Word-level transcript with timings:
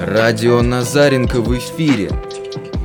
Радио 0.00 0.62
Назаренко 0.62 1.42
в 1.42 1.54
эфире. 1.58 2.10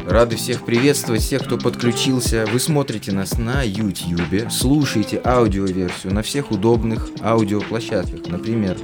Рады 0.06 0.36
всех 0.36 0.66
приветствовать, 0.66 1.22
всех, 1.22 1.46
кто 1.46 1.58
подключился. 1.58 2.46
Вы 2.52 2.60
смотрите 2.60 3.14
нас 3.14 3.38
на 3.38 3.64
YouTube, 3.64 4.52
слушаете 4.52 5.22
аудиоверсию 5.24 6.14
на 6.14 6.24
всех 6.24 6.52
удобных 6.52 7.08
аудиоплощадках, 7.22 8.28
например, 8.28 8.78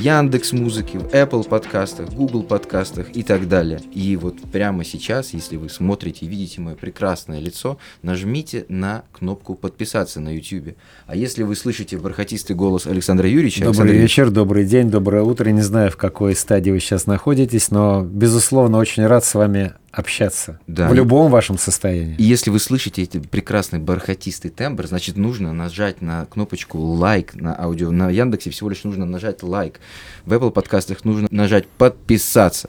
Яндекс 0.00 0.52
Музыки, 0.52 0.98
в 0.98 1.06
Apple 1.14 1.48
подкастах, 1.48 2.10
Google 2.10 2.42
подкастах 2.42 3.06
и 3.14 3.22
так 3.22 3.48
далее. 3.48 3.80
И 3.92 4.16
вот 4.16 4.36
прямо 4.52 4.84
сейчас, 4.84 5.32
если 5.32 5.56
вы 5.56 5.68
смотрите 5.68 6.26
и 6.26 6.28
видите 6.28 6.60
мое 6.60 6.74
прекрасное 6.74 7.40
лицо, 7.40 7.78
нажмите 8.02 8.66
на 8.68 9.04
кнопку 9.12 9.54
подписаться 9.54 10.20
на 10.20 10.34
YouTube. 10.34 10.76
А 11.06 11.16
если 11.16 11.42
вы 11.42 11.56
слышите 11.56 11.96
бархатистый 11.98 12.54
голос 12.54 12.86
Александра 12.86 13.28
Юрьевича... 13.28 13.64
Добрый 13.64 13.70
Александр 13.70 13.92
вечер, 13.94 14.30
добрый 14.30 14.64
день, 14.66 14.90
доброе 14.90 15.22
утро. 15.22 15.48
Не 15.50 15.62
знаю, 15.62 15.90
в 15.90 15.96
какой 15.96 16.34
стадии 16.34 16.70
вы 16.70 16.80
сейчас 16.80 17.06
находитесь, 17.06 17.70
но, 17.70 18.02
безусловно, 18.02 18.78
очень 18.78 19.06
рад 19.06 19.24
с 19.24 19.34
вами 19.34 19.72
общаться. 19.96 20.60
Да. 20.66 20.88
В 20.88 20.94
любом 20.94 21.30
вашем 21.30 21.56
состоянии. 21.56 22.16
И 22.18 22.22
если 22.22 22.50
вы 22.50 22.58
слышите 22.58 23.02
этот 23.02 23.30
прекрасный 23.30 23.78
бархатистый 23.78 24.50
тембр, 24.50 24.86
значит 24.86 25.16
нужно 25.16 25.54
нажать 25.54 26.02
на 26.02 26.26
кнопочку 26.26 26.78
лайк 26.78 27.34
на 27.34 27.58
аудио. 27.58 27.90
На 27.90 28.10
Яндексе 28.10 28.50
всего 28.50 28.68
лишь 28.68 28.84
нужно 28.84 29.06
нажать 29.06 29.42
лайк. 29.42 29.80
В 30.26 30.34
Apple 30.34 30.50
подкастах 30.50 31.06
нужно 31.06 31.28
нажать 31.30 31.66
подписаться. 31.66 32.68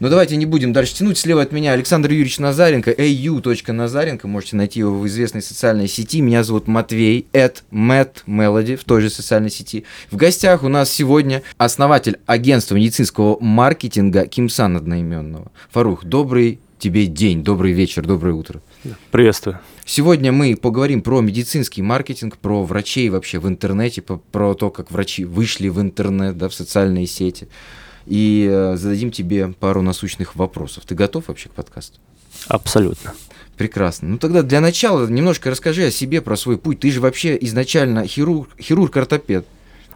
Но 0.00 0.08
давайте 0.08 0.34
не 0.34 0.46
будем 0.46 0.72
дальше 0.72 0.96
тянуть. 0.96 1.16
Слева 1.16 1.42
от 1.42 1.52
меня 1.52 1.72
Александр 1.72 2.10
Юрьевич 2.10 2.40
Назаренко, 2.40 2.90
au.назаренко. 2.90 4.26
Можете 4.26 4.56
найти 4.56 4.80
его 4.80 4.98
в 4.98 5.06
известной 5.06 5.42
социальной 5.42 5.86
сети. 5.86 6.20
Меня 6.22 6.42
зовут 6.42 6.66
Матвей, 6.66 7.28
at 7.32 7.62
Matt 7.70 8.24
Melody 8.26 8.74
в 8.74 8.82
той 8.82 9.00
же 9.00 9.10
социальной 9.10 9.50
сети. 9.50 9.84
В 10.10 10.16
гостях 10.16 10.64
у 10.64 10.68
нас 10.68 10.90
сегодня 10.90 11.44
основатель 11.56 12.18
агентства 12.26 12.74
медицинского 12.74 13.38
маркетинга 13.38 14.26
Кимсан 14.26 14.76
одноименного. 14.76 15.52
Фарух, 15.70 16.04
добрый 16.04 16.58
тебе 16.84 17.06
день, 17.06 17.42
добрый 17.42 17.72
вечер, 17.72 18.04
доброе 18.04 18.34
утро. 18.34 18.60
Приветствую. 19.10 19.58
Сегодня 19.86 20.32
мы 20.32 20.54
поговорим 20.54 21.00
про 21.00 21.22
медицинский 21.22 21.80
маркетинг, 21.80 22.36
про 22.36 22.62
врачей 22.62 23.08
вообще 23.08 23.38
в 23.38 23.48
интернете, 23.48 24.02
про 24.02 24.52
то, 24.52 24.68
как 24.68 24.90
врачи 24.90 25.24
вышли 25.24 25.68
в 25.68 25.80
интернет, 25.80 26.36
да, 26.36 26.50
в 26.50 26.54
социальные 26.54 27.06
сети. 27.06 27.48
И 28.04 28.46
э, 28.52 28.76
зададим 28.76 29.12
тебе 29.12 29.48
пару 29.58 29.80
насущных 29.80 30.36
вопросов. 30.36 30.84
Ты 30.84 30.94
готов 30.94 31.28
вообще 31.28 31.48
к 31.48 31.52
подкасту? 31.52 32.00
Абсолютно. 32.48 33.14
Прекрасно. 33.56 34.08
Ну 34.08 34.18
тогда 34.18 34.42
для 34.42 34.60
начала 34.60 35.06
немножко 35.06 35.48
расскажи 35.48 35.86
о 35.86 35.90
себе, 35.90 36.20
про 36.20 36.36
свой 36.36 36.58
путь. 36.58 36.80
Ты 36.80 36.90
же 36.90 37.00
вообще 37.00 37.38
изначально 37.40 38.06
хирург, 38.06 38.50
хирург-ортопед. 38.60 39.46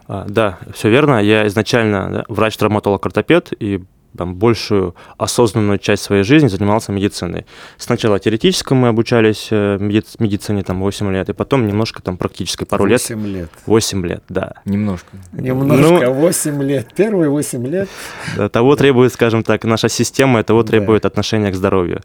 А, 0.06 0.24
да, 0.26 0.58
все 0.72 0.88
верно. 0.88 1.22
Я 1.22 1.46
изначально 1.48 2.10
да, 2.10 2.24
врач-травматолог-ортопед 2.28 3.52
и 3.60 3.82
там, 4.16 4.34
большую 4.34 4.94
осознанную 5.16 5.78
часть 5.78 6.02
своей 6.02 6.22
жизни 6.24 6.48
занимался 6.48 6.92
медициной. 6.92 7.46
Сначала 7.76 8.18
теоретически 8.18 8.72
мы 8.72 8.88
обучались 8.88 9.48
э, 9.50 9.76
меди- 9.80 10.02
медицине 10.18 10.62
там 10.62 10.80
8 10.80 11.12
лет, 11.12 11.28
и 11.28 11.32
потом 11.32 11.66
немножко 11.66 12.02
там 12.02 12.16
практической 12.16 12.64
пару 12.64 12.86
лет. 12.86 13.00
8 13.00 13.26
лет. 13.26 13.50
8 13.66 14.06
лет, 14.06 14.22
да. 14.28 14.54
Немножко. 14.64 15.08
Немножко, 15.32 16.06
Ну- 16.06 16.12
8 16.14 16.62
лет. 16.62 16.92
Первые 16.96 17.30
8 17.30 17.66
лет. 17.66 17.88
Да, 18.36 18.48
Того 18.48 18.76
требует, 18.76 19.12
скажем 19.12 19.42
так, 19.44 19.64
наша 19.64 19.88
система, 19.88 20.42
того 20.42 20.62
Да. 20.62 20.68
требует 20.70 21.04
отношения 21.04 21.50
к 21.50 21.54
здоровью. 21.54 22.00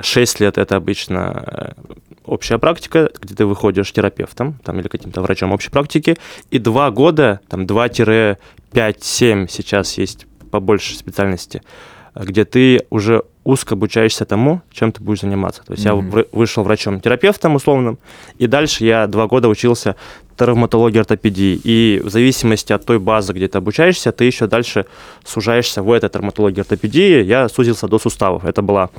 6 0.00 0.38
лет 0.40 0.58
это 0.58 0.76
обычно 0.76 1.74
э, 1.76 1.82
общая 2.24 2.58
практика, 2.58 3.10
где 3.20 3.34
ты 3.34 3.46
выходишь 3.46 3.92
терапевтом 3.92 4.58
там, 4.64 4.78
или 4.78 4.86
каким-то 4.88 5.22
врачом 5.22 5.50
общей 5.52 5.70
практики, 5.70 6.16
и 6.50 6.58
2 6.60 6.90
года, 6.92 7.40
там 7.48 7.66
2-5-7 7.66 9.48
сейчас 9.48 9.98
есть 9.98 10.26
побольше 10.52 10.94
специальности, 10.94 11.62
где 12.14 12.44
ты 12.44 12.82
уже 12.90 13.22
узко 13.44 13.74
обучаешься 13.74 14.24
тому, 14.24 14.60
чем 14.70 14.92
ты 14.92 15.02
будешь 15.02 15.22
заниматься. 15.22 15.62
То 15.66 15.72
есть 15.72 15.84
я 15.84 15.94
Мгм. 15.94 16.10
вы- 16.10 16.26
вышел 16.32 16.62
врачом-терапевтом 16.62 17.56
условным, 17.56 17.98
и 18.38 18.46
дальше 18.46 18.84
я 18.84 19.06
два 19.06 19.26
года 19.26 19.48
учился 19.48 19.96
травматологии, 20.36 20.98
ортопедии. 21.00 21.58
И 21.64 22.00
в 22.04 22.10
зависимости 22.10 22.72
от 22.72 22.84
той 22.84 22.98
базы, 22.98 23.32
где 23.32 23.48
ты 23.48 23.58
обучаешься, 23.58 24.12
ты 24.12 24.24
еще 24.24 24.46
дальше 24.46 24.84
сужаешься 25.24 25.82
в 25.82 25.90
этой 25.90 26.08
травматологии, 26.10 26.60
ортопедии. 26.60 27.22
Я 27.24 27.48
сузился 27.48 27.88
до 27.88 27.98
суставов. 27.98 28.44
Это 28.44 28.62
была 28.62 28.90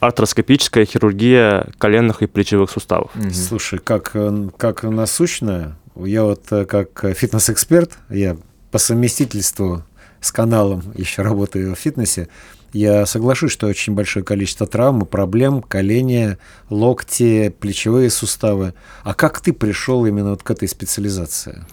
артроскопическая 0.00 0.84
хирургия 0.84 1.66
коленных 1.78 2.22
и 2.22 2.26
плечевых 2.26 2.70
суставов. 2.70 3.10
Мгм. 3.14 3.30
Слушай, 3.32 3.78
как, 3.78 4.10
э, 4.14 4.48
как 4.56 4.82
насущно, 4.84 5.76
я 5.96 6.24
вот 6.24 6.42
э, 6.52 6.64
как 6.64 7.04
фитнес-эксперт, 7.16 7.98
я 8.10 8.36
по 8.70 8.78
совместительству 8.78 9.82
с 10.20 10.32
каналом 10.32 10.82
еще 10.96 11.22
работаю 11.22 11.74
в 11.74 11.78
фитнесе, 11.78 12.28
я 12.72 13.06
соглашусь, 13.06 13.52
что 13.52 13.66
очень 13.66 13.94
большое 13.94 14.24
количество 14.24 14.66
травм 14.66 15.06
проблем, 15.06 15.62
колени, 15.62 16.36
локти, 16.68 17.48
плечевые 17.48 18.10
суставы. 18.10 18.74
А 19.04 19.14
как 19.14 19.40
ты 19.40 19.52
пришел 19.52 20.04
именно 20.04 20.30
вот 20.30 20.42
к 20.42 20.50
этой 20.50 20.68
специализации? 20.68 21.64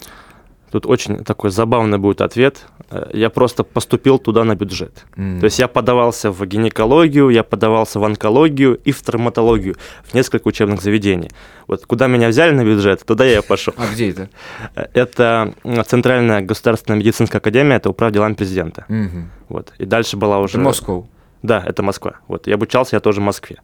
Тут 0.76 0.84
очень 0.84 1.24
такой 1.24 1.48
забавный 1.48 1.96
будет 1.96 2.20
ответ. 2.20 2.66
Э, 2.90 3.08
Я 3.14 3.30
просто 3.30 3.64
поступил 3.64 4.18
туда 4.18 4.44
на 4.44 4.54
бюджет. 4.56 5.06
М. 5.16 5.40
То 5.40 5.46
есть 5.46 5.58
я 5.58 5.68
подавался 5.68 6.30
в 6.30 6.44
гинекологию, 6.46 7.30
я 7.30 7.42
подавался 7.42 7.98
в 7.98 8.04
онкологию 8.04 8.78
и 8.84 8.92
в 8.92 9.00
травматологию 9.00 9.74
в 10.04 10.12
несколько 10.14 10.48
учебных 10.48 10.82
заведений. 10.82 11.30
Вот 11.66 11.86
куда 11.86 12.08
меня 12.08 12.28
взяли 12.28 12.50
на 12.54 12.62
бюджет, 12.62 13.06
туда 13.06 13.24
я 13.24 13.40
пошел. 13.40 13.72
А 13.78 13.86
где 13.90 14.10
это? 14.10 14.28
Это 14.92 15.54
м, 15.64 15.82
Центральная 15.84 16.42
государственная 16.42 16.98
медицинская 17.00 17.40
академия, 17.40 17.76
это 17.76 17.88
управ 17.88 18.12
делами 18.12 18.34
президента. 18.34 18.84
Мгм. 18.88 19.30
Вот. 19.48 19.72
И 19.78 19.86
дальше 19.86 20.18
была 20.18 20.40
уже... 20.40 20.58
Это 20.58 20.64
Москва. 20.64 21.02
Да, 21.42 21.62
это 21.66 21.82
Москва. 21.82 22.12
Вот. 22.28 22.48
И 22.48 22.52
обучался 22.52 22.96
я 22.96 23.00
тоже 23.00 23.20
в 23.20 23.24
Москве. 23.24 23.56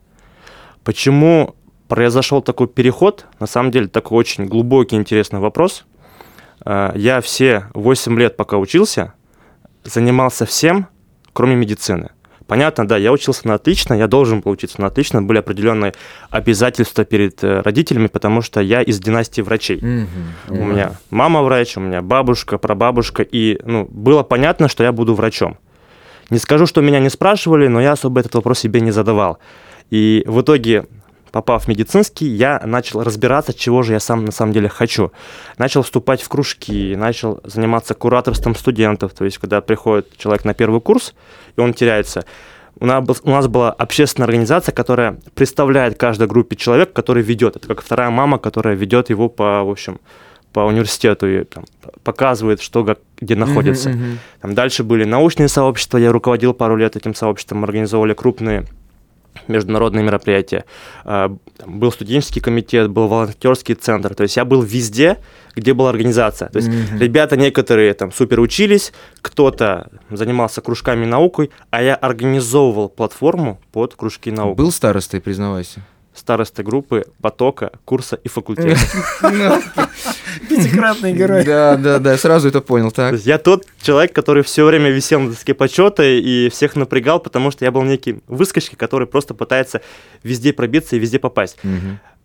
Почему 0.83 1.55
произошел 1.89 2.41
такой 2.41 2.69
переход? 2.69 3.27
На 3.39 3.47
самом 3.47 3.71
деле, 3.71 3.87
такой 3.89 4.17
очень 4.19 4.47
глубокий, 4.47 4.97
интересный 4.97 5.41
вопрос. 5.41 5.85
Э, 6.65 6.93
Я 6.95 7.21
все 7.21 7.67
8 7.75 8.19
лет, 8.19 8.37
пока 8.37 8.59
учился, 8.59 9.15
занимался 9.85 10.47
всем, 10.47 10.87
кроме 11.33 11.55
медицины. 11.55 12.11
Понятно, 12.47 12.87
да, 12.87 12.99
я 12.99 13.13
учился 13.13 13.49
на 13.49 13.55
отлично, 13.55 13.95
я 13.95 14.09
должен 14.09 14.41
был 14.41 14.53
учиться 14.53 14.81
на 14.81 14.89
отлично, 14.89 15.23
были 15.23 15.39
определенные 15.39 15.95
обязательства 16.29 17.05
перед 17.05 17.43
э, 17.43 17.61
родителями, 17.61 18.09
потому 18.09 18.43
что 18.43 18.61
я 18.61 18.83
из 18.83 18.99
династии 18.99 19.41
врачей. 19.41 19.81
Мгм. 19.81 20.09
У 20.61 20.65
меня 20.65 20.93
мама 21.11 21.43
врач, 21.43 21.77
у 21.77 21.81
меня 21.81 22.03
бабушка, 22.03 22.59
прабабушка, 22.59 23.23
и 23.23 23.59
ну, 23.65 23.87
было 23.91 24.23
понятно, 24.23 24.69
что 24.69 24.85
я 24.85 24.93
буду 24.93 25.15
врачом. 25.15 25.57
Не 26.31 26.39
скажу, 26.39 26.67
что 26.67 26.81
меня 26.83 26.99
не 26.99 27.11
спрашивали, 27.11 27.69
но 27.69 27.81
я 27.81 27.93
особо 27.93 28.21
этот 28.21 28.35
вопрос 28.35 28.59
себе 28.59 28.81
не 28.81 28.91
задавал. 28.91 29.39
И 29.91 30.25
в 30.27 30.41
итоге, 30.41 30.87
попав 31.33 31.65
в 31.65 31.69
медицинский, 31.69 32.27
я 32.27 32.61
начал 32.65 33.03
разбираться, 33.03 33.55
чего 33.55 33.83
же 33.83 33.95
я 33.95 34.01
сам 34.01 34.25
на 34.25 34.33
самом 34.33 34.53
деле 34.53 34.69
хочу. 34.69 35.13
Начал 35.59 35.83
вступать 35.83 36.23
в 36.23 36.29
кружки, 36.29 36.95
начал 36.95 37.41
заниматься 37.43 37.95
кураторством 37.95 38.55
студентов. 38.55 39.15
То 39.15 39.25
есть, 39.25 39.39
когда 39.39 39.61
приходит 39.61 40.17
человек 40.19 40.45
на 40.45 40.55
первый 40.55 40.81
курс, 40.81 41.15
и 41.57 41.61
он 41.61 41.75
теряется, 41.75 42.25
у 42.79 42.87
нас, 42.87 43.05
у 43.23 43.31
нас 43.31 43.49
была 43.49 43.73
общественная 43.73 44.27
организация, 44.27 44.73
которая 44.73 45.19
представляет 45.35 45.99
каждой 45.99 46.27
группе 46.29 46.57
человек, 46.57 46.93
который 46.93 47.23
ведет. 47.23 47.57
Это 47.57 47.67
как 47.67 47.83
вторая 47.83 48.11
мама, 48.11 48.39
которая 48.39 48.75
ведет 48.75 49.11
его 49.11 49.29
по, 49.29 49.63
в 49.65 49.71
общем, 49.71 50.01
по 50.53 50.61
университету 50.61 51.27
и 51.27 51.45
там, 51.45 51.65
показывает, 52.05 52.61
что 52.61 52.85
как, 52.85 52.99
где 53.21 53.37
находится. 53.37 53.89
Мгм, 53.91 53.99
мгм. 53.99 54.19
Там 54.41 54.55
дальше 54.55 54.85
были 54.85 55.05
научные 55.05 55.49
сообщества, 55.49 55.97
я 55.99 56.13
руководил 56.13 56.53
пару 56.53 56.77
лет 56.77 56.97
этим 56.97 57.15
сообществом, 57.15 57.65
организовывали 57.65 58.13
крупные 58.13 58.67
международные 59.49 60.05
мероприятия. 60.05 60.65
А, 61.05 61.35
Был 61.67 61.93
студенческий 61.93 62.41
комитет, 62.41 62.91
был 62.91 63.07
волонтерский 63.09 63.75
центр. 63.75 64.15
То 64.15 64.25
есть 64.25 64.37
я 64.37 64.45
был 64.45 64.63
везде, 64.63 65.19
где 65.55 65.75
была 65.75 65.91
организация. 65.91 66.49
То 66.49 66.59
есть 66.59 66.69
Мгм. 66.69 66.99
ребята 66.99 67.37
некоторые 67.37 67.95
там 67.95 68.11
супер 68.13 68.41
учились, 68.41 68.93
кто-то 69.21 69.89
занимался 70.11 70.61
кружками 70.61 71.05
наукой, 71.05 71.51
а 71.71 71.83
я 71.83 71.95
организовывал 71.95 72.89
платформу 72.89 73.61
под 73.73 73.95
кружки 73.95 74.31
и 74.31 74.33
науку. 74.33 74.57
Был 74.57 74.73
старостой, 74.73 75.21
признавайся. 75.21 75.83
Старостой 76.15 76.65
группы, 76.65 77.07
потока, 77.23 77.73
курса 77.85 78.17
и 78.17 78.29
факультета. 78.29 78.79
Пятикратный 80.49 81.15
герой. 81.15 81.45
Да, 81.45 81.77
да, 81.77 81.99
да, 81.99 82.19
сразу 82.19 82.49
это 82.49 82.61
понял, 82.61 82.91
так. 82.91 83.19
я 83.21 83.39
тот 83.39 83.65
человек, 83.81 84.13
который 84.13 84.43
все 84.43 84.65
время 84.67 84.91
висел 84.91 85.21
на 85.21 85.31
доске 85.31 85.55
почета 85.55 86.03
и 86.03 86.51
всех 86.51 86.77
напрягал, 86.77 87.19
потому 87.19 87.51
что 87.51 87.65
я 87.65 87.71
был 87.71 87.83
некий 87.83 88.21
выскочки, 88.27 88.75
который 88.75 89.07
просто 89.07 89.33
пытается 89.33 89.81
везде 90.23 90.53
пробиться 90.53 90.97
и 90.97 90.99
везде 90.99 91.19
попасть. 91.19 91.59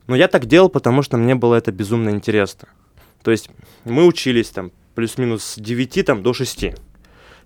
Но 0.08 0.16
я 0.16 0.28
так 0.28 0.46
делал, 0.46 0.70
потому 0.70 1.02
что 1.02 1.18
мне 1.18 1.36
было 1.36 1.56
это 1.56 1.72
безумно 1.72 2.10
интересно. 2.10 2.70
То 3.24 3.32
есть 3.32 3.50
мы 3.84 4.06
учились 4.06 4.50
там 4.50 4.72
плюс-минус 4.96 5.44
с 5.44 5.56
9 5.58 6.06
там, 6.06 6.24
до 6.24 6.34
6. 6.34 6.66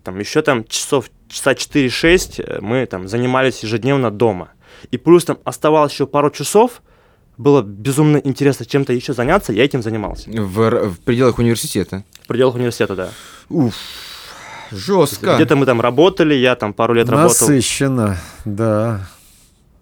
Там 0.03 0.19
еще 0.19 0.41
там 0.41 0.63
часов, 0.65 1.09
часа 1.27 1.53
4-6 1.53 2.43
э, 2.43 2.59
мы 2.61 2.85
там 2.85 3.07
занимались 3.07 3.63
ежедневно 3.63 4.11
дома. 4.11 4.51
И 4.89 4.97
плюс 4.97 5.25
там 5.25 5.37
оставалось 5.43 5.93
еще 5.93 6.07
пару 6.07 6.31
часов, 6.31 6.81
было 7.37 7.61
безумно 7.61 8.17
интересно 8.17 8.65
чем-то 8.65 8.93
еще 8.93 9.13
заняться, 9.13 9.53
я 9.53 9.63
этим 9.63 9.81
занимался. 9.81 10.29
В, 10.29 10.89
в 10.89 10.99
пределах 10.99 11.39
университета. 11.39 12.03
В 12.23 12.27
пределах 12.27 12.55
университета, 12.55 12.95
да. 12.95 13.09
Уф. 13.49 13.73
Жестко. 14.71 15.35
Где-то 15.35 15.55
мы 15.55 15.65
там 15.65 15.81
работали, 15.81 16.33
я 16.33 16.55
там 16.55 16.73
пару 16.73 16.93
лет 16.93 17.09
работал. 17.09 17.47
Насыщенно, 17.47 18.17
да. 18.45 19.07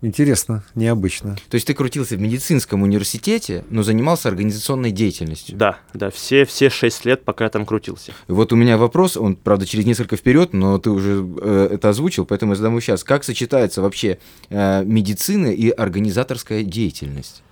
Интересно, 0.02 0.64
необычно. 0.76 1.36
То 1.50 1.56
есть 1.56 1.68
ты 1.68 1.74
крутился 1.74 2.16
в 2.16 2.22
медицинском 2.22 2.84
университете, 2.84 3.66
но 3.70 3.84
занимался 3.84 4.30
организационной 4.30 4.92
деятельностью. 4.92 5.58
Да, 5.58 5.80
да, 5.94 6.10
все, 6.10 6.46
все 6.46 6.70
шесть 6.70 7.04
лет, 7.04 7.26
пока 7.26 7.46
я 7.46 7.50
там 7.50 7.66
крутился. 7.66 8.14
И 8.28 8.32
вот 8.32 8.54
у 8.54 8.56
меня 8.56 8.78
вопрос, 8.78 9.18
он, 9.18 9.36
правда, 9.36 9.66
через 9.66 9.86
несколько 9.86 10.16
вперед, 10.16 10.54
но 10.54 10.78
ты 10.78 10.90
уже 10.90 11.28
э, 11.42 11.70
это 11.74 11.90
озвучил, 11.90 12.26
поэтому 12.26 12.54
я 12.54 12.56
задам 12.56 12.74
его 12.74 12.82
сейчас. 12.82 13.04
Как 13.04 13.26
сочетается 13.26 13.82
вообще 13.82 14.20
э, 14.50 14.84
медицина 14.86 15.48
и 15.48 15.70
организаторская 15.70 16.64
деятельность? 16.64 17.44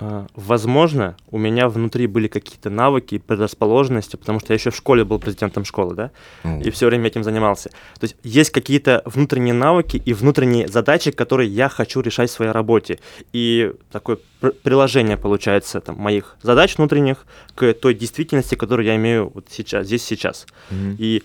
А, 0.00 0.26
Возможно, 0.34 1.16
у 1.30 1.38
меня 1.38 1.68
внутри 1.68 2.06
были 2.06 2.26
какие-то 2.28 2.70
навыки 2.70 3.16
и 3.16 3.18
предрасположенности, 3.18 4.16
потому 4.16 4.40
что 4.40 4.52
я 4.52 4.54
еще 4.58 4.70
в 4.70 4.76
школе 4.76 5.04
был 5.04 5.18
президентом 5.18 5.64
школы, 5.64 5.94
да, 5.94 6.10
О. 6.42 6.60
и 6.60 6.70
все 6.70 6.86
время 6.86 7.08
этим 7.08 7.22
занимался. 7.22 7.68
То 7.98 8.04
есть 8.04 8.16
есть 8.22 8.50
какие-то 8.50 9.02
внутренние 9.04 9.54
навыки 9.54 10.02
и 10.04 10.12
внутренние 10.14 10.68
задачи, 10.68 11.10
которые 11.10 11.48
я 11.50 11.68
хочу 11.68 12.00
решать 12.00 12.30
в 12.30 12.32
своей 12.32 12.52
работе. 12.52 12.98
И 13.32 13.72
такое 13.92 14.18
пр- 14.40 14.52
приложение 14.62 15.16
получается 15.16 15.80
там, 15.80 15.96
моих 15.96 16.36
задач 16.42 16.78
внутренних 16.78 17.26
к 17.54 17.72
той 17.74 17.94
действительности, 17.94 18.54
которую 18.54 18.86
я 18.86 18.96
имею 18.96 19.30
вот 19.34 19.46
сейчас, 19.50 19.86
здесь 19.86 20.02
сейчас. 20.02 20.46
Мгм. 20.70 20.96
И 20.98 21.22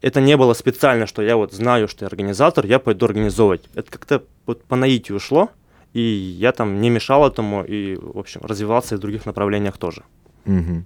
это 0.00 0.20
не 0.22 0.36
было 0.36 0.54
специально, 0.54 1.06
что 1.06 1.20
я 1.20 1.36
вот 1.36 1.52
знаю, 1.52 1.86
что 1.86 2.04
я 2.04 2.08
организатор, 2.08 2.64
я 2.64 2.78
пойду 2.78 3.04
организовывать. 3.04 3.62
Это 3.74 3.90
как-то 3.90 4.22
вот 4.46 4.64
по 4.64 4.76
наитию 4.76 5.20
шло, 5.20 5.50
и 5.92 6.00
я 6.00 6.52
там 6.52 6.80
не 6.80 6.90
мешал 6.90 7.26
этому, 7.26 7.64
и, 7.64 7.96
в 7.96 8.18
общем, 8.18 8.40
развивался 8.42 8.94
и 8.94 8.98
в 8.98 9.00
других 9.00 9.26
направлениях 9.26 9.76
тоже. 9.76 10.02
Мгм. 10.44 10.84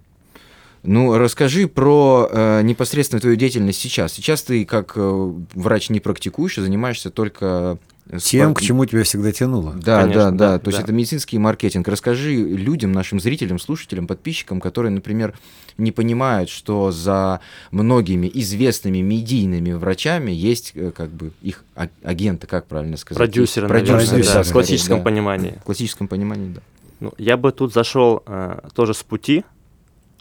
Ну, 0.82 1.16
расскажи 1.16 1.66
про 1.66 2.28
э, 2.30 2.62
непосредственно 2.62 3.20
твою 3.20 3.36
деятельность 3.36 3.80
сейчас. 3.80 4.12
Сейчас 4.12 4.42
ты 4.42 4.66
как 4.66 4.92
э, 4.96 5.32
врач 5.54 5.88
не 5.88 6.00
практикуешь, 6.00 6.58
а 6.58 6.62
занимаешься 6.62 7.10
только... 7.10 7.78
Тем, 8.20 8.54
к 8.54 8.60
чему 8.60 8.84
тебя 8.84 9.02
всегда 9.02 9.32
тянуло. 9.32 9.72
Да, 9.72 10.02
Конечно, 10.02 10.24
да, 10.24 10.30
да, 10.30 10.48
да, 10.52 10.58
То 10.58 10.68
есть 10.68 10.78
да. 10.78 10.84
это 10.84 10.92
медицинский 10.92 11.38
маркетинг. 11.38 11.88
Расскажи 11.88 12.34
людям, 12.34 12.92
нашим 12.92 13.18
зрителям, 13.18 13.58
слушателям, 13.58 14.06
подписчикам, 14.06 14.60
которые, 14.60 14.92
например, 14.92 15.34
не 15.78 15.90
понимают, 15.90 16.50
что 16.50 16.90
за 16.90 17.40
многими 17.70 18.30
известными 18.34 18.98
медийными 18.98 19.72
врачами 19.72 20.30
есть 20.32 20.72
э, 20.74 20.90
как 20.94 21.10
бы 21.10 21.32
их 21.40 21.64
а- 21.74 21.88
агенты, 22.02 22.46
как 22.46 22.66
правильно 22.66 22.98
сказать? 22.98 23.18
Продюсеры, 23.18 23.68
Продюсеры, 23.68 23.96
наверное, 23.96 24.10
продюсеры, 24.10 24.44
да, 24.44 24.50
в 24.50 24.52
классическом 24.52 24.98
да. 24.98 25.04
понимании. 25.04 25.58
В 25.60 25.64
классическом 25.64 26.08
понимании, 26.08 26.52
да. 26.54 26.60
Ну, 27.00 27.12
я 27.16 27.38
бы 27.38 27.52
тут 27.52 27.72
зашел 27.72 28.22
э, 28.26 28.60
тоже 28.74 28.92
с 28.92 29.02
пути. 29.02 29.44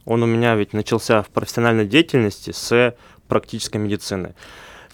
Он 0.06 0.24
у 0.24 0.25
меня 0.25 0.56
ведь 0.56 0.71
начался 0.74 1.21
в 1.21 1.27
профессиональной 1.27 1.86
деятельности 1.86 2.51
с 2.51 2.95
практической 3.27 3.77
медицины. 3.77 4.36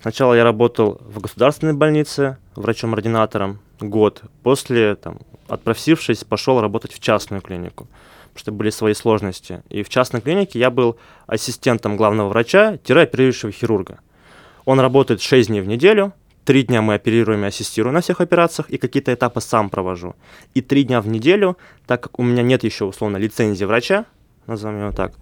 Сначала 0.01 0.33
я 0.33 0.43
работал 0.43 1.01
в 1.01 1.19
государственной 1.19 1.73
больнице 1.73 2.37
врачом-ординатором 2.55 3.59
год. 3.81 4.21
После, 4.43 4.95
там, 4.95 5.19
отпросившись, 5.47 6.23
пошел 6.23 6.61
работать 6.61 6.93
в 6.93 6.99
частную 6.99 7.41
клинику, 7.41 7.87
потому 8.29 8.39
что 8.39 8.51
были 8.53 8.69
свои 8.69 8.93
сложности. 8.93 9.61
И 9.69 9.83
в 9.83 9.89
частной 9.89 10.21
клинике 10.21 10.57
я 10.57 10.69
был 10.69 10.97
ассистентом 11.27 11.97
главного 11.97 12.29
врача, 12.29 12.77
оперирующего 12.87 13.51
хирурга. 13.51 13.99
Он 14.63 14.79
работает 14.79 15.21
6 15.21 15.49
дней 15.49 15.61
в 15.61 15.67
неделю, 15.67 16.13
Три 16.45 16.63
дня 16.63 16.81
мы 16.81 16.95
оперируем 16.95 17.43
и 17.43 17.47
ассистируем 17.47 17.93
на 17.93 18.01
всех 18.01 18.21
операциях, 18.21 18.71
и 18.71 18.77
какие-то 18.79 19.13
этапы 19.13 19.39
сам 19.39 19.69
провожу. 19.69 20.15
И 20.55 20.61
три 20.61 20.83
дня 20.83 20.99
в 20.99 21.07
неделю, 21.07 21.59
так 21.85 22.01
как 22.01 22.17
у 22.17 22.23
меня 22.23 22.41
нет 22.41 22.63
еще, 22.63 22.85
условно, 22.85 23.17
лицензии 23.17 23.65
врача, 23.65 24.05
назовем 24.47 24.79
его 24.79 24.91
так, 24.91 25.13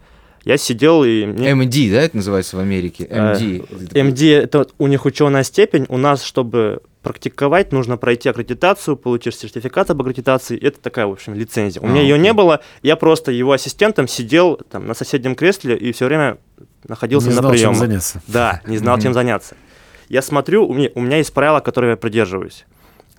я 0.48 0.58
сидел 0.58 1.04
и... 1.04 1.26
мне- 1.26 1.52
MD, 1.52 1.92
да, 1.92 2.02
это 2.02 2.16
называется 2.18 2.58
в 2.58 2.60
Америке? 2.60 3.06
Э, 3.10 3.34
MD. 3.34 3.68
MD 3.94 4.36
это 4.42 4.68
у 4.78 4.88
них 4.88 5.06
ученая 5.06 5.44
степень. 5.44 5.86
У 5.90 5.98
нас, 5.98 6.24
чтобы 6.24 6.82
практиковать, 7.04 7.72
нужно 7.72 7.98
пройти 7.98 8.28
аккредитацию, 8.30 8.98
получить 8.98 9.36
сертификат 9.36 9.90
об 9.92 10.02
аккредитации. 10.02 10.58
Это 10.60 10.80
такая, 10.82 11.08
в 11.08 11.12
общем, 11.12 11.34
лицензия. 11.36 11.82
У 11.82 11.86
А, 11.86 11.90
меня 11.90 12.02
ее 12.02 12.18
не 12.18 12.34
было. 12.34 12.60
Я 12.84 12.96
просто 12.96 13.32
его 13.32 13.52
ассистентом 13.54 14.08
сидел 14.08 14.60
там 14.70 14.88
на 14.88 14.94
соседнем 14.94 15.36
кресле 15.36 15.78
и 15.78 15.92
все 15.92 16.06
время 16.06 16.38
находился 16.88 17.30
Не 17.30 17.36
на 17.36 17.42
знал, 17.42 17.56
чем 17.56 17.76
заняться. 17.76 18.22
Да, 18.28 18.62
не 18.68 18.78
знал, 18.78 19.00
чем 19.00 19.14
заняться. 19.14 19.56
Я 20.10 20.22
смотрю, 20.22 20.68
у 20.68 20.74
меня, 20.74 20.90
у 20.96 21.02
меня 21.02 21.18
есть 21.18 21.34
правила, 21.34 21.60
которые 21.60 21.92
я 21.92 21.98
придерживаюсь. 21.98 22.66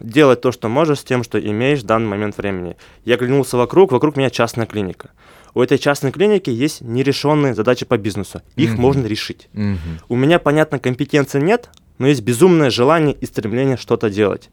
Делать 0.01 0.41
то, 0.41 0.53
что 0.53 0.69
можешь, 0.69 1.01
с 1.01 1.05
тем, 1.05 1.23
что 1.25 1.39
имеешь 1.41 1.81
в 1.81 1.87
данный 1.87 2.09
момент 2.09 2.37
времени. 2.39 2.77
Я 3.05 3.15
оглянулся 3.17 3.57
вокруг, 3.57 3.91
вокруг 3.93 4.17
меня 4.17 4.31
частная 4.31 4.67
клиника. 4.67 5.11
У 5.59 5.61
этой 5.61 5.77
частной 5.77 6.13
клиники 6.13 6.51
есть 6.51 6.83
нерешенные 6.83 7.53
задачи 7.53 7.85
по 7.85 7.99
бизнесу. 7.99 8.43
Их 8.55 8.75
Мгм. 8.75 8.81
можно 8.81 9.07
решить. 9.09 9.49
Мгм. 9.55 9.79
У 10.09 10.15
меня, 10.15 10.39
понятно, 10.39 10.79
компетенции 10.79 11.41
нет, 11.41 11.69
но 11.99 12.07
есть 12.07 12.23
безумное 12.23 12.71
желание 12.71 13.13
и 13.13 13.27
стремление 13.27 13.77
что-то 13.77 14.09
делать. 14.09 14.51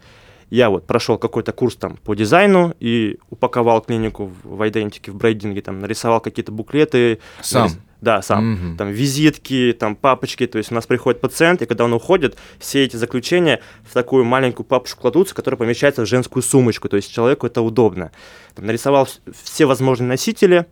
Я 0.49 0.71
вот 0.71 0.87
прошел 0.87 1.19
какой-то 1.19 1.51
курс 1.51 1.75
там 1.75 1.97
по 1.97 2.15
дизайну 2.15 2.73
и 2.79 3.19
упаковал 3.29 3.81
клинику 3.81 4.31
в 4.43 4.67
идентике, 4.67 5.11
в 5.11 5.15
брейдинге, 5.17 5.61
там 5.61 5.77
нарисовал 5.79 6.21
какие-то 6.21 6.51
буклеты. 6.51 7.19
Сам? 7.39 7.67
нарис- 7.67 7.77
Да, 8.01 8.21
сам. 8.23 8.53
Мгм. 8.53 8.77
Там 8.77 8.89
визитки, 8.89 9.75
там 9.79 9.95
папочки, 9.95 10.47
то 10.47 10.57
есть 10.57 10.71
у 10.71 10.75
нас 10.75 10.87
приходит 10.87 11.21
пациент, 11.21 11.61
и 11.61 11.67
когда 11.67 11.83
он 11.85 11.93
уходит, 11.93 12.35
все 12.57 12.83
эти 12.83 12.95
заключения 12.97 13.61
в 13.83 13.93
такую 13.93 14.23
маленькую 14.25 14.65
папочку 14.65 15.01
кладутся, 15.01 15.35
которая 15.35 15.57
помещается 15.59 16.01
в 16.01 16.07
женскую 16.07 16.41
сумочку, 16.41 16.89
то 16.89 16.95
есть 16.97 17.13
человеку 17.13 17.45
это 17.45 17.61
удобно. 17.61 18.11
Там 18.55 18.65
нарисовал 18.65 19.05
вс- 19.05 19.19
все 19.43 19.65
возможные 19.67 20.07
носители, 20.07 20.65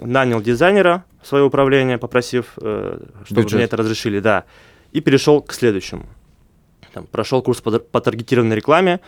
нанял 0.00 0.40
дизайнера 0.40 1.04
в 1.22 1.26
свое 1.26 1.44
управление, 1.44 1.98
попросив, 1.98 2.46
э, 2.56 2.98
чтобы 3.24 3.42
Бюджет. 3.42 3.56
мне 3.56 3.64
это 3.64 3.76
разрешили, 3.76 4.20
да, 4.20 4.44
и 4.92 5.00
перешел 5.00 5.40
к 5.42 5.52
следующему. 5.52 6.06
Там, 6.92 7.06
прошел 7.06 7.40
курс 7.40 7.60
по, 7.60 7.78
по 7.78 8.00
таргетированной 8.00 8.56
рекламе, 8.56 8.98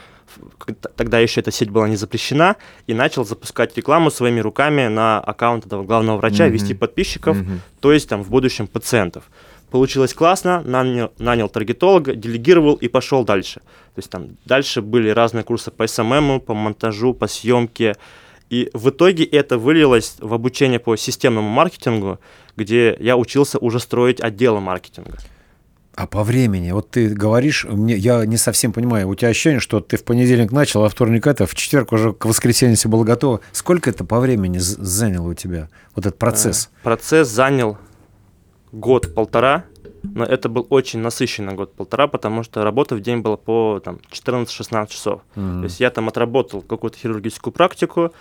тогда 0.97 1.19
еще 1.19 1.41
эта 1.41 1.51
сеть 1.51 1.71
была 1.71 1.89
не 1.89 1.97
запрещена, 1.97 2.57
и 2.87 2.95
начал 2.95 3.25
запускать 3.25 3.77
рекламу 3.77 4.11
своими 4.11 4.39
руками 4.41 4.87
на 4.87 5.19
аккаунт 5.19 5.67
этого 5.67 5.83
главного 5.83 6.19
врача, 6.19 6.45
Мгм. 6.45 6.53
вести 6.53 6.75
подписчиков, 6.75 7.37
Мгм. 7.37 7.61
то 7.81 7.93
есть 7.93 8.09
там 8.09 8.23
в 8.23 8.31
будущем 8.31 8.69
пациентов. 8.69 9.25
Получилось 9.71 10.13
классно, 10.15 10.61
нанял, 10.61 11.13
нанял 11.19 11.49
таргетолога, 11.49 12.15
делегировал 12.15 12.75
и 12.75 12.89
пошел 12.89 13.25
дальше. 13.25 13.61
То 13.95 13.99
есть 13.99 14.11
там 14.11 14.37
дальше 14.45 14.81
были 14.83 15.09
разные 15.09 15.45
курсы 15.45 15.71
по 15.71 15.87
СММу, 15.87 16.41
по 16.41 16.55
монтажу, 16.55 17.15
по 17.15 17.27
съемке. 17.27 17.97
И 18.53 18.69
в 18.75 18.91
итоге 18.91 19.25
это 19.25 19.57
вылилось 19.57 20.17
в 20.21 20.35
обучение 20.35 20.79
по 20.79 20.95
системному 20.95 21.49
маркетингу, 21.49 22.21
где 22.55 22.95
я 23.01 23.17
учился 23.17 23.57
уже 23.57 23.81
строить 23.81 24.21
отделы 24.21 24.61
маркетинга. 24.61 25.17
А 25.95 26.07
по 26.07 26.23
времени, 26.23 26.71
вот 26.73 26.91
ты 26.91 27.09
говоришь, 27.09 27.65
мне, 27.65 27.97
я 27.97 28.27
не 28.27 28.37
совсем 28.37 28.75
понимаю, 28.75 29.09
у 29.09 29.15
тебя 29.15 29.29
ощущение, 29.29 29.59
что 29.59 29.81
ты 29.81 29.97
в 29.97 30.05
понедельник 30.05 30.53
начал, 30.53 30.85
а 30.85 30.91
вторник 30.91 31.27
это, 31.27 31.47
в 31.47 31.55
четверг 31.55 31.93
уже 31.93 32.13
к 32.13 32.27
воскресенью 32.27 32.77
все 32.77 32.91
было 32.91 33.05
готово. 33.05 33.41
Сколько 33.53 33.89
это 33.89 34.05
по 34.05 34.21
времени 34.21 34.59
заняло 34.59 35.31
у 35.31 35.35
тебя, 35.35 35.71
вот 35.95 36.05
этот 36.05 36.19
процесс? 36.19 36.69
Э, 36.75 36.83
Процесс 36.83 37.29
занял 37.29 37.79
год-полтора, 38.71 39.65
но 40.03 40.27
это 40.27 40.51
был 40.51 40.67
очень 40.69 40.99
насыщенный 40.99 41.55
год-полтора, 41.55 42.07
потому 42.07 42.43
что 42.43 42.65
работа 42.65 42.97
в 42.97 43.01
день 43.01 43.21
была 43.21 43.39
по 43.39 43.81
там, 43.83 43.99
14-16 44.11 44.91
часов. 44.91 45.23
Мгм. 45.37 45.61
То 45.61 45.65
есть 45.65 45.81
я 45.81 45.89
там 45.89 46.09
отработал 46.09 46.61
какую-то 46.61 46.99
хирургическую 46.99 47.51
практику, 47.51 48.13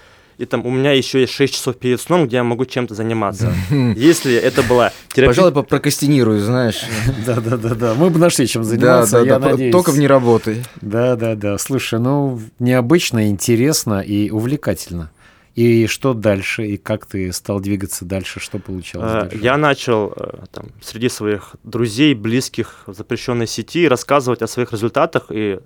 и 0.42 0.46
там 0.46 0.66
у 0.66 0.72
меня 0.72 0.92
еще 0.92 1.22
есть 1.22 1.34
6 1.34 1.54
часов 1.54 1.78
перед 1.78 2.02
сном, 2.02 2.26
где 2.26 2.38
я 2.38 2.44
могу 2.44 2.66
чем-то 2.66 2.96
заниматься. 2.96 3.54
Если 3.70 4.34
это 4.34 4.64
была 4.64 4.92
терапия... 5.10 5.28
Пожалуй, 5.28 5.52
попрокрастинирую, 5.52 6.40
знаешь. 6.40 6.82
Да-да-да-да, 7.26 7.94
мы 7.94 8.10
бы 8.10 8.18
нашли 8.18 8.48
чем 8.48 8.64
заниматься, 8.64 9.20
да, 9.20 9.26
я 9.26 9.40
надеюсь. 9.40 9.72
только 9.72 9.92
в 9.92 10.00
не 10.00 10.08
работай. 10.08 10.64
Да-да-да, 10.82 11.58
слушай, 11.60 12.00
ну, 12.00 12.42
необычно, 12.60 13.30
интересно 13.30 14.02
и 14.02 14.32
увлекательно. 14.32 15.12
И 15.54 15.86
что 15.88 16.14
дальше, 16.14 16.66
и 16.66 16.78
как 16.78 17.06
ты 17.06 17.32
стал 17.34 17.60
двигаться 17.60 18.06
дальше, 18.06 18.40
что 18.40 18.58
получалось 18.58 19.12
Э, 19.12 19.22
дальше? 19.24 19.38
Я 19.44 19.58
начал 19.58 20.14
э, 20.16 20.46
там, 20.52 20.70
среди 20.82 21.10
своих 21.10 21.56
друзей, 21.64 22.16
близких 22.16 22.84
в 22.88 22.94
запрещенной 22.94 23.48
сети 23.48 23.88
рассказывать 23.88 24.42
о 24.42 24.48
своих 24.48 24.72
результатах 24.72 25.26
и 25.30 25.60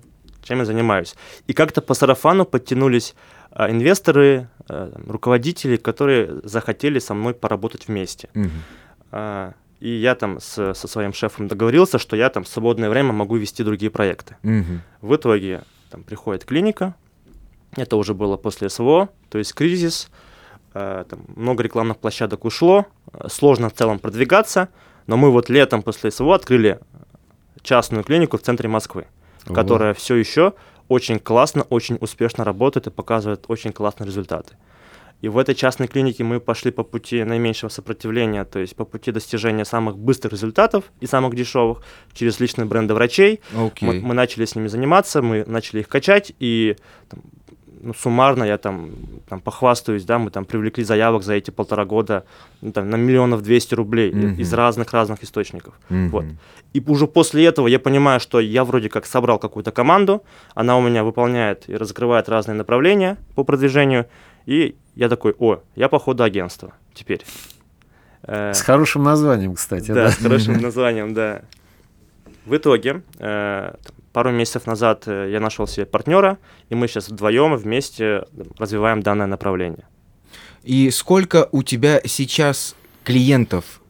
чем 0.46 0.58
я 0.58 0.64
занимаюсь. 0.64 1.14
И 1.46 1.52
как-то 1.52 1.80
по 1.80 1.94
сарафану 1.94 2.44
подтянулись 2.44 3.14
э, 3.52 3.70
инвесторы, 3.70 4.48
э, 4.68 4.90
там, 4.92 5.10
руководители, 5.10 5.76
которые 5.76 6.40
захотели 6.44 6.98
со 6.98 7.14
мной 7.14 7.34
поработать 7.34 7.88
вместе. 7.88 8.28
А, 9.12 9.52
И 9.80 9.90
я 9.90 10.14
там 10.14 10.40
с- 10.40 10.72
со 10.74 10.88
своим 10.88 11.12
шефом 11.12 11.48
договорился, 11.48 11.98
что 11.98 12.16
я 12.16 12.30
там 12.30 12.44
в 12.44 12.48
свободное 12.48 12.88
время 12.88 13.12
могу 13.12 13.36
вести 13.36 13.62
другие 13.62 13.90
проекты. 13.90 14.36
Мгм. 14.42 14.80
В 15.02 15.14
итоге 15.16 15.62
там 15.90 16.02
приходит 16.02 16.44
клиника, 16.46 16.94
это 17.76 17.96
уже 17.96 18.14
было 18.14 18.38
после 18.38 18.70
СВО, 18.70 19.08
то 19.28 19.36
есть 19.38 19.52
кризис, 19.54 20.08
э, 20.74 21.04
там 21.08 21.20
много 21.36 21.62
рекламных 21.62 21.98
площадок 21.98 22.46
ушло, 22.46 22.86
э, 23.12 23.28
сложно 23.28 23.68
в 23.68 23.74
целом 23.74 23.98
продвигаться, 23.98 24.68
но 25.06 25.18
мы 25.18 25.30
вот 25.30 25.50
летом 25.50 25.82
после 25.82 26.10
СВО 26.10 26.34
открыли 26.34 26.78
частную 27.62 28.02
клинику 28.02 28.38
в 28.38 28.40
центре 28.40 28.68
Москвы, 28.70 29.06
Ого. 29.46 29.54
которая 29.54 29.92
все 29.92 30.14
еще 30.14 30.54
очень 30.88 31.18
классно, 31.18 31.62
очень 31.62 31.98
успешно 32.00 32.44
работает 32.44 32.86
и 32.86 32.90
показывает 32.90 33.44
очень 33.48 33.72
классные 33.72 34.06
результаты. 34.06 34.56
И 35.22 35.28
в 35.28 35.38
этой 35.38 35.54
частной 35.54 35.88
клинике 35.88 36.24
мы 36.24 36.40
пошли 36.40 36.70
по 36.70 36.82
пути 36.82 37.24
наименьшего 37.24 37.70
сопротивления, 37.70 38.44
то 38.44 38.58
есть 38.58 38.76
по 38.76 38.84
пути 38.84 39.12
достижения 39.12 39.64
самых 39.64 39.96
быстрых 39.96 40.34
результатов 40.34 40.84
и 41.00 41.06
самых 41.06 41.34
дешевых 41.34 41.82
через 42.12 42.38
личные 42.38 42.66
бренды 42.66 42.92
врачей. 42.92 43.40
Окей. 43.56 43.88
Мы, 43.88 44.00
мы 44.00 44.14
начали 44.14 44.44
с 44.44 44.54
ними 44.54 44.68
заниматься, 44.68 45.22
мы 45.22 45.44
начали 45.46 45.80
их 45.80 45.88
качать, 45.88 46.32
и 46.38 46.76
там, 47.08 47.22
ну, 47.80 47.94
суммарно 47.94 48.44
я 48.44 48.58
там, 48.58 48.90
там 49.28 49.40
похвастаюсь, 49.40 50.04
да, 50.04 50.18
мы 50.18 50.30
там 50.30 50.44
привлекли 50.44 50.84
заявок 50.84 51.22
за 51.22 51.34
эти 51.34 51.50
полтора 51.50 51.84
года 51.84 52.24
ну, 52.62 52.72
там, 52.72 52.90
на 52.90 52.96
миллионов 52.96 53.42
двести 53.42 53.74
рублей 53.74 54.12
Мгм. 54.12 54.34
из 54.40 54.52
разных-разных 54.52 55.22
источников. 55.22 55.74
Мгм. 55.88 56.08
Вот. 56.10 56.24
И 56.72 56.82
уже 56.86 57.06
после 57.06 57.44
этого 57.46 57.68
я 57.68 57.78
понимаю, 57.78 58.20
что 58.20 58.40
я 58.40 58.64
вроде 58.64 58.88
как 58.88 59.06
собрал 59.06 59.38
какую-то 59.38 59.72
команду, 59.72 60.22
она 60.54 60.76
у 60.76 60.82
меня 60.82 61.04
выполняет 61.04 61.68
и 61.68 61.76
раскрывает 61.76 62.28
разные 62.28 62.54
направления 62.54 63.16
по 63.34 63.44
продвижению, 63.44 64.06
и 64.46 64.76
я 64.94 65.08
такой, 65.08 65.34
о, 65.38 65.60
я 65.74 65.88
походу 65.88 66.22
агентство 66.22 66.72
теперь. 66.94 67.24
Э, 68.22 68.52
С 68.52 68.60
хорошим 68.62 69.02
названием, 69.04 69.54
кстати. 69.54 69.88
да, 69.88 69.94
Да. 70.06 70.10
с 70.10 70.16
хорошим 70.16 70.54
названием, 70.62 71.14
да. 71.14 71.42
В 72.46 72.56
итоге, 72.56 73.02
э, 73.18 73.74
пару 74.12 74.30
месяцев 74.30 74.66
назад 74.66 75.02
э, 75.06 75.30
я 75.32 75.40
нашел 75.40 75.66
себе 75.66 75.84
партнера, 75.84 76.38
и 76.70 76.74
мы 76.76 76.86
сейчас 76.86 77.08
вдвоем 77.08 77.56
вместе 77.56 78.24
развиваем 78.58 79.02
данное 79.02 79.26
направление. 79.26 79.84
И 80.62 80.90
сколько 80.90 81.48
у 81.52 81.62
тебя 81.62 82.00
сейчас 82.04 82.76
клиентов, 83.04 83.80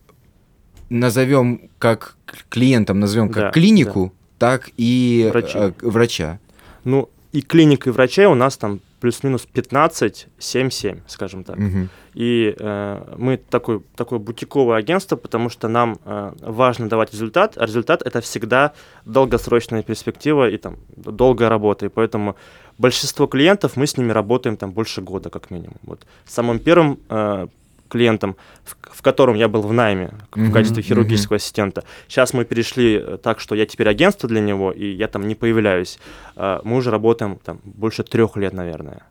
назовем 0.89 1.69
как 1.79 2.17
клиентом, 2.49 2.99
назовем 3.01 3.29
как 3.29 3.43
Да, 3.45 3.51
клинику, 3.51 4.13
так 4.39 4.71
и 4.79 5.29
Врачей. 5.31 5.61
э, 5.61 5.73
врача? 5.83 6.39
Ну, 6.85 7.11
и 7.33 7.43
клиник, 7.43 7.87
и 7.87 7.91
врачей 7.91 8.25
у 8.27 8.35
нас 8.35 8.57
там 8.57 8.81
плюс-минус 9.07 9.47
15, 9.47 10.27
7-7, 10.39 11.01
скажем 11.07 11.45
так. 11.45 11.57
Мгм. 11.57 11.89
И 12.15 12.57
э, 12.59 13.15
мы 13.17 13.37
такой, 13.37 13.81
такое 13.95 14.19
бутиковое 14.19 14.79
агентство, 14.79 15.17
потому 15.17 15.49
что 15.49 15.69
нам 15.69 15.99
э, 16.05 16.33
важно 16.41 16.89
давать 16.89 17.13
результат, 17.13 17.57
а 17.57 17.67
результат 17.67 18.03
это 18.03 18.21
всегда 18.21 18.73
долгосрочная 19.05 19.83
перспектива 19.83 20.49
и 20.49 20.57
там 20.57 20.77
долгая 20.97 21.49
работа. 21.49 21.87
И 21.87 21.89
поэтому 21.89 22.35
большинство 22.79 23.29
клиентов 23.29 23.77
мы 23.77 23.87
с 23.87 23.97
ними 23.97 24.13
работаем 24.13 24.57
там 24.57 24.73
больше 24.73 25.03
года, 25.03 25.31
как 25.31 25.53
минимум. 25.53 25.77
Вот 25.83 26.05
самым 26.25 26.59
первым 26.59 26.99
э, 27.09 27.47
клиентом, 27.89 28.37
в, 28.65 28.77
в 28.93 29.03
котором 29.03 29.35
я 29.37 29.49
был 29.49 29.63
в 29.63 29.73
найме 29.73 30.13
Мгм, 30.35 30.51
в 30.51 30.53
качестве 30.53 30.83
хирургического 30.83 31.37
ассистента. 31.37 31.85
Сейчас 32.09 32.33
мы 32.35 32.45
перешли 32.45 32.97
э, 33.03 33.19
так, 33.23 33.41
что 33.41 33.55
я 33.55 33.67
теперь 33.67 33.89
агентство 33.89 34.29
для 34.29 34.41
него, 34.41 34.73
и 34.73 34.87
я 34.91 35.09
там 35.09 35.27
не 35.27 35.35
появляюсь. 35.35 35.99
Э, 36.37 36.61
мы 36.65 36.77
уже 36.77 36.91
работаем 36.91 37.39
там 37.45 37.61
больше 37.65 38.03
трех 38.03 38.37
лет, 38.37 38.53
наверное, 38.53 39.03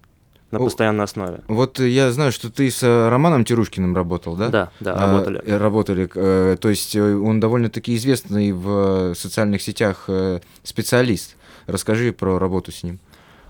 на 0.52 0.60
постоянной 0.60 1.04
основе. 1.06 1.40
Вот 1.48 1.80
я 1.80 2.12
знаю, 2.12 2.32
что 2.32 2.50
ты 2.52 2.70
с 2.70 2.82
э, 2.84 3.10
Романом 3.10 3.44
Тирушкиным 3.46 3.96
работал, 3.96 4.36
да? 4.36 4.50
Да, 4.50 4.72
да, 4.80 4.94
А, 4.94 5.00
работали. 5.12 5.42
э, 5.46 5.58
работали. 5.58 6.10
э, 6.16 6.58
То 6.60 6.70
есть 6.70 6.96
он 6.96 7.40
довольно-таки 7.40 7.96
известный 7.96 8.52
в 8.52 9.14
социальных 9.16 9.62
сетях 9.62 10.10
специалист. 10.64 11.36
Расскажи 11.68 12.12
про 12.14 12.38
работу 12.40 12.72
с 12.72 12.84
ним. 12.84 13.00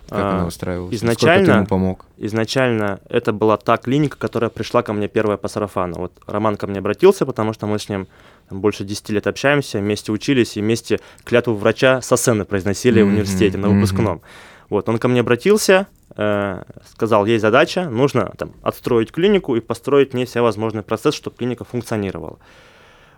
Как 0.10 0.20
А, 0.20 0.32
она 0.36 0.46
выстраивалась? 0.46 0.96
Сколько 0.98 1.16
ты 1.16 1.24
изначально- 1.24 1.52
ему 1.58 1.66
помог? 1.66 2.06
Изначально 2.18 3.00
это 3.10 3.34
была 3.34 3.58
та 3.58 3.78
клиника, 3.78 4.18
которая 4.18 4.50
пришла 4.50 4.84
ко 4.84 4.94
мне 4.94 5.08
первая 5.08 5.38
по 5.38 5.48
сарафану. 5.48 5.96
Вот 5.98 6.14
Роман 6.28 6.58
ко 6.58 6.68
мне 6.68 6.80
обратился, 6.80 7.26
потому 7.26 7.54
что 7.54 7.66
мы 7.66 7.80
с 7.80 7.90
ним 7.90 8.08
там, 8.50 8.62
больше 8.62 8.84
10 8.84 9.10
лет 9.10 9.26
общаемся, 9.28 9.80
вместе 9.80 10.12
учились 10.12 10.58
и 10.58 10.62
вместе 10.62 11.00
клятву 11.24 11.56
врача 11.56 12.02
со 12.02 12.16
сцены 12.18 12.46
произносили 12.46 13.02
в 13.02 13.06
Мгм, 13.06 13.14
университете 13.14 13.58
на 13.58 13.70
выпускном. 13.70 14.22
Вот, 14.70 14.88
он 14.90 14.98
ко 15.00 15.08
мне 15.08 15.20
обратился, 15.22 15.88
э, 16.16 16.64
сказал, 16.92 17.26
есть 17.26 17.42
задача, 17.42 17.90
нужно 17.90 18.32
там, 18.38 18.52
отстроить 18.62 19.12
клинику 19.12 19.56
и 19.56 19.60
построить 19.60 20.12
в 20.12 20.16
ней 20.16 20.26
все 20.26 20.42
возможный 20.42 20.82
процесс, 20.84 21.14
чтобы 21.16 21.36
клиника 21.38 21.64
функционировала. 21.66 22.38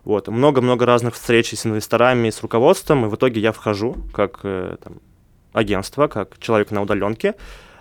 Вот, 0.03 0.27
много-много 0.29 0.85
разных 0.85 1.15
встреч 1.15 1.53
с 1.53 1.65
инвесторами, 1.65 2.29
с 2.29 2.41
руководством, 2.41 3.05
и 3.05 3.09
в 3.09 3.15
итоге 3.15 3.41
я 3.41 3.51
вхожу 3.51 3.97
как 4.13 4.39
э, 4.43 4.77
там, 4.83 4.93
агентство, 5.53 6.07
как 6.07 6.39
человек 6.39 6.71
на 6.71 6.81
удаленке, 6.81 7.35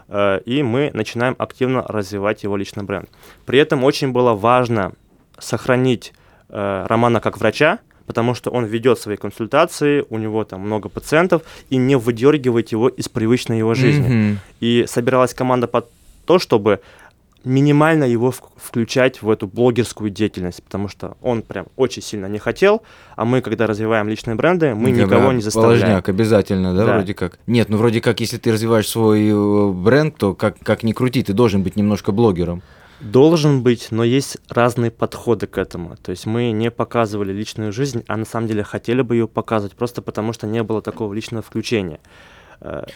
э, 0.08 0.40
и 0.44 0.62
мы 0.62 0.90
начинаем 0.94 1.36
активно 1.38 1.82
развивать 1.82 2.42
его 2.42 2.56
личный 2.56 2.84
бренд. 2.84 3.08
При 3.44 3.58
этом 3.58 3.84
очень 3.84 4.12
было 4.12 4.34
важно 4.34 4.92
сохранить 5.38 6.12
э, 6.48 6.86
Романа 6.88 7.20
как 7.20 7.38
врача, 7.38 7.78
потому 8.06 8.34
что 8.34 8.50
он 8.50 8.64
ведет 8.64 8.98
свои 8.98 9.16
консультации, 9.16 10.04
у 10.10 10.18
него 10.18 10.44
там 10.44 10.60
много 10.60 10.88
пациентов, 10.88 11.42
и 11.70 11.76
не 11.76 11.96
выдергивать 11.96 12.72
его 12.72 12.88
из 12.88 13.08
привычной 13.08 13.58
его 13.58 13.74
жизни. 13.74 14.08
Мгм. 14.08 14.38
И 14.60 14.84
собиралась 14.86 15.34
команда 15.34 15.66
под 15.66 15.90
то, 16.24 16.38
чтобы 16.38 16.80
минимально 17.46 18.04
его 18.04 18.30
в- 18.32 18.42
включать 18.56 19.22
в 19.22 19.30
эту 19.30 19.46
блогерскую 19.46 20.10
деятельность, 20.10 20.62
потому 20.62 20.88
что 20.88 21.16
он 21.22 21.42
прям 21.42 21.66
очень 21.76 22.02
сильно 22.02 22.26
не 22.26 22.38
хотел, 22.38 22.82
а 23.14 23.24
мы, 23.24 23.40
когда 23.40 23.66
развиваем 23.66 24.08
личные 24.08 24.34
бренды, 24.34 24.74
мы 24.74 24.90
Говоря, 24.90 25.04
никого 25.06 25.32
не 25.32 25.40
заставляем. 25.40 25.80
Положняк 25.80 26.08
обязательно, 26.08 26.74
да, 26.74 26.84
Да. 26.84 26.92
вроде 26.96 27.14
как? 27.14 27.38
Нет, 27.46 27.68
ну 27.68 27.76
вроде 27.78 28.00
как, 28.00 28.20
если 28.20 28.36
ты 28.36 28.52
развиваешь 28.52 28.88
свой 28.88 29.28
э, 29.28 29.72
бренд, 29.72 30.16
то 30.18 30.34
как, 30.34 30.58
как 30.58 30.82
ни 30.82 30.92
крути, 30.92 31.22
ты 31.22 31.32
должен 31.32 31.62
быть 31.62 31.76
немножко 31.76 32.12
блогером. 32.12 32.62
Должен 33.00 33.62
быть, 33.62 33.88
но 33.90 34.04
есть 34.04 34.38
разные 34.48 34.90
подходы 34.90 35.46
к 35.46 35.58
этому. 35.58 35.96
То 36.02 36.10
есть 36.10 36.24
мы 36.26 36.50
не 36.50 36.70
показывали 36.70 37.30
личную 37.32 37.70
жизнь, 37.70 38.02
а 38.08 38.16
на 38.16 38.24
самом 38.24 38.48
деле 38.48 38.62
хотели 38.64 39.02
бы 39.02 39.14
ее 39.16 39.28
показывать, 39.28 39.74
просто 39.76 40.00
потому 40.02 40.32
что 40.32 40.46
не 40.46 40.62
было 40.62 40.80
такого 40.82 41.12
личного 41.12 41.42
включения. 41.42 42.00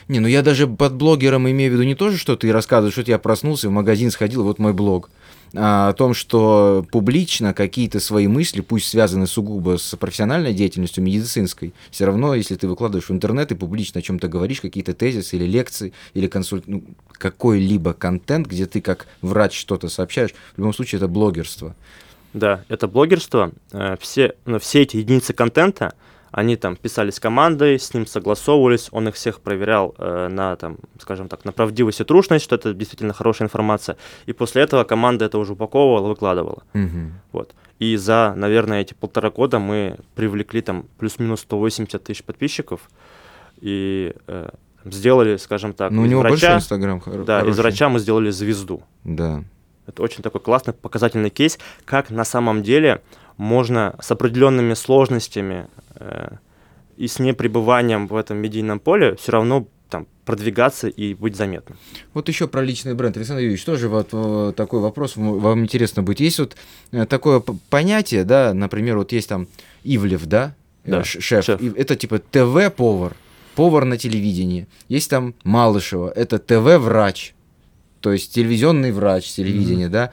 Не, 0.08 0.20
ну 0.20 0.28
я 0.28 0.42
даже 0.42 0.66
под 0.66 0.94
блогером 0.94 1.48
имею 1.50 1.70
в 1.70 1.74
виду 1.74 1.84
не 1.84 1.94
то 1.94 2.10
что 2.12 2.36
ты 2.36 2.52
рассказываешь, 2.52 2.94
что 2.94 3.02
я 3.02 3.18
проснулся, 3.18 3.68
в 3.68 3.72
магазин 3.72 4.10
сходил, 4.10 4.42
вот 4.42 4.58
мой 4.58 4.72
блог. 4.72 5.10
А 5.54 5.88
о 5.88 5.92
том, 5.94 6.14
что 6.14 6.86
публично 6.92 7.52
какие-то 7.52 7.98
свои 7.98 8.28
мысли, 8.28 8.60
пусть 8.60 8.88
связаны 8.88 9.26
сугубо 9.26 9.78
с 9.78 9.96
профессиональной 9.96 10.54
деятельностью 10.54 11.02
медицинской, 11.02 11.74
все 11.90 12.04
равно, 12.04 12.34
если 12.34 12.54
ты 12.54 12.68
выкладываешь 12.68 13.08
в 13.08 13.12
интернет 13.12 13.50
и 13.50 13.56
публично 13.56 13.98
о 13.98 14.02
чем-то 14.02 14.28
говоришь, 14.28 14.60
какие-то 14.60 14.94
тезисы 14.94 15.36
или 15.36 15.44
лекции, 15.44 15.92
или 16.14 16.28
консульт... 16.28 16.68
ну, 16.68 16.84
какой-либо 17.12 17.94
контент, 17.94 18.46
где 18.46 18.66
ты 18.66 18.80
как 18.80 19.06
врач 19.22 19.58
что-то 19.58 19.88
сообщаешь, 19.88 20.30
в 20.54 20.58
любом 20.58 20.72
случае 20.72 20.98
это 20.98 21.08
блогерство. 21.08 21.74
Да, 22.32 22.64
это 22.68 22.86
блогерство. 22.86 23.50
Э, 23.72 23.96
Все, 24.00 24.34
все 24.60 24.82
эти 24.82 24.98
единицы 24.98 25.32
контента, 25.32 25.94
они 26.32 26.56
там 26.56 26.76
писались 26.76 27.18
командой, 27.20 27.78
с 27.78 27.92
ним 27.94 28.06
согласовывались, 28.06 28.88
он 28.92 29.08
их 29.08 29.14
всех 29.14 29.40
проверял 29.40 29.94
э, 29.98 30.28
на, 30.28 30.54
там, 30.56 30.76
скажем 31.00 31.28
так, 31.28 31.44
на 31.44 31.52
правдивость 31.52 32.00
и 32.00 32.04
трушность, 32.04 32.44
что 32.44 32.54
это 32.56 32.72
действительно 32.74 33.12
хорошая 33.12 33.46
информация. 33.46 33.96
И 34.26 34.32
после 34.32 34.62
этого 34.62 34.84
команда 34.84 35.24
это 35.24 35.38
уже 35.38 35.52
упаковывала, 35.54 36.08
выкладывала. 36.08 36.62
Мгм. 36.72 37.14
Вот. 37.32 37.54
И 37.78 37.96
за, 37.96 38.34
наверное, 38.36 38.82
эти 38.82 38.94
полтора 38.94 39.30
года 39.30 39.58
мы 39.58 39.96
привлекли 40.14 40.60
там 40.60 40.84
плюс-минус 40.98 41.40
180 41.40 42.02
тысяч 42.04 42.22
подписчиков 42.22 42.80
и 43.60 44.14
э, 44.26 44.50
сделали, 44.84 45.36
скажем 45.36 45.72
так, 45.72 45.90
Ну, 45.90 46.02
у 46.02 46.04
из 46.04 46.10
него 46.10 46.20
врача, 46.20 46.56
инстаграм 46.56 46.98
хоро- 46.98 47.24
да, 47.24 47.38
из 47.38 47.42
хороший. 47.42 47.60
врача 47.60 47.88
мы 47.88 47.98
сделали 47.98 48.30
звезду. 48.30 48.82
Да. 49.04 49.42
Это 49.86 50.02
очень 50.02 50.22
такой 50.22 50.40
классный, 50.40 50.72
показательный 50.74 51.30
кейс, 51.30 51.58
как 51.84 52.10
на 52.10 52.24
самом 52.24 52.62
деле 52.62 53.02
можно 53.40 53.96
с 54.00 54.10
определенными 54.10 54.74
сложностями 54.74 55.66
э, 55.94 56.36
и 56.98 57.08
с 57.08 57.18
непребыванием 57.18 58.06
в 58.06 58.14
этом 58.14 58.36
медийном 58.36 58.78
поле 58.78 59.16
все 59.16 59.32
равно 59.32 59.66
там 59.88 60.06
продвигаться 60.26 60.88
и 60.88 61.14
быть 61.14 61.36
заметным. 61.36 61.78
Вот 62.12 62.28
еще 62.28 62.48
про 62.48 62.62
личный 62.62 62.92
бренд. 62.94 63.16
Александр 63.16 63.40
Юрьевич, 63.40 63.64
тоже 63.64 63.88
вот 63.88 64.10
э, 64.12 64.52
такой 64.54 64.80
вопрос 64.80 65.16
вам 65.16 65.62
интересно 65.62 66.02
будет. 66.02 66.20
Есть 66.20 66.38
вот 66.38 66.54
э, 66.92 67.06
такое 67.06 67.42
понятие, 67.70 68.24
да, 68.24 68.52
например, 68.52 68.98
вот 68.98 69.10
есть 69.12 69.30
там 69.30 69.48
Ивлев, 69.84 70.26
да, 70.26 70.54
э, 70.84 70.90
Да, 70.90 71.02
шеф, 71.02 71.42
шеф. 71.42 71.62
Это 71.76 71.96
типа 71.96 72.18
ТВ-повар, 72.18 73.16
повар 73.54 73.86
на 73.86 73.96
телевидении. 73.96 74.68
Есть 74.88 75.08
там 75.08 75.34
Малышева, 75.44 76.10
это 76.10 76.38
ТВ-врач, 76.38 77.32
то 78.02 78.12
есть 78.12 78.34
телевизионный 78.34 78.92
врач 78.92 79.32
телевидения, 79.32 79.88
да. 79.88 80.10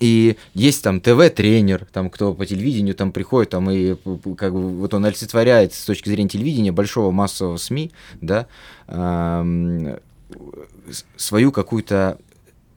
И 0.00 0.36
есть 0.54 0.82
там 0.82 1.00
ТВ-тренер, 1.00 1.86
там 1.92 2.08
кто 2.08 2.32
по 2.32 2.46
телевидению 2.46 2.94
там 2.94 3.12
приходит, 3.12 3.50
там 3.50 3.70
и 3.70 3.94
как 4.36 4.52
бы 4.54 4.70
вот 4.78 4.94
он 4.94 5.04
олицетворяет 5.04 5.74
с 5.74 5.84
точки 5.84 6.08
зрения 6.08 6.30
телевидения 6.30 6.72
большого 6.72 7.10
массового 7.10 7.58
СМИ, 7.58 7.92
да, 8.20 8.46
с- 10.90 11.04
свою 11.16 11.52
какую-то 11.52 12.18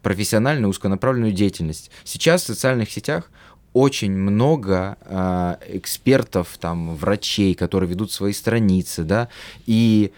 профессиональную 0.01 0.69
узконаправленную 0.69 1.31
деятельность. 1.31 1.89
Сейчас 2.03 2.43
в 2.43 2.47
социальных 2.47 2.91
сетях 2.91 3.31
очень 3.73 4.11
много 4.11 4.97
а, 5.01 5.59
экспертов, 5.67 6.57
там, 6.59 6.95
врачей, 6.95 7.55
которые 7.55 7.89
ведут 7.89 8.11
свои 8.11 8.31
страницы, 8.33 9.03
да, 9.03 9.29
и 9.65 10.11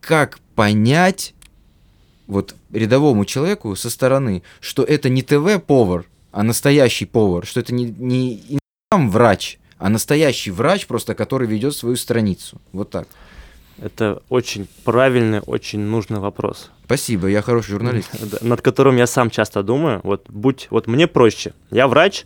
как 0.00 0.38
понять 0.54 1.34
вот 2.26 2.54
рядовому 2.72 3.24
человеку 3.24 3.76
со 3.76 3.90
стороны, 3.90 4.42
что 4.60 4.82
это 4.82 5.08
не 5.08 5.22
ТВ-повар, 5.22 6.06
а 6.32 6.42
настоящий 6.42 7.06
повар, 7.06 7.46
что 7.46 7.60
это 7.60 7.74
не, 7.74 7.86
не 7.86 8.58
врач, 8.90 9.58
а 9.78 9.88
настоящий 9.88 10.50
врач, 10.50 10.86
просто 10.86 11.14
который 11.14 11.46
ведет 11.46 11.74
свою 11.74 11.96
страницу. 11.96 12.60
Вот 12.72 12.90
так. 12.90 13.08
Это 13.78 14.22
очень 14.28 14.68
правильный, 14.84 15.40
очень 15.40 15.80
нужный 15.80 16.20
вопрос. 16.20 16.70
Спасибо, 16.84 17.28
я 17.28 17.42
хороший 17.42 17.72
журналист. 17.72 18.08
Над 18.40 18.62
которым 18.62 18.96
я 18.96 19.06
сам 19.06 19.30
часто 19.30 19.62
думаю. 19.62 20.00
Вот 20.04 20.26
будь, 20.28 20.68
вот 20.70 20.86
мне 20.86 21.06
проще. 21.06 21.54
Я 21.70 21.88
врач, 21.88 22.24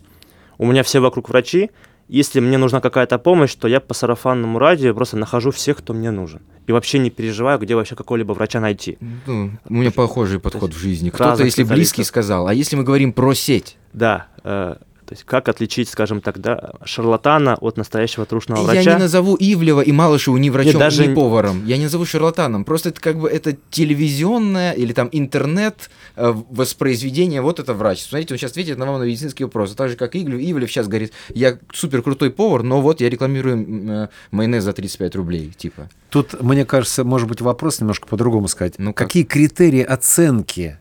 у 0.57 0.65
меня 0.65 0.83
все 0.83 0.99
вокруг 0.99 1.29
врачи. 1.29 1.71
Если 2.09 2.39
мне 2.39 2.57
нужна 2.57 2.81
какая-то 2.81 3.19
помощь, 3.19 3.53
то 3.53 3.67
я 3.67 3.79
по 3.79 3.93
сарафанному 3.93 4.57
радио 4.57 4.95
просто 4.95 5.15
нахожу 5.15 5.51
всех, 5.51 5.77
кто 5.77 5.93
мне 5.93 6.09
нужен. 6.09 6.41
И 6.65 6.71
вообще 6.71 6.97
не 6.97 7.11
переживаю, 7.11 7.59
где 7.59 7.75
вообще 7.75 7.95
какого-либо 7.95 8.33
врача 8.33 8.59
найти. 8.59 8.97
Ну, 9.27 9.51
у 9.69 9.73
меня 9.73 9.91
похожий 9.91 10.39
подход 10.39 10.73
в 10.73 10.77
жизни. 10.77 11.11
Кто-то, 11.11 11.43
если 11.43 11.63
близкий, 11.63 12.03
сказал. 12.03 12.47
А 12.47 12.53
если 12.53 12.75
мы 12.75 12.83
говорим 12.83 13.13
про 13.13 13.35
сеть? 13.35 13.77
Да, 13.93 14.27
э, 14.43 14.75
то 15.09 15.13
есть 15.15 15.23
как 15.23 15.49
отличить, 15.49 15.89
скажем 15.89 16.21
так, 16.21 16.37
да, 16.39 16.73
шарлатана 16.85 17.55
от 17.55 17.77
настоящего 17.77 18.27
трушного 18.27 18.59
Я 18.59 18.65
врача? 18.67 18.93
не 18.93 18.99
назову 18.99 19.35
Ивлева 19.39 19.81
и 19.81 19.91
Малышеву 19.91 20.37
ни 20.37 20.51
врачом, 20.51 20.73
Нет, 20.73 20.79
даже 20.79 21.03
ни 21.03 21.07
не- 21.07 21.15
поваром. 21.15 21.65
Я 21.65 21.77
не 21.77 21.85
назову 21.85 22.05
шарлатаном. 22.05 22.63
Просто 22.63 22.89
это 22.89 23.01
как 23.01 23.17
бы 23.17 23.27
это 23.27 23.57
телевизионное 23.71 24.73
или 24.73 24.93
там 24.93 25.09
интернет 25.11 25.89
э, 26.15 26.31
воспроизведение. 26.51 27.41
Вот 27.41 27.59
это 27.59 27.73
врач. 27.73 28.03
Смотрите, 28.03 28.35
он 28.35 28.37
сейчас 28.37 28.51
ответит 28.51 28.77
на 28.77 28.85
вам 28.85 28.99
на 28.99 29.05
медицинский 29.05 29.45
вопрос. 29.45 29.73
Так 29.73 29.89
же, 29.89 29.95
как 29.95 30.15
Иглю. 30.15 30.37
Ивлев 30.39 30.69
сейчас 30.69 30.87
говорит, 30.87 31.11
я 31.33 31.57
супер 31.73 32.03
крутой 32.03 32.29
повар, 32.29 32.61
но 32.61 32.79
вот 32.79 33.01
я 33.01 33.09
рекламирую 33.09 33.65
э, 33.89 34.07
майонез 34.29 34.63
за 34.63 34.73
35 34.73 35.15
рублей. 35.15 35.51
Типа. 35.57 35.89
Тут, 36.11 36.39
мне 36.39 36.65
кажется, 36.65 37.03
может 37.03 37.27
быть 37.27 37.41
вопрос 37.41 37.79
немножко 37.79 38.07
по-другому 38.07 38.47
сказать. 38.47 38.75
Ну 38.77 38.93
как? 38.93 39.07
Какие 39.07 39.23
критерии 39.23 39.81
оценки 39.81 40.77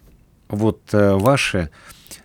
вот 0.50 0.80
э, 0.92 1.14
ваши 1.14 1.70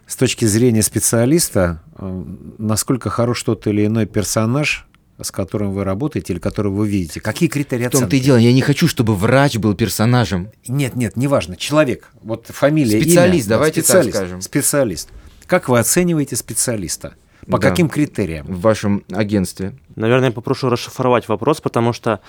с 0.07 0.15
точки 0.15 0.45
зрения 0.45 0.81
специалиста, 0.83 1.81
э, 1.97 2.23
насколько 2.57 3.09
хорош 3.09 3.43
тот 3.43 3.65
или 3.67 3.85
иной 3.85 4.05
персонаж, 4.05 4.85
с 5.21 5.31
которым 5.31 5.71
вы 5.73 5.83
работаете 5.83 6.33
или 6.33 6.39
которого 6.39 6.73
вы 6.77 6.87
видите? 6.87 7.21
Какие 7.21 7.47
критерии 7.47 7.87
В 7.87 7.91
том-то 7.91 8.05
и 8.05 8.07
оценки? 8.09 8.25
дело, 8.25 8.37
я 8.37 8.51
не 8.51 8.61
хочу, 8.61 8.87
чтобы 8.87 9.15
врач 9.15 9.57
был 9.57 9.73
персонажем. 9.75 10.49
Нет, 10.67 10.95
нет, 10.95 11.15
неважно. 11.15 11.55
Человек, 11.55 12.09
вот 12.21 12.47
фамилия, 12.49 12.99
Специалист, 12.99 13.45
имя, 13.47 13.49
давайте 13.55 13.81
так 13.81 13.85
специалист, 13.85 14.17
скажем. 14.17 14.41
Специалист. 14.41 15.09
Как 15.45 15.69
вы 15.69 15.79
оцениваете 15.79 16.35
специалиста? 16.35 17.13
По 17.47 17.59
Да. 17.59 17.69
каким 17.69 17.89
критериям? 17.89 18.47
в 18.47 18.61
вашем 18.61 19.03
агентстве. 19.11 19.73
Наверное, 19.95 20.27
я 20.29 20.31
попрошу 20.31 20.69
расшифровать 20.69 21.27
вопрос, 21.27 21.59
потому 21.61 21.93
что 21.93 22.21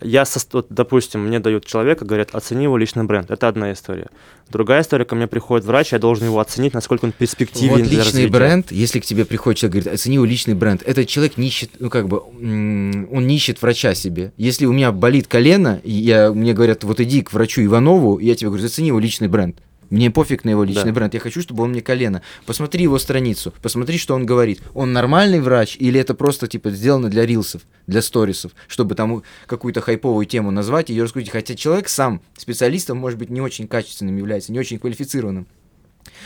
я, 0.00 0.24
со, 0.24 0.40
вот, 0.52 0.66
допустим, 0.70 1.26
мне 1.26 1.40
дают 1.40 1.64
человека, 1.64 2.04
говорят, 2.04 2.34
оцени 2.34 2.64
его 2.64 2.76
личный 2.76 3.04
бренд. 3.04 3.30
Это 3.30 3.48
одна 3.48 3.72
история. 3.72 4.08
Другая 4.48 4.82
история, 4.82 5.04
ко 5.04 5.14
мне 5.14 5.26
приходит 5.26 5.66
врач, 5.66 5.92
я 5.92 5.98
должен 5.98 6.26
его 6.26 6.40
оценить, 6.40 6.74
насколько 6.74 7.04
он 7.04 7.12
перспективен 7.12 7.70
Вот 7.70 7.76
для 7.78 7.84
личный 7.84 8.04
развития. 8.04 8.30
бренд, 8.30 8.72
если 8.72 9.00
к 9.00 9.04
тебе 9.04 9.24
приходит 9.24 9.58
человек, 9.58 9.72
говорит, 9.84 9.94
оцени 9.94 10.14
его 10.14 10.24
личный 10.24 10.54
бренд, 10.54 10.82
этот 10.84 11.08
человек 11.08 11.36
не 11.36 11.48
ищет, 11.48 11.70
ну 11.78 11.90
как 11.90 12.08
бы, 12.08 12.20
он 12.20 13.26
не 13.26 13.36
ищет 13.36 13.62
врача 13.62 13.94
себе. 13.94 14.32
Если 14.36 14.66
у 14.66 14.72
меня 14.72 14.92
болит 14.92 15.26
колено, 15.26 15.80
я, 15.84 16.32
мне 16.32 16.52
говорят, 16.52 16.84
вот 16.84 17.00
иди 17.00 17.22
к 17.22 17.32
врачу 17.32 17.64
Иванову, 17.64 18.18
я 18.18 18.34
тебе 18.34 18.48
говорю, 18.48 18.62
зацени 18.62 18.88
его 18.88 18.98
личный 18.98 19.28
бренд. 19.28 19.56
Мне 19.92 20.10
пофиг 20.10 20.44
на 20.44 20.48
его 20.50 20.64
личный 20.64 20.86
Да. 20.86 20.92
бренд. 20.92 21.12
Я 21.12 21.20
хочу, 21.20 21.42
чтобы 21.42 21.64
он 21.64 21.72
мне 21.72 21.82
колено. 21.82 22.22
Посмотри 22.46 22.84
его 22.84 22.98
страницу, 22.98 23.52
посмотри, 23.60 23.98
что 23.98 24.14
он 24.14 24.24
говорит. 24.24 24.62
Он 24.72 24.94
нормальный 24.94 25.38
врач 25.40 25.76
или 25.78 26.00
это 26.00 26.14
просто 26.14 26.46
типа 26.48 26.70
сделано 26.70 27.10
для 27.10 27.26
рилсов, 27.26 27.60
для 27.86 28.00
сторисов, 28.00 28.52
чтобы 28.68 28.94
там 28.94 29.22
какую-то 29.46 29.82
хайповую 29.82 30.24
тему 30.24 30.50
назвать 30.50 30.88
и 30.88 30.94
ее 30.94 31.02
раскрутить. 31.04 31.30
Хотя 31.30 31.54
человек 31.54 31.90
сам 31.90 32.22
специалистом 32.38 32.96
может 32.96 33.18
быть 33.18 33.28
не 33.28 33.42
очень 33.42 33.68
качественным 33.68 34.16
является, 34.16 34.50
не 34.50 34.58
очень 34.58 34.78
квалифицированным. 34.78 35.46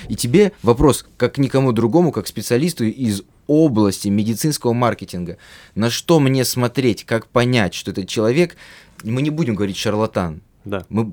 И 0.09 0.15
тебе 0.15 0.53
вопрос, 0.63 1.05
как 1.17 1.37
никому 1.37 1.73
другому, 1.73 2.13
как 2.13 2.29
специалисту 2.29 2.85
из 2.85 3.23
области 3.49 4.07
медицинского 4.07 4.75
маркетинга, 4.75 5.39
на 5.75 5.91
что 5.91 6.21
мне 6.21 6.45
смотреть, 6.45 7.05
как 7.05 7.27
понять, 7.27 7.75
что 7.75 7.91
этот 7.91 8.09
человек, 8.09 8.57
мы 9.03 9.23
не 9.23 9.31
будем 9.31 9.57
говорить 9.57 9.77
шарлатан, 9.77 10.41
Да. 10.65 10.87
мы, 10.89 11.13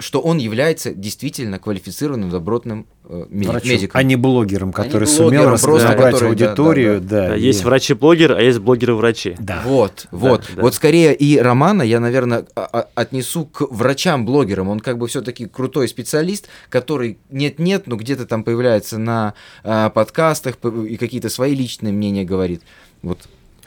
что 0.00 0.20
он 0.20 0.38
является 0.38 0.92
действительно 0.92 1.58
квалифицированным, 1.58 2.30
добротным 2.30 2.86
э, 3.04 3.26
медиком. 3.30 3.90
а 3.92 4.02
не 4.02 4.16
блогером, 4.16 4.72
который 4.72 5.06
не 5.06 5.12
сумел 5.14 5.44
просто 5.44 5.68
разобрать 5.68 6.14
который, 6.14 6.36
да, 6.36 6.46
аудиторию. 6.46 7.00
да, 7.00 7.08
Да, 7.22 7.28
Да, 7.28 7.36
и- 7.36 7.42
есть 7.42 7.64
врачи-блогеры, 7.64 8.34
а 8.34 8.40
есть 8.40 8.58
блогеры-врачи. 8.58 9.36
Да. 9.38 9.62
Вот, 9.64 10.06
вот. 10.10 10.44
да. 10.56 10.62
Вот 10.62 10.74
скорее 10.74 11.14
и 11.14 11.38
Романа 11.38 11.82
я, 11.82 12.00
наверное, 12.00 12.46
а- 12.56 12.68
а- 12.72 12.88
отнесу 12.94 13.44
к 13.46 13.66
врачам-блогерам. 13.70 14.68
Он 14.68 14.80
как 14.80 14.98
бы 14.98 15.06
все-таки 15.06 15.46
крутой 15.46 15.88
специалист, 15.88 16.48
который 16.68 17.18
нет-нет, 17.30 17.86
но 17.86 17.96
где-то 17.96 18.26
там 18.26 18.42
появляется 18.42 18.98
на 18.98 19.34
а, 19.62 19.90
подкастах 19.90 20.56
и 20.88 20.96
какие-то 20.96 21.28
свои 21.28 21.54
личные 21.54 21.92
мнения 21.92 22.24
говорит. 22.24 22.62
Вот. 23.02 23.18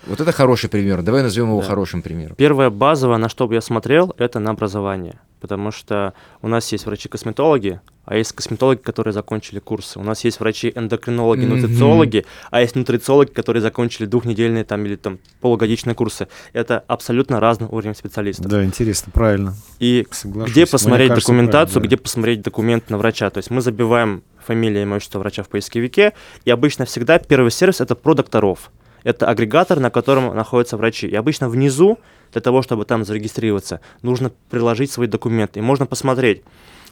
Вот 0.07 0.19
это 0.19 0.31
хороший 0.31 0.69
пример. 0.69 1.01
Давай 1.01 1.21
назовем 1.23 1.49
его 1.49 1.61
Да. 1.61 1.67
хорошим 1.67 2.01
примером. 2.01 2.35
Первое 2.35 2.69
базовое, 2.69 3.17
на 3.17 3.29
что 3.29 3.47
бы 3.47 3.53
я 3.55 3.61
смотрел, 3.61 4.13
это 4.17 4.39
на 4.39 4.51
образование. 4.51 5.19
Потому 5.39 5.71
что 5.71 6.13
у 6.41 6.47
нас 6.47 6.71
есть 6.71 6.85
врачи-косметологи, 6.85 7.81
а 8.05 8.15
есть 8.15 8.31
косметологи, 8.31 8.79
которые 8.79 9.13
закончили 9.13 9.59
курсы. 9.59 9.99
У 9.99 10.03
нас 10.03 10.23
есть 10.23 10.39
врачи-эндокринологи, 10.39 11.45
Мгм. 11.45 11.59
нутрициологи, 11.59 12.25
а 12.49 12.61
есть 12.61 12.75
нутрициологи, 12.77 13.29
которые 13.29 13.61
закончили 13.61 14.05
двухнедельные 14.05 14.63
там, 14.63 14.85
или 14.85 14.95
там, 14.95 15.19
полугодичные 15.41 15.95
курсы. 15.95 16.27
Это 16.53 16.83
абсолютно 16.87 17.41
разный 17.41 17.67
уровень 17.69 17.95
специалистов. 17.95 18.47
Да, 18.47 18.63
интересно, 18.63 19.11
правильно. 19.13 19.55
И 19.79 20.07
Соглашусь. 20.11 20.51
где 20.51 20.61
Мне 20.61 20.67
посмотреть 20.71 21.09
кажется, 21.09 21.27
документацию, 21.31 21.81
да. 21.81 21.87
где 21.87 21.97
посмотреть 21.97 22.41
документ 22.41 22.89
на 22.89 22.97
врача. 22.97 23.29
То 23.29 23.39
есть 23.39 23.51
мы 23.51 23.59
забиваем 23.61 24.23
фамилия 24.45 24.81
и 24.81 24.83
имущество 24.85 25.19
врача 25.19 25.43
в 25.43 25.49
поисковике, 25.49 26.13
и 26.45 26.51
обычно 26.51 26.85
всегда 26.85 27.19
первый 27.19 27.51
сервис 27.51 27.81
это 27.81 27.95
про 27.95 28.13
докторов. 28.13 28.71
Это 29.03 29.27
агрегатор, 29.27 29.79
на 29.79 29.89
котором 29.89 30.35
находятся 30.35 30.77
врачи. 30.77 31.07
И 31.07 31.15
обычно 31.15 31.49
внизу, 31.49 31.99
для 32.31 32.41
того, 32.41 32.61
чтобы 32.61 32.85
там 32.85 33.03
зарегистрироваться, 33.05 33.79
нужно 34.01 34.31
приложить 34.49 34.91
свои 34.91 35.07
документы. 35.07 35.59
И 35.59 35.61
можно 35.63 35.85
посмотреть 35.85 36.41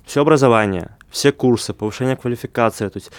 все 0.05 0.21
образование, 0.21 0.95
все 1.09 1.31
курсы, 1.31 1.73
повышение 1.73 2.15
квалификации, 2.15 2.87
то 2.89 2.97
есть, 2.97 3.11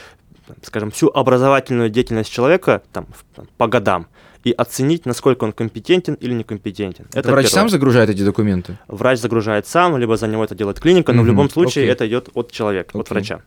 скажем, 0.63 0.91
всю 0.91 1.09
образовательную 1.09 1.89
деятельность 1.91 2.31
человека 2.31 2.83
там, 2.93 3.07
в- 3.37 3.47
по 3.57 3.67
годам 3.69 4.07
и 4.45 4.51
оценить, 4.51 5.07
насколько 5.07 5.45
он 5.45 5.53
компетентен 5.53 6.15
или 6.15 6.35
некомпетентен. 6.35 7.07
Это 7.15 7.31
врач 7.31 7.47
первое 7.47 7.61
сам 7.61 7.69
загружает 7.71 8.11
эти 8.11 8.23
документы? 8.25 8.77
врач 8.89 9.21
загружает 9.21 9.67
сам, 9.69 9.97
либо 9.97 10.17
за 10.17 10.27
него 10.27 10.43
это 10.45 10.55
делает 10.57 10.81
клиника, 10.81 11.13
но 11.13 11.23
в 11.23 11.25
Мгм, 11.25 11.29
любом 11.33 11.51
случае 11.51 11.85
окей. 11.85 11.93
это 11.93 12.09
идет 12.09 12.29
от 12.35 12.51
человека, 12.51 12.99
от 12.99 13.07
Окей. 13.07 13.15
врача. 13.15 13.41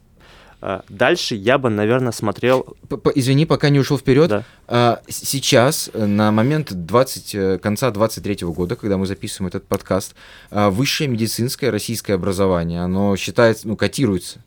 А, 0.67 0.83
Дальше 0.89 1.35
я 1.35 1.59
бы, 1.59 1.69
наверное, 1.69 2.11
смотрел... 2.11 2.75
Извини, 3.13 3.45
пока 3.45 3.69
не 3.69 3.77
ушел 3.77 3.99
вперед. 3.99 4.29
Да. 4.29 4.43
А, 4.67 5.01
сейчас, 5.07 5.91
э, 5.93 6.07
на 6.07 6.31
момент 6.31 6.73
20, 6.73 7.35
э, 7.35 7.59
конца 7.59 7.91
23 7.91 8.47
года, 8.47 8.75
когда 8.75 8.97
мы 8.97 9.05
записываем 9.05 9.49
этот 9.49 9.67
подкаст, 9.67 10.15
а, 10.49 10.71
высшее 10.71 11.07
медицинское 11.07 11.69
российское 11.69 12.13
образование, 12.15 12.81
оно 12.81 13.15
считается, 13.15 13.67
ну, 13.67 13.75
котируется. 13.77 14.39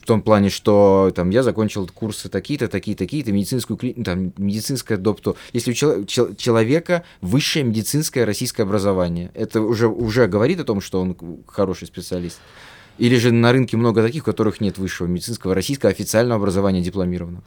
В 0.00 0.04
том 0.04 0.20
плане, 0.20 0.50
что 0.50 1.12
там 1.14 1.30
я 1.30 1.44
закончил 1.44 1.86
курсы 1.86 2.28
такие-то, 2.28 2.66
такие-то, 2.66 3.04
такие-то, 3.04 3.30
медицинскую 3.30 3.76
кли- 3.76 3.94
ну, 3.96 4.02
там, 4.02 4.32
медицинское 4.36 4.96
допту. 4.96 5.36
Если 5.52 5.70
у 5.70 5.74
чело- 5.74 6.04
чел- 6.06 6.34
человека 6.34 7.04
высшее 7.20 7.64
медицинское 7.64 8.24
российское 8.24 8.64
образование, 8.64 9.30
это 9.34 9.60
уже, 9.60 9.86
уже 9.86 10.26
говорит 10.26 10.58
о 10.58 10.64
том, 10.64 10.80
что 10.80 11.00
он 11.00 11.16
хороший 11.46 11.86
специалист. 11.86 12.40
Или 12.98 13.16
же 13.16 13.32
на 13.32 13.52
рынке 13.52 13.76
много 13.76 14.02
таких, 14.02 14.22
у 14.22 14.26
которых 14.26 14.60
нет 14.60 14.78
высшего 14.78 15.06
медицинского 15.06 15.54
российского 15.54 15.90
официального 15.90 16.38
образования 16.38 16.80
дипломированного. 16.80 17.42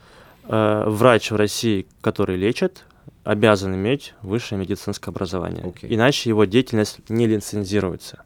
э, 0.50 0.84
Врач 0.88 1.32
в 1.32 1.36
России, 1.36 1.88
который 2.02 2.38
лечит, 2.38 2.84
обязан 3.24 3.76
иметь 3.76 4.14
высшее 4.22 4.60
медицинское 4.60 5.12
образование. 5.12 5.64
Окей. 5.66 5.94
Иначе 5.94 6.30
его 6.30 6.46
деятельность 6.46 7.00
не 7.10 7.28
лицензируется. 7.28 8.24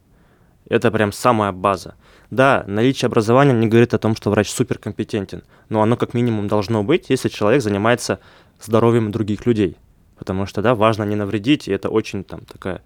Это 0.69 0.91
прям 0.91 1.11
самая 1.11 1.51
база. 1.51 1.95
Да, 2.29 2.63
наличие 2.67 3.07
образования 3.07 3.53
не 3.53 3.67
говорит 3.67 3.93
о 3.93 3.97
том, 3.97 4.15
что 4.15 4.29
врач 4.29 4.49
суперкомпетентен, 4.49 5.43
но 5.69 5.81
оно 5.81 5.97
как 5.97 6.13
минимум 6.13 6.47
должно 6.47 6.83
быть, 6.83 7.09
если 7.09 7.29
человек 7.29 7.61
занимается 7.61 8.19
здоровьем 8.61 9.11
других 9.11 9.45
людей. 9.45 9.75
Потому 10.17 10.45
что, 10.45 10.61
да, 10.61 10.75
важно 10.75 11.03
не 11.03 11.15
навредить, 11.15 11.67
и 11.67 11.71
это 11.71 11.89
очень 11.89 12.23
там 12.23 12.41
такая 12.45 12.81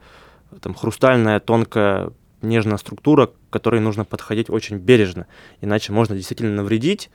там, 0.62 0.74
хрустальная, 0.74 1.40
тонкая, 1.40 2.12
нежная 2.42 2.78
структура, 2.78 3.28
к 3.28 3.32
которой 3.50 3.82
нужно 3.82 4.06
подходить 4.06 4.50
очень 4.50 4.78
бережно. 4.78 5.26
Иначе 5.62 5.92
можно 5.94 6.16
действительно 6.16 6.52
навредить. 6.56 7.10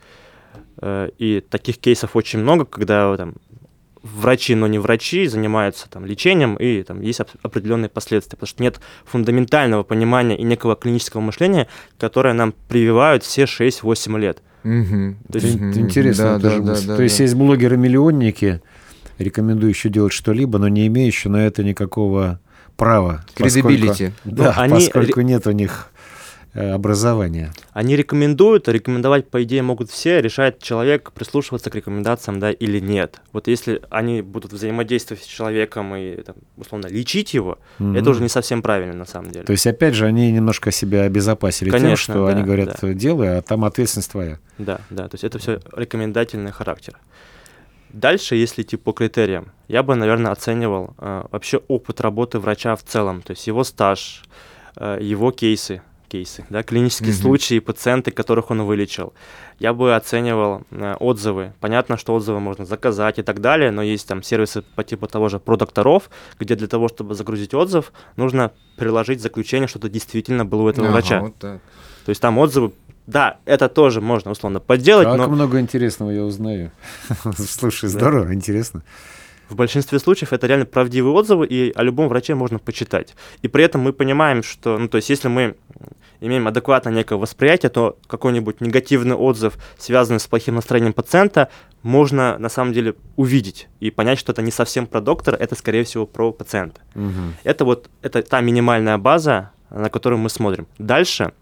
Э, 0.81 1.09
И 1.17 1.41
таких 1.41 1.77
кейсов 1.77 2.15
очень 2.15 2.39
много, 2.39 2.65
когда 2.65 3.15
там, 3.17 3.35
врачи, 4.03 4.55
но 4.55 4.67
не 4.67 4.79
врачи, 4.79 5.27
занимаются 5.27 5.89
там, 5.89 6.05
лечением, 6.05 6.55
и 6.55 6.81
там 6.83 7.01
есть 7.01 7.19
оп- 7.21 7.29
определенные 7.43 7.89
последствия, 7.89 8.35
потому 8.35 8.47
что 8.47 8.63
нет 8.63 8.79
фундаментального 9.05 9.83
понимания 9.83 10.35
и 10.37 10.43
некого 10.43 10.75
клинического 10.75 11.21
мышления, 11.21 11.67
которое 11.99 12.33
нам 12.33 12.53
прививают 12.67 13.23
все 13.23 13.43
6-8 13.45 14.17
лет. 14.19 14.41
Мгм. 14.63 15.17
То 15.31 15.37
есть- 15.39 15.55
интересно. 15.55 16.23
Да, 16.23 16.39
тоже 16.39 16.57
да, 16.59 16.63
да, 16.65 16.71
мысль. 16.71 16.87
да, 16.87 16.95
То 16.97 17.03
есть 17.03 17.17
да. 17.17 17.23
есть 17.23 17.35
блогеры-миллионники, 17.35 18.61
рекомендующие 19.19 19.91
делать 19.93 20.13
что-либо, 20.13 20.57
но 20.57 20.67
не 20.67 20.87
имеющие 20.87 21.31
на 21.31 21.45
это 21.45 21.63
никакого 21.63 22.39
права. 22.85 23.23
поскольку- 23.37 23.67
Кредибилити. 23.69 24.11
Да, 24.25 24.53
они 24.57 24.73
поскольку 24.73 25.21
нет 25.21 25.45
у 25.47 25.51
них 25.51 25.87
э, 26.53 26.71
образования. 26.73 27.53
Они 27.73 27.95
рекомендуют, 27.95 28.67
а 28.67 28.71
рекомендовать, 28.73 29.29
по 29.29 29.41
идее, 29.43 29.61
могут 29.61 29.89
все, 29.89 30.19
решает 30.21 30.59
человек, 30.61 31.11
прислушиваться 31.13 31.69
к 31.69 31.75
рекомендациям, 31.75 32.39
да, 32.39 32.51
или 32.51 32.79
нет. 32.81 33.21
Вот 33.33 33.47
если 33.47 33.81
они 33.89 34.21
будут 34.21 34.51
взаимодействовать 34.51 35.23
с 35.23 35.27
человеком 35.27 35.95
и, 35.95 36.21
там, 36.23 36.35
условно, 36.57 36.87
лечить 36.87 37.33
его, 37.33 37.57
Мгм. 37.79 37.95
это 37.95 38.09
уже 38.09 38.21
не 38.21 38.27
совсем 38.29 38.61
правильно, 38.61 38.93
на 38.93 39.05
самом 39.05 39.31
деле. 39.31 39.45
То 39.45 39.53
есть, 39.53 39.65
опять 39.67 39.93
же, 39.93 40.05
они 40.05 40.29
немножко 40.31 40.71
себя 40.71 41.03
обезопасили 41.03 41.69
тем, 41.69 41.79
Конечно, 41.79 42.13
что 42.15 42.25
да, 42.25 42.31
они 42.33 42.43
говорят, 42.43 42.77
да. 42.81 42.93
делай, 42.93 43.37
а 43.37 43.41
там 43.41 43.63
ответственность 43.63 44.11
твоя. 44.11 44.37
Да, 44.57 44.79
да, 44.89 45.07
то 45.07 45.15
есть 45.15 45.23
это 45.23 45.37
все 45.39 45.59
рекомендательный 45.77 46.51
характер. 46.51 46.97
Дальше, 47.93 48.35
если 48.35 48.61
идти 48.61 48.77
по 48.77 48.91
критериям, 48.93 49.51
я 49.67 49.83
бы, 49.83 49.95
наверное, 49.95 50.31
оценивал 50.31 50.93
э, 50.97 51.23
вообще 51.31 51.57
опыт 51.67 52.01
работы 52.01 52.39
врача 52.39 52.75
в 52.75 52.83
целом, 52.83 53.21
то 53.21 53.31
есть 53.31 53.47
его 53.47 53.63
стаж, 53.63 54.23
э, 54.75 54.97
его 55.01 55.31
кейсы, 55.31 55.81
кейсы, 56.07 56.45
да, 56.49 56.63
клинические 56.63 57.11
Мгм. 57.13 57.21
случаи, 57.21 57.59
пациенты, 57.59 58.11
которых 58.11 58.51
он 58.51 58.63
вылечил. 58.63 59.13
Я 59.59 59.73
бы 59.73 59.95
оценивал 59.95 60.63
э, 60.71 60.95
отзывы. 60.99 61.53
Понятно, 61.59 61.97
что 61.97 62.13
отзывы 62.13 62.39
можно 62.39 62.65
заказать 62.65 63.19
и 63.19 63.23
так 63.23 63.39
далее, 63.41 63.71
но 63.71 63.81
есть 63.81 64.07
там 64.07 64.23
сервисы 64.23 64.61
по 64.75 64.83
типу 64.83 65.07
того 65.07 65.29
же 65.29 65.39
про 65.39 65.55
докторов, 65.57 66.09
где 66.39 66.55
для 66.55 66.67
того, 66.67 66.87
чтобы 66.89 67.13
загрузить 67.15 67.53
отзыв, 67.53 67.91
нужно 68.17 68.51
приложить 68.77 69.21
заключение, 69.21 69.67
что 69.67 69.79
это 69.79 69.89
действительно 69.89 70.45
было 70.45 70.63
у 70.63 70.69
этого 70.69 70.87
Ага, 70.87 70.93
врача. 70.93 71.19
вот 71.21 71.35
так. 71.37 71.61
То 72.05 72.09
есть 72.09 72.21
там 72.21 72.37
отзывы, 72.39 72.71
да, 73.07 73.39
это 73.45 73.67
тоже 73.69 74.01
можно 74.01 74.31
условно 74.31 74.59
подделать, 74.59 75.07
Как 75.07 75.17
но 75.17 75.27
много 75.27 75.59
интересного 75.59 76.11
я 76.11 76.23
узнаю. 76.23 76.71
Слушай, 77.37 77.89
здорово, 77.89 78.33
интересно. 78.33 78.83
в 79.49 79.55
большинстве 79.55 79.99
случаев 79.99 80.33
это 80.33 80.47
реально 80.47 80.65
правдивые 80.65 81.13
отзывы, 81.13 81.45
и 81.45 81.71
о 81.75 81.83
любом 81.83 82.07
враче 82.07 82.35
можно 82.35 82.59
почитать. 82.59 83.15
И 83.41 83.47
при 83.47 83.63
этом 83.63 83.81
мы 83.81 83.91
понимаем, 83.91 84.43
что, 84.43 84.77
ну, 84.77 84.87
то 84.87 84.97
есть, 84.97 85.09
если 85.09 85.27
мы 85.27 85.55
имеем 86.21 86.47
адекватное 86.47 86.93
некое 86.93 87.15
восприятие, 87.15 87.69
то 87.69 87.97
какой-нибудь 88.07 88.61
негативный 88.61 89.15
отзыв, 89.15 89.57
связанный 89.77 90.19
с 90.19 90.27
плохим 90.27 90.55
настроением 90.55 90.93
пациента, 90.93 91.49
можно 91.83 92.37
на 92.37 92.49
самом 92.49 92.73
деле 92.73 92.93
увидеть 93.15 93.67
и 93.79 93.89
понять, 93.89 94.19
что 94.19 94.31
это 94.31 94.41
не 94.41 94.51
совсем 94.51 94.85
про 94.85 95.01
доктора, 95.01 95.35
это, 95.35 95.55
скорее 95.55 95.83
всего, 95.83 96.05
про 96.05 96.31
пациента. 96.31 96.81
Мгм. 96.93 97.33
Это 97.43 97.65
вот 97.65 97.89
это 98.03 98.21
та 98.21 98.39
минимальная 98.41 98.97
база, 98.99 99.51
на 99.71 99.89
которую 99.89 100.19
мы 100.19 100.29
смотрим. 100.29 100.67
Дальше 100.77 101.33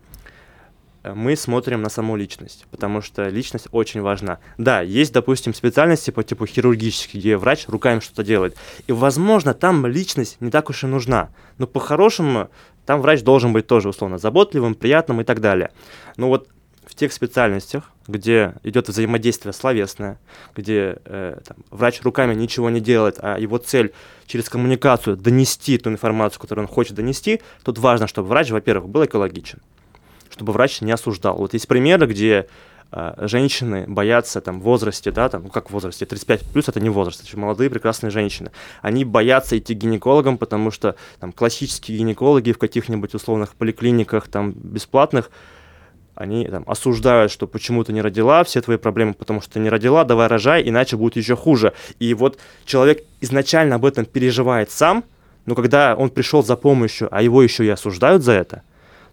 мы 1.03 1.35
смотрим 1.35 1.81
на 1.81 1.89
саму 1.89 2.15
личность, 2.15 2.65
потому 2.71 3.01
что 3.01 3.27
личность 3.29 3.67
очень 3.71 4.01
важна. 4.01 4.39
Да, 4.57 4.81
есть, 4.81 5.13
допустим, 5.13 5.53
специальности 5.53 6.11
по 6.11 6.23
типу 6.23 6.45
хирургических, 6.45 7.19
где 7.19 7.37
врач 7.37 7.67
руками 7.67 7.99
что-то 7.99 8.23
делает. 8.23 8.57
И, 8.87 8.91
возможно, 8.91 9.53
там 9.53 9.85
личность 9.85 10.37
не 10.39 10.51
так 10.51 10.69
уж 10.69 10.83
и 10.83 10.87
нужна. 10.87 11.29
Но 11.57 11.67
по-хорошему 11.67 12.49
там 12.85 13.01
врач 13.01 13.21
должен 13.21 13.53
быть 13.53 13.67
тоже, 13.67 13.89
условно, 13.89 14.17
заботливым, 14.17 14.75
приятным 14.75 15.21
и 15.21 15.23
так 15.23 15.41
далее. 15.41 15.71
Но 16.17 16.27
вот 16.27 16.49
в 16.89 16.95
тех 16.95 17.13
специальностях, 17.13 17.91
где 18.07 18.55
идет 18.63 18.89
взаимодействие 18.89 19.53
словесное, 19.53 20.19
где 20.55 20.97
э, 21.05 21.39
там, 21.45 21.57
врач 21.69 22.01
руками 22.01 22.33
ничего 22.33 22.69
не 22.71 22.79
делает, 22.79 23.19
а 23.19 23.37
его 23.37 23.59
цель 23.59 23.93
через 24.25 24.49
коммуникацию 24.49 25.15
донести 25.15 25.77
ту 25.77 25.91
информацию, 25.91 26.41
которую 26.41 26.67
он 26.67 26.73
хочет 26.73 26.95
донести, 26.95 27.41
тут 27.63 27.77
важно, 27.77 28.07
чтобы 28.07 28.29
врач, 28.29 28.49
во-первых, 28.49 28.89
был 28.89 29.05
экологичен, 29.05 29.59
чтобы 30.39 30.53
врач 30.53 30.79
не 30.79 30.93
осуждал. 30.93 31.35
Вот 31.35 31.53
есть 31.53 31.67
примеры, 31.67 32.07
где 32.07 32.47
э, 32.93 33.13
женщины 33.27 33.83
боятся 33.87 34.39
там 34.39 34.61
в 34.61 34.63
возрасте, 34.63 35.11
да, 35.11 35.27
там, 35.27 35.43
ну 35.43 35.49
как 35.49 35.69
в 35.69 35.73
возрасте, 35.73 36.05
35 36.05 36.45
плюс 36.53 36.69
это 36.69 36.79
не 36.79 36.89
возраст, 36.89 37.27
это 37.27 37.37
молодые 37.37 37.69
прекрасные 37.69 38.09
женщины. 38.09 38.51
Они 38.81 39.03
боятся 39.03 39.57
идти 39.57 39.75
к 39.75 39.77
гинекологам, 39.77 40.37
потому 40.37 40.71
что 40.71 40.95
там 41.19 41.33
классические 41.33 41.97
гинекологи 41.97 42.53
в 42.53 42.57
каких-нибудь 42.57 43.13
условных 43.13 43.53
поликлиниках 43.55 44.29
там 44.29 44.53
бесплатных, 44.53 45.29
они 46.15 46.47
там 46.47 46.63
осуждают, 46.65 47.33
что 47.33 47.45
почему 47.45 47.83
ты 47.83 47.91
не 47.91 48.01
родила, 48.01 48.45
все 48.45 48.61
твои 48.61 48.77
проблемы, 48.77 49.13
потому 49.13 49.41
что 49.41 49.51
ты 49.51 49.59
не 49.59 49.69
родила, 49.69 50.05
давай 50.05 50.27
рожай, 50.27 50.63
иначе 50.65 50.95
будет 50.95 51.17
еще 51.17 51.35
хуже. 51.35 51.73
И 51.99 52.13
вот 52.13 52.39
человек 52.63 53.03
изначально 53.19 53.75
об 53.75 53.83
этом 53.83 54.05
переживает 54.05 54.71
сам, 54.71 55.03
но 55.45 55.53
когда 55.53 55.95
он 55.97 56.09
пришел 56.09 56.43
за 56.43 56.55
помощью, 56.55 57.09
а 57.11 57.21
его 57.21 57.43
еще 57.43 57.65
и 57.65 57.69
осуждают 57.69 58.23
за 58.23 58.31
это, 58.31 58.63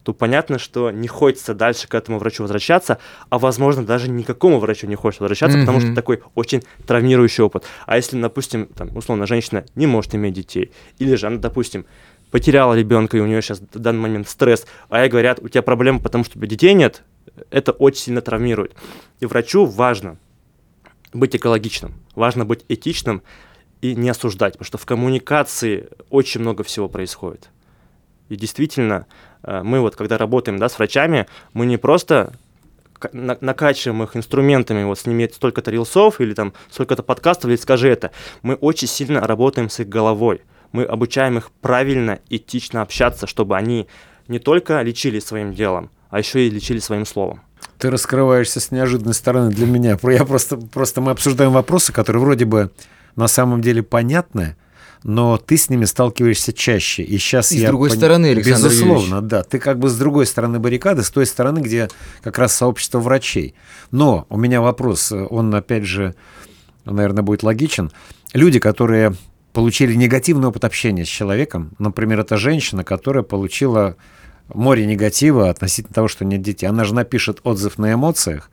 то 0.07 0.12
понятно, 0.12 0.61
что 0.61 0.92
не 0.92 1.09
хочется 1.09 1.53
дальше 1.53 1.88
к 1.88 1.95
этому 1.97 2.21
врачу 2.21 2.45
возвращаться, 2.45 2.99
а 3.29 3.40
возможно 3.40 3.85
даже 3.85 4.09
никакому 4.09 4.61
врачу 4.61 4.87
не 4.87 4.95
хочется 4.95 5.25
возвращаться, 5.25 5.59
потому 5.59 5.81
что 5.81 5.97
такой 5.97 6.23
очень 6.37 6.62
травмирующий 6.87 7.42
опыт. 7.42 7.64
А 7.87 7.97
если, 7.97 8.21
допустим, 8.23 8.66
там, 8.66 8.97
условно, 8.97 9.27
женщина 9.27 9.64
не 9.75 9.88
может 9.88 10.14
иметь 10.14 10.35
детей, 10.35 10.71
или 11.01 11.16
же 11.16 11.27
она, 11.27 11.38
допустим, 11.38 11.87
потеряла 12.31 12.75
ребенка, 12.75 13.16
и 13.16 13.21
у 13.21 13.27
нее 13.27 13.42
сейчас 13.42 13.59
в 13.59 13.79
данный 13.81 13.99
момент 13.99 14.29
стресс, 14.29 14.64
а 14.90 15.01
ей 15.01 15.09
говорят, 15.09 15.40
у 15.42 15.49
тебя 15.49 15.62
проблема, 15.62 15.99
потому 15.99 16.23
что 16.23 16.35
у 16.35 16.38
тебя 16.38 16.47
детей 16.47 16.73
нет, 16.73 17.03
это 17.51 17.73
очень 17.73 18.03
сильно 18.03 18.21
травмирует. 18.21 18.77
И 19.19 19.27
врачу 19.27 19.64
важно 19.64 20.19
быть 21.12 21.35
экологичным, 21.35 21.95
важно 22.14 22.45
быть 22.45 22.64
этичным 22.69 23.25
и 23.81 23.97
не 23.97 24.09
осуждать, 24.09 24.53
потому 24.53 24.66
что 24.66 24.79
в 24.79 24.87
коммуникации 24.87 25.88
очень 26.11 26.42
много 26.42 26.62
всего 26.62 26.88
происходит. 26.88 27.51
И 28.29 28.37
действительно, 28.37 29.07
э, 29.43 29.62
мы 29.62 29.81
вот 29.81 29.97
когда 29.97 30.19
работаем 30.19 30.59
да, 30.59 30.69
с 30.69 30.79
врачами, 30.79 31.27
мы 31.53 31.67
не 31.67 31.77
просто 31.77 32.33
накачиваем 33.12 34.03
их 34.03 34.17
инструментами, 34.17 34.85
вот 34.85 34.99
с 34.99 35.07
ними 35.07 35.31
столько-то 35.33 35.71
рилсов 35.71 36.21
или 36.21 36.35
там 36.35 36.55
столько-то 36.71 37.03
подкастов, 37.03 37.51
или 37.51 37.57
скажи 37.57 37.89
это. 37.89 38.11
Мы 38.43 38.55
очень 38.55 38.89
сильно 38.89 39.21
работаем 39.21 39.69
с 39.69 39.81
их 39.81 39.89
головой. 39.89 40.43
Мы 40.73 40.85
обучаем 40.85 41.39
их 41.39 41.51
правильно, 41.61 42.19
этично 42.29 42.83
общаться, 42.83 43.27
чтобы 43.27 43.57
они 43.57 43.87
не 44.29 44.39
только 44.39 44.81
лечили 44.83 45.21
своим 45.21 45.55
делом, 45.55 45.91
а 46.11 46.19
еще 46.19 46.47
и 46.47 46.51
лечили 46.51 46.79
своим 46.79 47.07
словом. 47.07 47.43
Ты 47.79 47.91
раскрываешься 47.91 48.61
с 48.61 48.71
неожиданной 48.71 49.15
стороны 49.15 49.51
для 49.51 49.67
меня. 49.67 49.99
Я 50.03 50.25
просто, 50.25 50.57
просто 50.57 51.01
мы 51.01 51.12
обсуждаем 51.12 51.53
вопросы, 51.53 51.93
которые 51.93 52.23
вроде 52.23 52.45
бы 52.45 52.71
на 53.15 53.29
самом 53.29 53.61
деле 53.61 53.83
понятны, 53.83 54.57
но 55.09 55.38
ты 55.38 55.57
с 55.57 55.71
ними 55.71 55.85
сталкиваешься 55.85 56.53
чаще. 56.53 57.05
И 57.05 57.16
сейчас 57.19 57.53
И 57.53 57.59
с 57.59 57.61
я 57.61 57.69
другой 57.69 57.90
пон- 57.90 57.97
стороны, 57.97 58.27
Александр 58.33 58.69
Безусловно, 58.71 59.23
да. 59.23 59.45
Ты 59.45 59.61
как 59.61 59.79
бы 59.79 59.88
с 59.88 59.97
другой 59.97 60.27
стороны 60.27 60.59
баррикады, 60.59 61.05
с 61.05 61.11
той 61.11 61.27
стороны, 61.27 61.61
где 61.61 61.88
как 62.23 62.38
раз 62.38 62.57
сообщество 62.57 62.99
врачей. 62.99 63.55
Но 63.92 64.27
у 64.29 64.37
меня 64.37 64.61
вопрос, 64.61 65.12
он 65.12 65.55
опять 65.55 65.85
же, 65.85 66.16
наверное, 66.85 67.23
будет 67.23 67.45
логичен. 67.45 67.92
Люди, 68.33 68.59
которые 68.59 69.14
получили 69.53 69.95
негативный 69.95 70.49
опыт 70.49 70.64
общения 70.64 71.05
с 71.05 71.09
человеком, 71.09 71.71
например, 71.79 72.19
это 72.19 72.37
женщина, 72.37 72.83
которая 72.83 73.23
получила 73.23 73.95
море 74.53 74.87
негатива 74.87 75.51
относительно 75.51 75.95
того, 75.95 76.09
что 76.09 76.25
нет 76.25 76.42
детей. 76.42 76.66
Она 76.66 76.83
же 76.83 76.95
напишет 76.97 77.38
отзыв 77.45 77.79
на 77.79 77.92
эмоциях, 77.92 78.51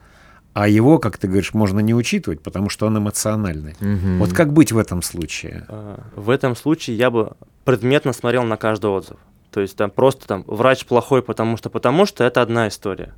а 0.53 0.67
его, 0.67 0.99
как 0.99 1.17
ты 1.17 1.27
говоришь, 1.27 1.53
можно 1.53 1.79
не 1.79 1.93
учитывать, 1.95 2.41
потому 2.41 2.69
что 2.69 2.85
он 2.85 2.97
эмоциональный. 2.97 3.75
Мгм. 3.79 4.19
Вот 4.19 4.33
как 4.33 4.53
быть 4.53 4.71
в 4.71 4.77
этом 4.77 5.01
случае? 5.01 5.65
Э, 5.67 5.97
В 6.15 6.29
этом 6.29 6.55
случае 6.55 6.97
я 6.97 7.09
бы 7.09 7.33
предметно 7.65 8.13
смотрел 8.13 8.43
на 8.43 8.57
каждый 8.57 8.91
отзыв. 8.91 9.17
То 9.51 9.61
есть 9.61 9.75
там 9.75 9.91
просто 9.91 10.27
там 10.27 10.43
врач 10.47 10.85
плохой, 10.85 11.21
потому 11.21 11.57
что, 11.57 11.69
потому 11.69 12.05
что 12.05 12.23
это 12.23 12.41
одна 12.41 12.67
история. 12.67 13.13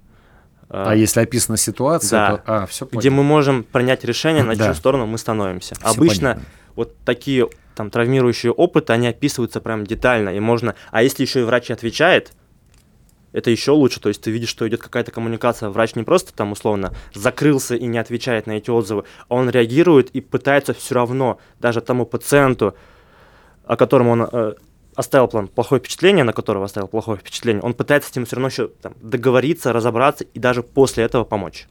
А 0.70 0.94
если 0.96 1.22
описана 1.22 1.58
ситуация, 1.58 2.20
да. 2.20 2.38
то... 2.38 2.44
А, 2.46 2.66
все 2.66 2.88
где 2.92 3.10
мы 3.10 3.24
можем 3.24 3.64
принять 3.64 4.04
решение, 4.04 4.44
на 4.44 4.56
Да. 4.56 4.66
чью 4.66 4.74
сторону 4.74 5.06
мы 5.06 5.18
становимся. 5.18 5.76
Всё 5.76 5.88
Обычно 5.88 6.30
понятно. 6.34 6.44
вот 6.76 6.96
такие 7.06 7.48
там 7.76 7.90
травмирующие 7.92 8.52
опыты, 8.52 8.94
они 8.94 9.08
описываются 9.08 9.60
прям 9.62 9.86
детально, 9.86 10.30
и 10.30 10.40
можно... 10.40 10.76
А 10.92 11.04
если 11.04 11.24
еще 11.24 11.42
и 11.42 11.44
врач 11.44 11.70
отвечает, 11.72 12.32
это 13.36 13.52
еще 13.52 13.72
лучше, 13.72 14.00
то 14.00 14.08
есть 14.08 14.22
ты 14.22 14.32
видишь, 14.32 14.50
что 14.50 14.68
идет 14.68 14.82
какая-то 14.82 15.12
коммуникация, 15.12 15.70
врач 15.70 15.96
не 15.96 16.04
просто 16.04 16.34
там 16.34 16.54
условно 16.54 16.94
закрылся 17.14 17.76
и 17.76 17.86
не 17.86 17.98
отвечает 17.98 18.48
на 18.48 18.54
эти 18.54 18.70
отзывы, 18.70 19.04
а 19.28 19.36
он 19.36 19.50
реагирует 19.50 20.10
и 20.12 20.22
пытается 20.22 20.74
все 20.74 20.96
равно 20.96 21.38
даже 21.60 21.82
тому 21.82 22.06
пациенту, 22.06 22.76
о 23.66 23.76
котором 23.76 24.08
он 24.08 24.22
э, 24.32 24.54
оставил 24.96 25.28
план, 25.28 25.50
плохое 25.50 25.80
впечатление, 25.80 26.24
на 26.24 26.32
которого 26.32 26.64
оставил 26.64 26.88
плохое 26.88 27.18
впечатление, 27.18 27.62
он 27.62 27.74
пытается 27.74 28.10
с 28.10 28.16
ним 28.16 28.26
все 28.26 28.38
равно 28.38 28.48
еще 28.48 28.70
там, 28.82 28.94
договориться, 29.02 29.74
разобраться 29.74 30.24
и 30.24 30.40
даже 30.40 30.64
после 30.64 31.04
этого 31.04 31.26
помочь. 31.26 31.68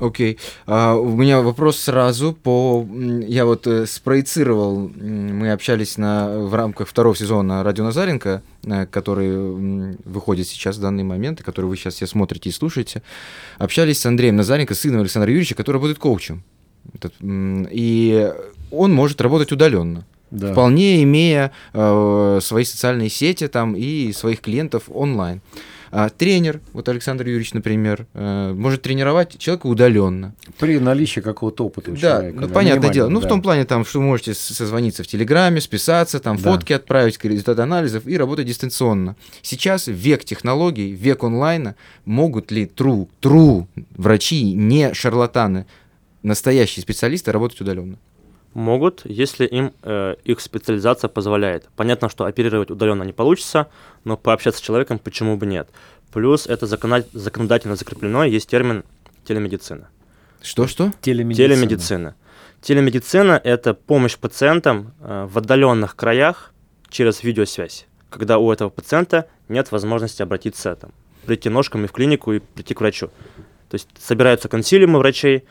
Окей. 0.00 0.38
А, 0.66 0.96
у 0.96 1.16
меня 1.16 1.40
вопрос 1.40 1.78
сразу 1.78 2.32
по... 2.32 2.86
Я 3.26 3.46
вот 3.46 3.66
э, 3.66 3.86
спроецировал, 3.86 4.88
мы 4.88 5.52
общались 5.52 5.98
на, 5.98 6.38
в 6.40 6.54
рамках 6.54 6.88
второго 6.88 7.14
сезона 7.14 7.62
«Радио 7.62 7.84
Назаренко», 7.84 8.42
э, 8.64 8.86
который 8.86 9.28
м, 9.28 9.98
выходит 10.04 10.48
сейчас 10.48 10.78
в 10.78 10.80
данный 10.80 11.04
момент, 11.04 11.40
и 11.40 11.42
который 11.44 11.66
вы 11.66 11.76
сейчас 11.76 11.94
все 11.94 12.08
смотрите 12.08 12.50
и 12.50 12.52
слушаете. 12.52 13.02
Общались 13.58 14.00
с 14.00 14.06
Андреем 14.06 14.34
Назаренко, 14.34 14.74
сыном 14.74 15.00
Александра 15.00 15.30
Юрьевича, 15.30 15.54
который 15.54 15.76
работает 15.76 15.98
коучем. 15.98 16.42
Этот, 16.92 17.14
и 17.22 18.32
он 18.70 18.92
может 18.92 19.20
работать 19.20 19.52
удаленно. 19.52 20.04
Да. 20.30 20.50
вполне 20.50 21.02
имея 21.04 21.52
э, 21.72 22.38
свои 22.42 22.64
социальные 22.64 23.08
сети 23.08 23.46
там 23.46 23.76
и 23.76 24.12
своих 24.12 24.40
клиентов 24.40 24.84
онлайн. 24.88 25.40
А 25.96 26.08
тренер, 26.08 26.60
вот 26.72 26.88
Александр 26.88 27.24
Юрьевич, 27.24 27.54
например, 27.54 28.08
э, 28.14 28.52
может 28.52 28.82
тренировать 28.82 29.38
человека 29.38 29.68
удаленно. 29.68 30.34
При 30.58 30.80
наличии 30.80 31.20
какого-то 31.20 31.66
опыта 31.66 31.92
у 31.92 31.94
Да, 31.94 32.00
человека. 32.00 32.40
ну 32.40 32.48
да, 32.48 32.52
понятное 32.52 32.90
дело. 32.90 33.08
Ну, 33.08 33.20
в 33.20 33.22
да. 33.22 33.28
том 33.28 33.40
плане, 33.42 33.64
там, 33.64 33.84
что 33.84 34.00
вы 34.00 34.06
можете 34.06 34.34
созвониться 34.34 35.04
в 35.04 35.06
Телеграме, 35.06 35.60
списаться, 35.60 36.18
там, 36.18 36.36
Да. 36.36 36.50
фотки 36.50 36.72
отправить, 36.72 37.16
результаты 37.22 37.62
анализов 37.62 38.08
и 38.08 38.18
работать 38.18 38.46
дистанционно. 38.48 39.14
Сейчас 39.40 39.86
век 39.86 40.24
технологий, 40.24 40.90
век 40.90 41.22
онлайна. 41.22 41.76
Могут 42.04 42.50
ли 42.50 42.64
true, 42.64 43.08
true 43.22 43.68
врачи, 43.96 44.52
не 44.52 44.92
шарлатаны, 44.94 45.64
настоящие 46.24 46.82
специалисты 46.82 47.30
работать 47.30 47.60
удаленно? 47.60 47.98
Могут, 48.54 49.02
если 49.04 49.46
им 49.46 49.72
э, 49.82 50.14
их 50.24 50.40
специализация 50.40 51.08
позволяет. 51.08 51.68
Понятно, 51.76 52.08
что 52.08 52.24
оперировать 52.24 52.70
удаленно 52.70 53.02
не 53.02 53.12
получится, 53.12 53.66
но 54.04 54.16
пообщаться 54.16 54.60
с 54.60 54.62
человеком 54.62 54.98
почему 54.98 55.36
бы 55.36 55.44
нет. 55.46 55.68
Плюс 56.12 56.46
это 56.46 56.66
законод- 56.66 57.08
законодательно 57.12 57.74
закреплено, 57.74 58.24
есть 58.24 58.48
термин 58.48 58.84
телемедицина. 59.24 59.88
Что-что? 60.40 60.92
Телемедицина. 61.00 61.48
Телемедицина. 61.48 62.14
Телемедицина– 62.60 63.40
это 63.44 63.74
помощь 63.74 64.16
пациентам 64.16 64.94
э, 65.00 65.26
в 65.28 65.36
отдаленных 65.36 65.96
краях 65.96 66.52
через 66.88 67.24
видеосвязь, 67.24 67.86
когда 68.08 68.38
у 68.38 68.52
этого 68.52 68.70
пациента 68.70 69.26
нет 69.48 69.72
возможности 69.72 70.22
обратиться, 70.22 70.76
там, 70.76 70.92
прийти 71.26 71.48
ножками 71.48 71.86
в 71.86 71.92
клинику 71.92 72.32
и 72.32 72.38
прийти 72.38 72.74
к 72.74 72.80
врачу. 72.80 73.08
То 73.68 73.74
есть 73.74 73.88
собираются 73.98 74.48
консилиумы 74.48 75.00
врачей, 75.00 75.44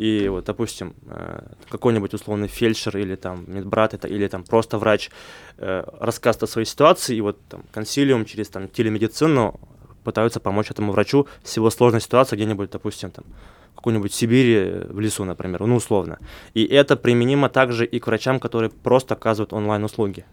и 0.00 0.28
вот, 0.28 0.46
допустим, 0.46 0.94
э, 1.08 1.42
какой-нибудь 1.68 2.14
условный 2.14 2.48
фельдшер 2.48 2.96
или 2.96 3.16
там 3.16 3.44
медбрат 3.46 3.92
это, 3.92 4.08
или 4.08 4.26
там 4.28 4.44
просто 4.44 4.78
врач 4.78 5.10
э, 5.58 5.84
рассказывает 6.00 6.44
о 6.44 6.46
своей 6.46 6.66
ситуации, 6.66 7.16
и 7.16 7.20
вот 7.20 7.38
там 7.50 7.64
консилиум 7.70 8.24
через 8.24 8.48
там 8.48 8.66
телемедицину 8.68 9.60
пытаются 10.02 10.40
помочь 10.40 10.70
этому 10.70 10.92
врачу 10.92 11.26
с 11.44 11.54
его 11.58 11.68
сложной 11.68 12.00
ситуацией 12.00 12.40
где-нибудь, 12.40 12.70
допустим, 12.70 13.10
там 13.10 13.26
какой-нибудь 13.74 14.14
Сибири 14.14 14.54
э, 14.54 14.86
в 14.88 15.00
лесу, 15.00 15.24
например, 15.24 15.66
ну 15.66 15.76
условно. 15.76 16.18
И 16.54 16.64
это 16.64 16.96
применимо 16.96 17.50
также 17.50 17.84
и 17.84 17.98
к 17.98 18.06
врачам, 18.06 18.40
которые 18.40 18.70
просто 18.70 19.12
оказывают 19.12 19.52
онлайн-услуги. 19.52 20.24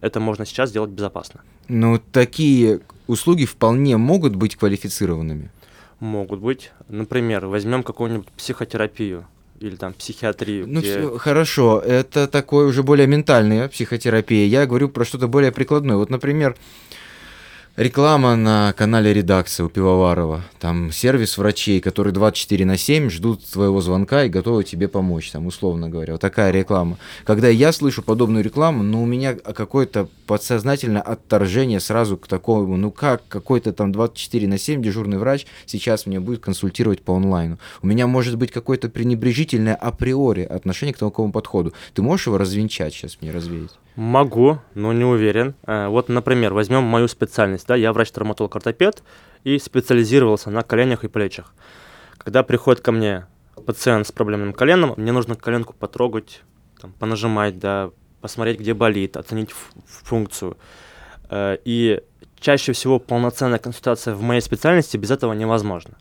Это 0.00 0.18
можно 0.18 0.46
сейчас 0.46 0.70
сделать 0.70 0.90
безопасно. 0.90 1.42
Ну, 1.68 2.00
такие 2.10 2.80
услуги 3.06 3.44
вполне 3.44 3.98
могут 3.98 4.34
быть 4.34 4.56
квалифицированными. 4.56 5.50
Могут 6.02 6.40
быть, 6.40 6.72
например, 6.88 7.46
возьмем 7.46 7.84
какую-нибудь 7.84 8.26
психотерапию 8.36 9.24
или 9.60 9.76
там 9.76 9.92
психиатрию. 9.92 10.66
Ну, 10.66 10.80
где- 10.80 11.16
хорошо, 11.16 11.78
это 11.78 12.26
такое 12.26 12.66
уже 12.66 12.82
более 12.82 13.06
ментальная 13.06 13.68
психотерапия. 13.68 14.46
Я 14.46 14.66
говорю 14.66 14.88
про 14.88 15.04
что-то 15.04 15.28
более 15.28 15.52
прикладное. 15.52 15.94
Вот, 15.94 16.10
например, 16.10 16.56
реклама 17.76 18.36
на 18.36 18.72
канале 18.74 19.12
«Редакция» 19.14 19.64
у 19.64 19.68
Пивоварова. 19.68 20.42
Там 20.60 20.92
сервис 20.92 21.38
врачей, 21.38 21.80
которые 21.80 22.12
24 22.12 22.64
на 22.64 22.76
7 22.76 23.10
ждут 23.10 23.44
твоего 23.44 23.80
звонка 23.80 24.24
и 24.24 24.28
готовы 24.28 24.64
тебе 24.64 24.88
помочь, 24.88 25.30
там, 25.30 25.46
условно 25.46 25.88
говоря. 25.88 26.12
Вот 26.12 26.20
такая 26.20 26.50
реклама. 26.50 26.98
Когда 27.24 27.48
я 27.48 27.72
слышу 27.72 28.02
подобную 28.02 28.44
рекламу, 28.44 28.82
ну, 28.82 29.02
у 29.02 29.06
меня 29.06 29.34
какое-то 29.34 30.08
подсознательное 30.26 31.02
отторжение 31.02 31.80
сразу 31.80 32.16
к 32.16 32.26
такому, 32.26 32.76
ну, 32.76 32.90
как 32.90 33.26
какой-то 33.28 33.72
там 33.72 33.92
24 33.92 34.46
на 34.48 34.58
7 34.58 34.82
дежурный 34.82 35.18
врач 35.18 35.46
сейчас 35.66 36.06
мне 36.06 36.20
будет 36.20 36.40
консультировать 36.40 37.02
по 37.02 37.16
онлайну. 37.16 37.58
У 37.82 37.86
меня 37.86 38.06
может 38.06 38.36
быть 38.36 38.52
какое-то 38.52 38.88
пренебрежительное 38.88 39.74
априори 39.74 40.42
отношение 40.42 40.94
к 40.94 40.98
такому 40.98 41.32
подходу. 41.32 41.72
Ты 41.94 42.02
можешь 42.02 42.26
его 42.26 42.38
развенчать 42.38 42.94
сейчас 42.94 43.18
мне 43.20 43.30
развеять? 43.30 43.70
Могу, 43.96 44.58
но 44.74 44.92
не 44.92 45.04
уверен. 45.04 45.54
Э, 45.66 45.88
Вот, 45.88 46.08
например, 46.08 46.54
возьмем 46.54 46.82
мою 46.82 47.08
специальность. 47.08 47.66
Да, 47.66 47.76
я 47.76 47.92
врач-травматолог-ортопед 47.92 49.02
и 49.44 49.58
специализировался 49.58 50.50
на 50.50 50.62
коленях 50.62 51.04
и 51.04 51.08
плечах. 51.08 51.52
Когда 52.16 52.42
приходит 52.42 52.80
ко 52.80 52.92
мне 52.92 53.26
пациент 53.66 54.06
с 54.06 54.12
проблемным 54.12 54.52
коленом, 54.52 54.94
мне 54.96 55.12
нужно 55.12 55.34
коленку 55.34 55.74
потрогать, 55.74 56.42
там, 56.80 56.92
понажимать, 56.92 57.58
да, 57.58 57.90
посмотреть, 58.20 58.60
где 58.60 58.72
болит, 58.72 59.16
оценить 59.16 59.50
функцию. 59.86 60.56
Э, 61.28 61.58
И 61.64 62.00
чаще 62.40 62.72
всего 62.72 62.98
полноценная 62.98 63.58
консультация 63.58 64.14
в 64.14 64.22
моей 64.22 64.40
специальности 64.40 64.96
без 64.96 65.10
этого 65.10 65.32
невозможно. 65.32 65.96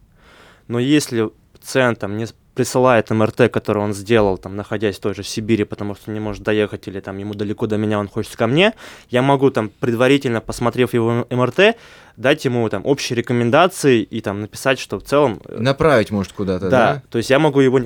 Но 0.67 0.79
если 0.79 1.29
пациент 1.53 1.99
там, 1.99 2.17
не 2.17 2.25
присылает 2.61 3.09
МРТ, 3.09 3.51
который 3.51 3.81
он 3.81 3.91
сделал, 3.91 4.37
там, 4.37 4.55
находясь 4.55 4.97
в 4.97 4.99
той 4.99 5.15
же 5.15 5.23
Сибири, 5.23 5.63
потому 5.63 5.95
что 5.95 6.11
не 6.11 6.19
может 6.19 6.43
доехать, 6.43 6.87
или 6.87 6.99
там 6.99 7.17
ему 7.17 7.33
далеко 7.33 7.65
до 7.65 7.77
меня, 7.77 7.97
он 7.97 8.07
хочет 8.07 8.35
ко 8.35 8.45
мне, 8.45 8.73
я 9.09 9.23
могу 9.23 9.49
там 9.49 9.71
предварительно, 9.79 10.41
посмотрев 10.41 10.93
его 10.93 11.25
МРТ, 11.31 11.75
дать 12.17 12.45
ему 12.45 12.69
там 12.69 12.85
общие 12.85 13.17
рекомендации 13.17 14.03
и 14.03 14.21
там 14.21 14.41
написать, 14.41 14.77
что 14.77 14.99
в 14.99 15.03
целом... 15.03 15.41
э, 15.45 15.59
Направить, 15.59 16.11
может, 16.11 16.33
куда-то, 16.33 16.69
да, 16.69 16.93
да? 16.93 17.03
то 17.09 17.17
есть 17.17 17.31
я 17.31 17.39
могу 17.39 17.61
его 17.61 17.79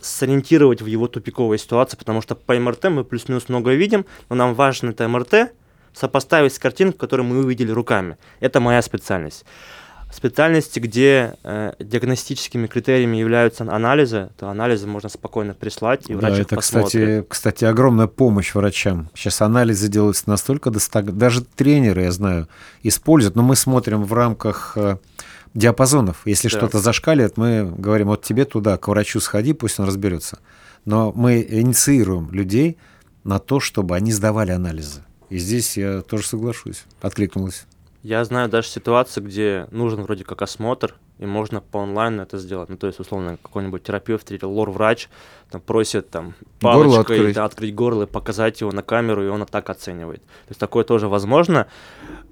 сориентировать 0.00 0.82
в 0.82 0.86
его 0.86 1.06
тупиковой 1.06 1.58
ситуации, 1.58 1.96
потому 1.96 2.20
что 2.20 2.34
по 2.34 2.52
МРТ 2.52 2.86
мы 2.86 3.04
плюс-минус 3.04 3.48
многое 3.48 3.76
видим, 3.76 4.06
но 4.28 4.34
нам 4.34 4.54
важно 4.54 4.90
это 4.90 5.06
МРТ 5.06 5.52
сопоставить 5.94 6.52
с 6.52 6.58
картинкой, 6.58 6.98
которую 6.98 7.28
мы 7.28 7.38
увидели 7.44 7.70
руками. 7.70 8.16
Это 8.40 8.58
моя 8.58 8.82
специальность. 8.82 9.44
Специальности, 10.10 10.78
где 10.80 11.34
э, 11.42 11.72
диагностическими 11.78 12.66
критериями 12.68 13.16
являются 13.16 13.64
анализы, 13.64 14.30
то 14.38 14.48
анализы 14.48 14.86
можно 14.86 15.08
спокойно 15.08 15.52
прислать, 15.52 16.08
и 16.08 16.14
Да, 16.14 16.20
врач 16.20 16.34
их 16.34 16.40
это, 16.46 16.56
посмотрит. 16.56 16.90
кстати, 16.90 17.26
кстати, 17.28 17.64
огромная 17.64 18.06
помощь 18.06 18.54
врачам. 18.54 19.10
Сейчас 19.14 19.42
анализы 19.42 19.88
делаются 19.88 20.24
настолько 20.28 20.70
достаточно. 20.70 21.18
Даже 21.18 21.44
тренеры, 21.44 22.02
я 22.02 22.12
знаю, 22.12 22.48
используют, 22.82 23.36
но 23.36 23.42
мы 23.42 23.56
смотрим 23.56 24.04
в 24.04 24.12
рамках 24.14 24.72
э, 24.76 24.96
диапазонов. 25.54 26.22
Если 26.24 26.48
Да. 26.48 26.56
что-то 26.56 26.78
зашкаливает, 26.78 27.36
мы 27.36 27.64
говорим, 27.76 28.06
вот 28.08 28.22
тебе 28.22 28.44
туда, 28.44 28.78
к 28.78 28.88
врачу 28.88 29.20
сходи, 29.20 29.52
пусть 29.52 29.78
он 29.80 29.86
разберется. 29.86 30.38
Но 30.84 31.12
мы 31.14 31.44
инициируем 31.48 32.30
людей 32.30 32.78
на 33.24 33.38
то, 33.38 33.58
чтобы 33.60 33.96
они 33.96 34.12
сдавали 34.12 34.52
анализы. 34.52 35.02
И 35.30 35.38
здесь 35.38 35.76
я 35.76 36.00
тоже 36.02 36.26
соглашусь, 36.26 36.84
откликнулась. 37.02 37.66
Я 38.02 38.24
знаю 38.24 38.48
даже 38.48 38.68
ситуации, 38.68 39.20
где 39.20 39.66
нужен 39.70 40.02
вроде 40.02 40.24
как 40.24 40.42
осмотр, 40.42 40.94
и 41.18 41.26
можно 41.26 41.60
по 41.60 41.82
онлайну 41.82 42.22
это 42.22 42.38
сделать. 42.38 42.68
Ну, 42.68 42.76
то 42.76 42.86
есть, 42.86 43.00
условно, 43.00 43.38
какой-нибудь 43.42 43.82
терапевт 43.82 44.30
или 44.30 44.44
лор-врач 44.44 45.08
там, 45.50 45.60
просит 45.60 46.10
там, 46.10 46.34
Горло 46.60 46.82
палочкой 46.82 47.16
открыть. 47.16 47.34
да, 47.34 47.44
открыть 47.44 47.74
горло 47.74 48.02
и 48.04 48.06
показать 48.06 48.60
его 48.60 48.70
на 48.72 48.82
камеру, 48.82 49.24
и 49.24 49.28
он 49.28 49.42
это 49.42 49.50
так 49.52 49.70
оценивает. 49.70 50.20
То 50.22 50.50
есть 50.50 50.60
такое 50.60 50.84
тоже 50.84 51.08
возможно. 51.08 51.66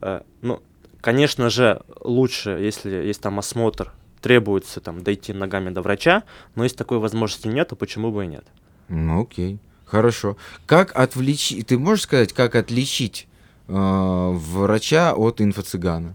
Э, 0.00 0.20
Ну, 0.42 0.62
конечно 1.00 1.50
же, 1.50 1.80
лучше, 2.02 2.50
если 2.50 2.90
есть 2.90 3.20
там 3.22 3.38
осмотр, 3.38 3.92
требуется 4.20 4.80
там 4.80 5.02
дойти 5.02 5.32
ногами 5.32 5.70
до 5.70 5.82
врача, 5.82 6.22
но 6.54 6.64
если 6.64 6.76
такой 6.76 6.98
возможности 6.98 7.48
нет, 7.48 7.68
то 7.68 7.76
почему 7.76 8.10
бы 8.12 8.24
и 8.24 8.26
нет? 8.28 8.44
Ну, 8.88 9.22
окей. 9.22 9.58
Хорошо. 9.86 10.36
Как 10.66 10.94
отвлечить... 10.96 11.66
Ты 11.66 11.78
можешь 11.78 12.04
сказать, 12.04 12.32
как 12.32 12.54
отличить 12.54 13.28
врача 13.66 15.14
от 15.14 15.40
инфо-цыгана? 15.40 16.14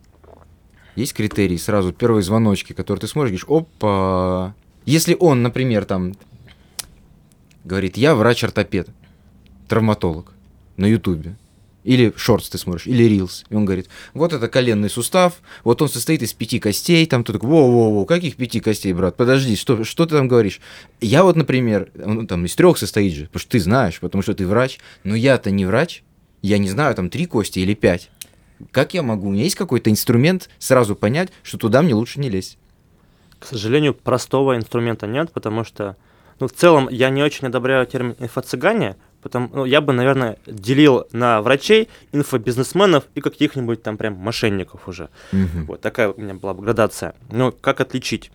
Есть 0.96 1.14
критерии 1.14 1.58
сразу, 1.58 1.94
первые 1.94 2.24
звоночки, 2.24 2.74
которые 2.74 3.02
ты 3.02 3.08
смотришь, 3.08 3.46
говоришь, 3.46 3.66
опа. 3.68 4.54
Если 4.86 5.16
он, 5.20 5.44
например, 5.44 5.86
там 5.86 6.14
говорит, 7.64 7.98
я 7.98 8.16
врач-ортопед, 8.16 8.90
травматолог 9.68 10.34
на 10.78 10.86
Ютубе, 10.88 11.38
или 11.84 12.12
шортс 12.16 12.50
ты 12.50 12.58
смотришь, 12.58 12.88
или 12.88 13.04
рилс, 13.04 13.46
и 13.50 13.56
он 13.56 13.66
говорит, 13.66 13.88
вот 14.14 14.34
это 14.34 14.48
коленный 14.48 14.90
сустав, 14.90 15.42
вот 15.64 15.82
он 15.82 15.90
состоит 15.90 16.22
из 16.22 16.34
пяти 16.34 16.60
костей, 16.60 17.06
там 17.06 17.24
ты 17.24 17.32
такой, 17.32 17.50
во-во-во, 17.50 18.06
каких 18.06 18.36
пяти 18.36 18.60
костей, 18.60 18.92
брат, 18.94 19.16
подожди, 19.16 19.56
что, 19.56 19.84
что 19.84 20.06
ты 20.06 20.16
там 20.16 20.28
говоришь? 20.28 20.60
Я 21.00 21.24
вот, 21.24 21.36
например, 21.36 21.92
он 22.04 22.28
там 22.28 22.46
из 22.46 22.56
трех 22.56 22.78
состоит 22.78 23.14
же, 23.14 23.26
потому 23.26 23.40
что 23.40 23.52
ты 23.52 23.60
знаешь, 23.60 24.00
потому 24.00 24.22
что 24.22 24.34
ты 24.34 24.46
врач, 24.46 24.80
но 25.04 25.16
я-то 25.16 25.52
не 25.52 25.66
врач, 25.66 26.04
я 26.42 26.58
не 26.58 26.70
знаю, 26.70 26.96
там 26.96 27.10
три 27.10 27.26
кости 27.26 27.60
или 27.60 27.74
пять. 27.74 28.10
Как 28.72 28.94
я 28.94 29.04
могу? 29.04 29.28
У 29.28 29.32
меня 29.32 29.44
есть 29.44 29.56
какой-то 29.56 29.90
инструмент 29.90 30.50
сразу 30.60 30.96
понять, 30.96 31.30
что 31.44 31.58
туда 31.58 31.82
мне 31.82 31.94
лучше 31.94 32.20
не 32.20 32.30
лезть. 32.30 32.58
К 33.40 33.46
сожалению, 33.46 33.94
простого 33.94 34.58
инструмента 34.58 35.08
нет, 35.08 35.32
потому 35.32 35.64
что, 35.64 35.96
ну, 36.40 36.48
в 36.48 36.52
целом, 36.52 36.90
я 36.90 37.10
не 37.10 37.24
очень 37.24 37.48
одобряю 37.48 37.86
термин 37.86 38.16
инфо-цыгане, 38.20 38.98
потому, 39.22 39.50
ну, 39.54 39.66
я 39.66 39.80
бы, 39.80 39.94
наверное, 39.94 40.38
делил 40.46 41.06
на 41.14 41.42
врачей, 41.42 41.88
инфобизнесменов 42.12 43.06
и 43.16 43.22
каких-нибудь 43.22 43.82
там 43.82 43.98
прям 43.98 44.16
мошенников 44.16 44.88
уже. 44.90 45.10
Мгм. 45.32 45.66
Вот 45.66 45.82
такая 45.82 46.10
у 46.10 46.20
меня 46.20 46.34
была 46.34 46.54
бы 46.54 46.64
градация. 46.64 47.16
Но 47.32 47.54
как 47.54 47.80
отличить? 47.80 48.32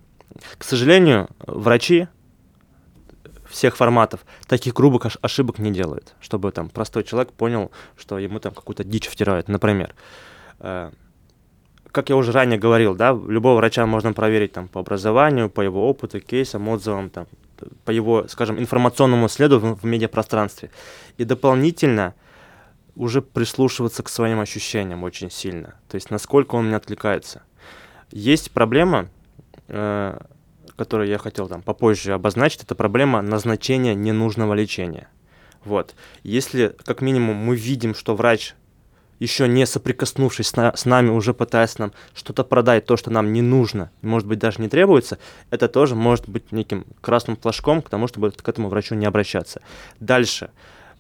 К 0.57 0.65
сожалению, 0.65 1.29
врачи 1.47 2.09
всех 3.55 3.77
форматов 3.77 4.21
таких 4.47 4.75
грубых 4.75 5.07
ош- 5.07 5.19
ошибок 5.23 5.59
не 5.59 5.71
делают, 5.71 6.15
чтобы 6.21 6.53
там 6.53 6.69
простой 6.69 7.05
человек 7.05 7.33
понял, 7.33 7.71
что 7.97 8.19
ему 8.19 8.41
там 8.41 8.53
какую-то 8.53 8.85
дичь 8.85 9.09
втирают. 9.09 9.49
Например, 9.49 9.95
э, 10.61 10.91
как 11.91 12.11
я 12.11 12.17
уже 12.17 12.33
ранее 12.33 12.59
говорил, 12.59 12.95
да, 12.95 13.13
любого 13.13 13.57
врача 13.57 13.87
можно 13.87 14.13
проверить 14.13 14.53
там 14.53 14.69
по 14.69 14.81
образованию, 14.81 15.49
по 15.49 15.61
его 15.61 15.89
опыту, 15.89 16.21
кейсам, 16.21 16.69
отзывам, 16.69 17.09
там, 17.09 17.27
по 17.85 17.93
его, 17.93 18.27
скажем, 18.29 18.59
информационному 18.59 19.29
следу 19.29 19.61
в, 19.61 19.81
в 19.81 19.85
медиапространстве. 19.85 20.71
И 21.17 21.25
дополнительно 21.25 22.15
уже 22.97 23.23
прислушиваться 23.23 24.03
к 24.03 24.09
своим 24.09 24.41
ощущениям 24.41 25.05
очень 25.05 25.31
сильно. 25.31 25.75
То 25.89 25.95
есть 25.95 26.11
насколько 26.11 26.57
он 26.57 26.67
мне 26.67 26.77
отвлекается. 26.77 27.43
Есть 28.11 28.51
проблема, 28.51 29.09
э, 29.69 30.19
которую 30.77 31.09
я 31.09 31.19
хотел 31.19 31.49
там 31.49 31.63
попозже 31.63 32.13
обозначить, 32.13 32.63
это 32.63 32.75
проблема 32.75 33.23
назначения 33.23 33.95
ненужного 33.95 34.55
лечения. 34.55 35.09
Вот. 35.65 35.95
Если, 36.23 36.75
как 36.85 37.01
минимум, 37.01 37.37
мы 37.37 37.57
видим, 37.57 37.95
что 37.95 38.15
врач 38.15 38.55
еще 39.21 39.49
не 39.49 39.67
соприкоснувшись 39.67 40.49
с, 40.49 40.57
на, 40.57 40.77
с 40.77 40.85
нами, 40.85 41.09
уже 41.09 41.35
пытаясь 41.35 41.79
нам 41.79 41.93
что-то 42.15 42.45
продать, 42.45 42.87
то, 42.87 42.97
что 42.97 43.11
нам 43.11 43.33
не 43.33 43.43
нужно, 43.43 43.91
может 44.03 44.29
быть, 44.29 44.39
даже 44.39 44.61
не 44.61 44.69
требуется, 44.69 45.19
это 45.51 45.69
тоже 45.69 45.95
может 45.95 46.29
быть 46.29 46.53
неким 46.53 46.85
красным 47.01 47.37
флажком 47.37 47.81
к 47.83 47.89
тому, 47.89 48.09
чтобы 48.09 48.33
к 48.33 48.49
этому 48.49 48.69
врачу 48.69 48.95
не 48.95 49.07
обращаться. 49.07 49.63
Дальше. 50.01 50.51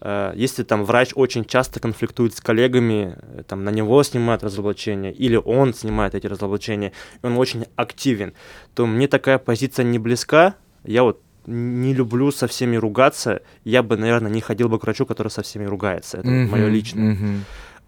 Э, 0.04 0.32
если 0.36 0.62
там 0.62 0.84
врач 0.84 1.10
очень 1.14 1.44
часто 1.44 1.80
конфликтует 1.80 2.34
с 2.34 2.40
коллегами, 2.40 3.16
э, 3.20 3.42
там 3.48 3.64
на 3.64 3.70
него 3.70 4.02
снимают 4.02 4.44
разоблачения, 4.44 5.10
или 5.10 5.36
он 5.36 5.72
снимает 5.74 6.14
эти 6.14 6.26
разоблачения, 6.26 6.92
и 7.22 7.26
он 7.26 7.38
очень 7.38 7.64
активен, 7.74 8.34
то 8.74 8.86
мне 8.86 9.08
такая 9.08 9.38
позиция 9.38 9.84
не 9.84 9.98
близка. 9.98 10.54
Я 10.84 11.02
вот 11.02 11.20
не 11.46 11.94
люблю 11.94 12.30
со 12.30 12.46
всеми 12.46 12.76
ругаться. 12.76 13.40
Я 13.64 13.82
бы, 13.82 13.96
наверное, 13.96 14.30
не 14.30 14.40
ходил 14.40 14.68
бы 14.68 14.78
к 14.78 14.82
врачу, 14.82 15.06
который 15.06 15.28
со 15.28 15.42
всеми 15.42 15.64
ругается. 15.64 16.18
Это 16.18 16.28
mm-hmm, 16.28 16.48
мое 16.48 16.68
личное. 16.68 17.14
Mm-hmm 17.14 17.38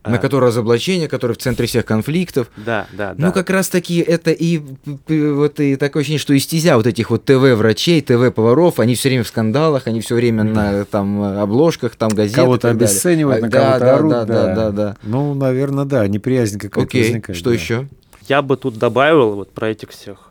на 0.07 0.19
который 0.19 0.47
разоблачение, 0.47 1.09
который 1.09 1.33
в 1.33 1.39
центре 1.39 1.67
всех 1.67 1.85
конфликтов. 1.85 2.49
Да, 2.57 2.87
да, 2.93 3.15
да. 3.15 3.27
Ну, 3.27 3.33
как 3.33 3.51
раз 3.51 3.69
таки 3.69 3.99
это 3.99 4.31
и 4.31 4.63
вот 5.09 5.61
и 5.61 5.77
такое 5.77 6.03
ощущение, 6.03 6.21
что 6.21 6.35
и 6.35 6.39
стезя 6.39 6.77
вот 6.77 6.87
этих 6.87 7.11
вот 7.11 7.25
ТВ-врачей, 7.25 8.01
ТВ-поваров, 8.01 8.79
они 8.81 8.95
все 8.95 9.09
время 9.09 9.25
в 9.25 9.29
скандалах, 9.29 9.87
они 9.87 10.01
все 10.01 10.15
время 10.15 10.45
на 10.45 10.85
там 10.85 11.23
обложках, 11.23 11.97
там 11.97 12.11
газеты. 12.11 12.37
Кого-то 12.37 12.71
обесценивают, 12.71 13.43
на 13.43 13.49
да, 13.49 13.59
кого-то 13.59 13.81
да, 13.81 13.95
орут. 13.95 14.11
Да, 14.11 14.25
да, 14.25 14.55
да, 14.55 14.71
да. 14.71 14.97
Ну, 15.03 15.35
наверное, 15.35 15.85
да, 15.85 16.07
неприязнь 16.07 16.59
какая-то 16.59 16.87
Окей, 16.87 17.03
возникает. 17.03 17.39
что 17.39 17.51
да. 17.51 17.55
еще? 17.55 17.89
Я 18.29 18.43
бы 18.43 18.57
тут 18.57 18.79
добавил 18.79 19.35
вот 19.37 19.53
про 19.53 19.69
этих 19.69 19.91
всех 19.91 20.31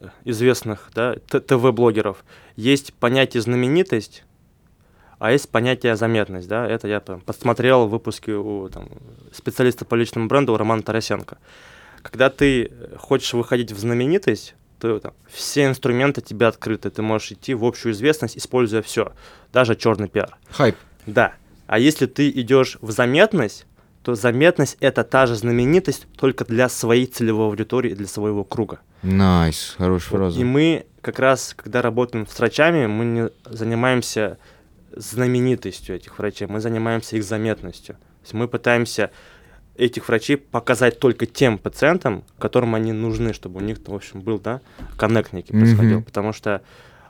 э, 0.00 0.08
известных 0.24 0.90
да, 0.94 1.14
ТВ-блогеров. 1.28 2.24
Есть 2.56 2.92
понятие 2.92 3.42
знаменитость, 3.42 4.24
а 5.22 5.30
есть 5.30 5.48
понятие 5.50 5.94
заметность, 5.94 6.48
да, 6.48 6.66
это 6.66 6.88
я 6.88 6.98
там, 6.98 7.20
посмотрел 7.20 7.86
в 7.86 7.90
выпуске 7.90 8.32
у 8.32 8.68
там, 8.68 8.88
специалиста 9.32 9.84
по 9.84 9.94
личному 9.94 10.26
бренду 10.26 10.56
Романа 10.56 10.82
Тарасенко. 10.82 11.38
Когда 12.02 12.28
ты 12.28 12.72
хочешь 12.98 13.32
выходить 13.32 13.70
в 13.70 13.78
знаменитость, 13.78 14.56
то 14.80 14.98
там, 14.98 15.12
все 15.30 15.66
инструменты 15.66 16.22
тебе 16.22 16.48
открыты, 16.48 16.90
ты 16.90 17.02
можешь 17.02 17.30
идти 17.30 17.54
в 17.54 17.64
общую 17.64 17.92
известность, 17.92 18.36
используя 18.36 18.82
все, 18.82 19.12
даже 19.52 19.76
черный 19.76 20.08
пиар. 20.08 20.36
Хайп. 20.50 20.74
Да. 21.06 21.34
А 21.68 21.78
если 21.78 22.06
ты 22.06 22.28
идешь 22.28 22.78
в 22.80 22.90
заметность, 22.90 23.64
то 24.02 24.16
заметность 24.16 24.76
это 24.80 25.04
та 25.04 25.26
же 25.26 25.36
знаменитость, 25.36 26.08
только 26.16 26.44
для 26.44 26.68
своей 26.68 27.06
целевой 27.06 27.46
аудитории, 27.46 27.94
для 27.94 28.08
своего 28.08 28.42
круга. 28.42 28.80
Nice, 29.04 29.54
nice. 29.54 29.76
хорошая 29.76 30.18
фраза. 30.18 30.40
И 30.40 30.42
мы 30.42 30.84
как 31.00 31.20
раз, 31.20 31.54
когда 31.56 31.80
работаем 31.80 32.26
с 32.26 32.36
врачами, 32.36 32.86
мы 32.86 33.04
не 33.04 33.30
занимаемся 33.44 34.38
знаменитостью 34.96 35.96
этих 35.96 36.18
врачей, 36.18 36.46
мы 36.46 36.60
занимаемся 36.60 37.16
их 37.16 37.24
заметностью. 37.24 37.94
То 37.96 38.24
есть 38.24 38.34
мы 38.34 38.48
пытаемся 38.48 39.10
этих 39.76 40.08
врачей 40.08 40.36
показать 40.36 40.98
только 40.98 41.26
тем 41.26 41.58
пациентам, 41.58 42.24
которым 42.38 42.74
они 42.74 42.92
нужны, 42.92 43.32
чтобы 43.32 43.60
у 43.60 43.62
них, 43.62 43.78
в 43.84 43.94
общем, 43.94 44.20
был, 44.20 44.38
да, 44.38 44.60
коннект 44.96 45.32
некий 45.32 45.52
происходил. 45.52 46.00
Mm-hmm. 46.00 46.04
Потому 46.04 46.32
что 46.32 46.62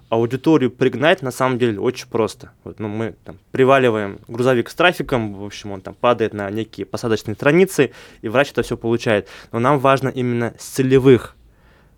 аудиторию 0.08 0.70
пригнать 0.70 1.22
на 1.22 1.30
самом 1.30 1.58
деле 1.58 1.80
очень 1.80 2.06
просто. 2.06 2.52
Вот, 2.64 2.78
ну, 2.78 2.88
мы 2.88 3.14
там, 3.24 3.38
приваливаем 3.50 4.20
грузовик 4.28 4.68
с 4.68 4.74
трафиком, 4.74 5.34
в 5.34 5.44
общем, 5.44 5.72
он 5.72 5.80
там 5.80 5.94
падает 5.94 6.34
на 6.34 6.50
некие 6.50 6.84
посадочные 6.84 7.34
страницы, 7.34 7.92
и 8.20 8.28
врач 8.28 8.50
это 8.50 8.62
все 8.62 8.76
получает. 8.76 9.28
Но 9.52 9.58
нам 9.58 9.78
важно 9.78 10.10
именно 10.10 10.54
с 10.58 10.64
целевых 10.66 11.34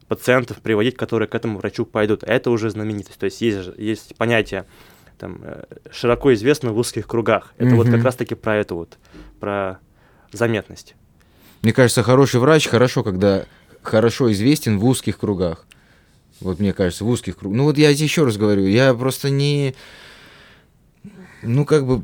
пациентов 0.07 0.59
приводить, 0.59 0.97
которые 0.97 1.29
к 1.29 1.35
этому 1.35 1.59
врачу 1.59 1.85
пойдут. 1.85 2.23
Это 2.23 2.51
уже 2.51 2.71
знаменитость. 2.71 3.19
То 3.19 3.25
есть 3.25 3.41
есть, 3.41 3.71
есть 3.77 4.17
понятие 4.17 4.65
там, 5.19 5.41
э, 5.43 5.65
широко 5.91 6.33
известно 6.35 6.73
в 6.73 6.79
узких 6.79 7.07
кругах. 7.07 7.53
Это 7.57 7.71
mm-hmm. 7.71 7.77
вот 7.77 7.89
как 7.89 8.05
раз-таки 8.05 8.35
про 8.35 8.57
это 8.57 8.75
вот, 8.75 8.99
про 9.41 9.79
заметность. 10.33 10.95
Мне 11.63 11.73
кажется, 11.73 12.03
хороший 12.03 12.41
врач 12.41 12.67
хорошо, 12.67 13.03
когда 13.03 13.47
хорошо 13.83 14.31
известен 14.33 14.79
в 14.79 14.85
узких 14.85 15.19
кругах. 15.19 15.67
Вот 16.41 16.61
мне 16.61 16.73
кажется, 16.73 17.05
в 17.05 17.09
узких 17.09 17.39
кругах. 17.39 17.57
Ну 17.57 17.65
вот 17.65 17.79
я 17.79 17.91
еще 17.91 18.25
раз 18.25 18.37
говорю, 18.37 18.67
я 18.67 18.93
просто 18.95 19.31
не... 19.31 19.75
Ну 21.43 21.65
как 21.65 21.87
бы... 21.87 22.03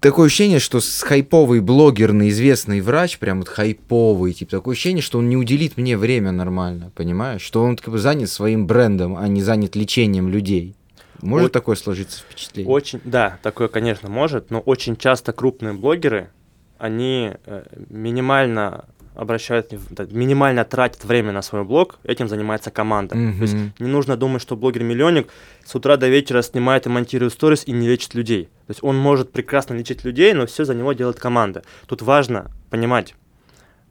Такое 0.00 0.28
ощущение, 0.28 0.60
что 0.60 0.80
с 0.80 1.02
хайповый 1.02 1.60
блогерный 1.60 2.30
известный 2.30 2.80
врач, 2.80 3.18
прям 3.18 3.40
вот 3.40 3.48
хайповый, 3.48 4.32
типа, 4.32 4.52
такое 4.52 4.72
ощущение, 4.72 5.02
что 5.02 5.18
он 5.18 5.28
не 5.28 5.36
уделит 5.36 5.76
мне 5.76 5.98
время 5.98 6.32
нормально, 6.32 6.90
понимаешь? 6.94 7.42
Что 7.42 7.62
он 7.62 7.76
как 7.76 7.92
бы 7.92 7.98
занят 7.98 8.30
своим 8.30 8.66
брендом, 8.66 9.18
а 9.18 9.28
не 9.28 9.42
занят 9.42 9.76
лечением 9.76 10.30
людей. 10.30 10.74
Может 11.22 11.50
О- 11.50 11.52
такое 11.52 11.76
сложиться 11.76 12.20
впечатление? 12.20 12.72
Очень, 12.72 13.00
да, 13.04 13.38
такое, 13.42 13.68
конечно, 13.68 14.08
может, 14.08 14.50
но 14.50 14.60
очень 14.60 14.96
часто 14.96 15.32
крупные 15.32 15.72
блогеры, 15.72 16.30
они 16.78 17.32
э, 17.46 17.64
минимально 17.88 18.86
обращают, 19.14 19.72
минимально 20.12 20.64
тратят 20.64 21.04
время 21.04 21.32
на 21.32 21.42
свой 21.42 21.64
блог, 21.64 21.98
этим 22.04 22.28
занимается 22.28 22.70
команда. 22.70 23.16
Mm-hmm. 23.16 23.36
То 23.36 23.42
есть 23.42 23.56
не 23.78 23.88
нужно 23.88 24.16
думать, 24.16 24.40
что 24.40 24.56
блогер-миллионник 24.56 25.28
с 25.64 25.74
утра 25.74 25.96
до 25.96 26.08
вечера 26.08 26.42
снимает 26.42 26.86
и 26.86 26.88
монтирует 26.88 27.32
сторис 27.32 27.64
и 27.66 27.72
не 27.72 27.88
лечит 27.88 28.14
людей. 28.14 28.44
То 28.66 28.70
есть 28.70 28.82
он 28.82 28.96
может 28.96 29.32
прекрасно 29.32 29.74
лечить 29.74 30.04
людей, 30.04 30.32
но 30.32 30.46
все 30.46 30.64
за 30.64 30.74
него 30.74 30.92
делает 30.92 31.18
команда. 31.18 31.62
Тут 31.86 32.02
важно 32.02 32.50
понимать, 32.70 33.14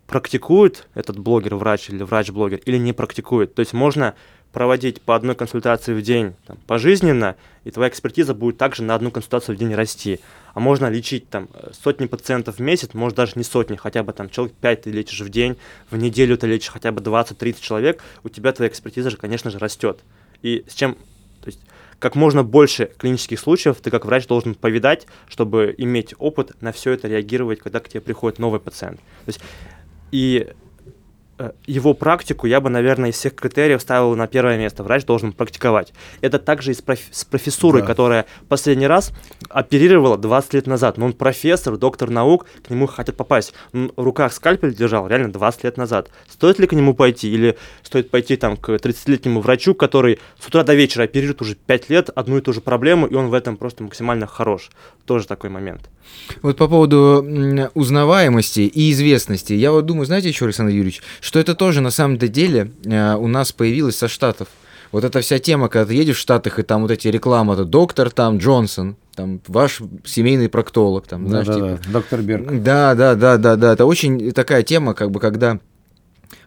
практикует 0.07 0.87
этот 0.95 1.19
блогер, 1.19 1.55
врач 1.55 1.89
или 1.89 2.01
врач-блогер, 2.01 2.59
или 2.65 2.77
не 2.77 2.93
практикует. 2.93 3.53
То 3.53 3.59
есть 3.59 3.73
можно 3.73 4.15
проводить 4.51 5.01
по 5.01 5.15
одной 5.15 5.35
консультации 5.35 5.93
в 5.93 6.01
день 6.01 6.33
там, 6.47 6.57
пожизненно, 6.65 7.35
и 7.63 7.71
твоя 7.71 7.89
экспертиза 7.89 8.33
будет 8.33 8.57
также 8.57 8.83
на 8.83 8.95
одну 8.95 9.11
консультацию 9.11 9.55
в 9.55 9.59
день 9.59 9.75
расти. 9.75 10.19
А 10.53 10.59
можно 10.59 10.89
лечить 10.89 11.29
там 11.29 11.49
сотни 11.71 12.07
пациентов 12.07 12.57
в 12.57 12.59
месяц, 12.59 12.93
может 12.93 13.15
даже 13.15 13.33
не 13.35 13.43
сотни, 13.43 13.75
хотя 13.75 14.01
бы 14.01 14.11
там 14.11 14.29
человек 14.29 14.55
5 14.55 14.81
ты 14.83 14.91
лечишь 14.91 15.21
в 15.21 15.29
день, 15.29 15.57
в 15.91 15.97
неделю 15.97 16.37
ты 16.37 16.47
лечишь 16.47 16.69
хотя 16.69 16.91
бы 16.91 17.01
20-30 17.01 17.61
человек, 17.61 18.01
у 18.23 18.29
тебя 18.29 18.51
твоя 18.51 18.69
экспертиза 18.69 19.11
же, 19.11 19.17
конечно 19.17 19.51
же, 19.51 19.59
растет. 19.59 19.99
И 20.41 20.65
с 20.67 20.73
чем, 20.73 20.95
то 21.41 21.47
есть, 21.47 21.59
как 21.99 22.15
можно 22.15 22.43
больше 22.43 22.89
клинических 22.97 23.39
случаев 23.39 23.77
ты 23.81 23.91
как 23.91 24.05
врач 24.05 24.25
должен 24.25 24.55
повидать, 24.55 25.05
чтобы 25.27 25.75
иметь 25.77 26.15
опыт 26.17 26.59
на 26.61 26.71
все 26.71 26.91
это 26.91 27.07
реагировать, 27.07 27.59
когда 27.59 27.79
к 27.79 27.89
тебе 27.89 28.01
приходит 28.01 28.39
новый 28.39 28.59
пациент. 28.59 28.99
То 29.25 29.27
есть, 29.27 29.41
и 30.11 30.47
его 31.65 31.93
практику 31.93 32.47
я 32.47 32.59
бы, 32.61 32.69
наверное, 32.69 33.11
из 33.11 33.15
всех 33.15 33.35
критериев 33.35 33.81
ставил 33.81 34.15
на 34.15 34.27
первое 34.27 34.57
место. 34.57 34.83
Врач 34.83 35.05
должен 35.05 35.31
практиковать. 35.31 35.93
Это 36.21 36.39
также 36.39 36.71
и 36.71 36.73
с, 36.73 36.81
проф... 36.81 36.99
с 37.11 37.23
профессурой, 37.25 37.81
да. 37.81 37.87
которая 37.87 38.25
последний 38.47 38.87
раз 38.87 39.11
оперировала 39.49 40.17
20 40.17 40.53
лет 40.53 40.67
назад. 40.67 40.97
Но 40.97 41.05
он 41.05 41.13
профессор, 41.13 41.77
доктор 41.77 42.09
наук, 42.09 42.45
к 42.65 42.69
нему 42.69 42.87
хотят 42.87 43.15
попасть. 43.15 43.53
Он 43.73 43.91
в 43.95 44.03
руках 44.03 44.33
скальпель 44.33 44.75
держал 44.75 45.07
реально 45.07 45.31
20 45.31 45.63
лет 45.63 45.77
назад. 45.77 46.09
Стоит 46.27 46.59
ли 46.59 46.67
к 46.67 46.73
нему 46.73 46.93
пойти? 46.93 47.31
Или 47.31 47.57
стоит 47.83 48.09
пойти 48.09 48.35
там 48.35 48.57
к 48.57 48.69
30-летнему 48.69 49.41
врачу, 49.41 49.73
который 49.73 50.19
с 50.39 50.47
утра 50.47 50.63
до 50.63 50.73
вечера 50.73 51.03
оперирует 51.03 51.41
уже 51.41 51.55
5 51.55 51.89
лет 51.89 52.09
одну 52.13 52.37
и 52.37 52.41
ту 52.41 52.53
же 52.53 52.61
проблему, 52.61 53.07
и 53.07 53.15
он 53.15 53.29
в 53.29 53.33
этом 53.33 53.57
просто 53.57 53.83
максимально 53.83 54.27
хорош. 54.27 54.69
Тоже 55.05 55.25
такой 55.27 55.49
момент. 55.49 55.89
Вот 56.41 56.57
по 56.57 56.67
поводу 56.67 57.25
узнаваемости 57.73 58.61
и 58.61 58.91
известности. 58.91 59.53
Я 59.53 59.71
вот 59.71 59.85
думаю, 59.85 60.05
знаете 60.05 60.29
еще, 60.29 60.45
Александр 60.45 60.71
Юрьевич, 60.71 61.01
что 61.29 61.37
это 61.37 61.53
тоже 61.53 61.79
на 61.81 61.91
самом 61.91 62.17
деле 62.17 62.71
э, 62.85 63.13
у 63.13 63.27
нас 63.27 63.51
появилось 63.51 63.95
со 63.95 64.07
Штатов. 64.07 64.47
Вот 64.91 65.03
эта 65.03 65.21
вся 65.21 65.37
тема, 65.37 65.69
когда 65.69 65.85
ты 65.85 65.93
едешь 65.93 66.17
в 66.17 66.19
Штатах, 66.19 66.57
и 66.57 66.63
там 66.63 66.81
вот 66.81 66.89
эти 66.89 67.07
рекламы, 67.07 67.53
это 67.53 67.65
доктор 67.65 68.09
там 68.09 68.39
Джонсон, 68.39 68.95
там 69.13 69.39
ваш 69.47 69.79
семейный 70.03 70.49
проктолог, 70.49 71.05
там, 71.05 71.25
да, 71.25 71.29
знаешь, 71.29 71.45
да, 71.45 71.53
типа... 71.53 71.67
да. 71.85 71.93
доктор 71.93 72.21
Берг. 72.23 72.63
Да, 72.63 72.95
да, 72.95 73.13
да, 73.13 73.37
да, 73.37 73.55
да. 73.57 73.73
Это 73.73 73.85
очень 73.85 74.31
такая 74.31 74.63
тема, 74.63 74.95
как 74.95 75.11
бы, 75.11 75.19
когда 75.19 75.59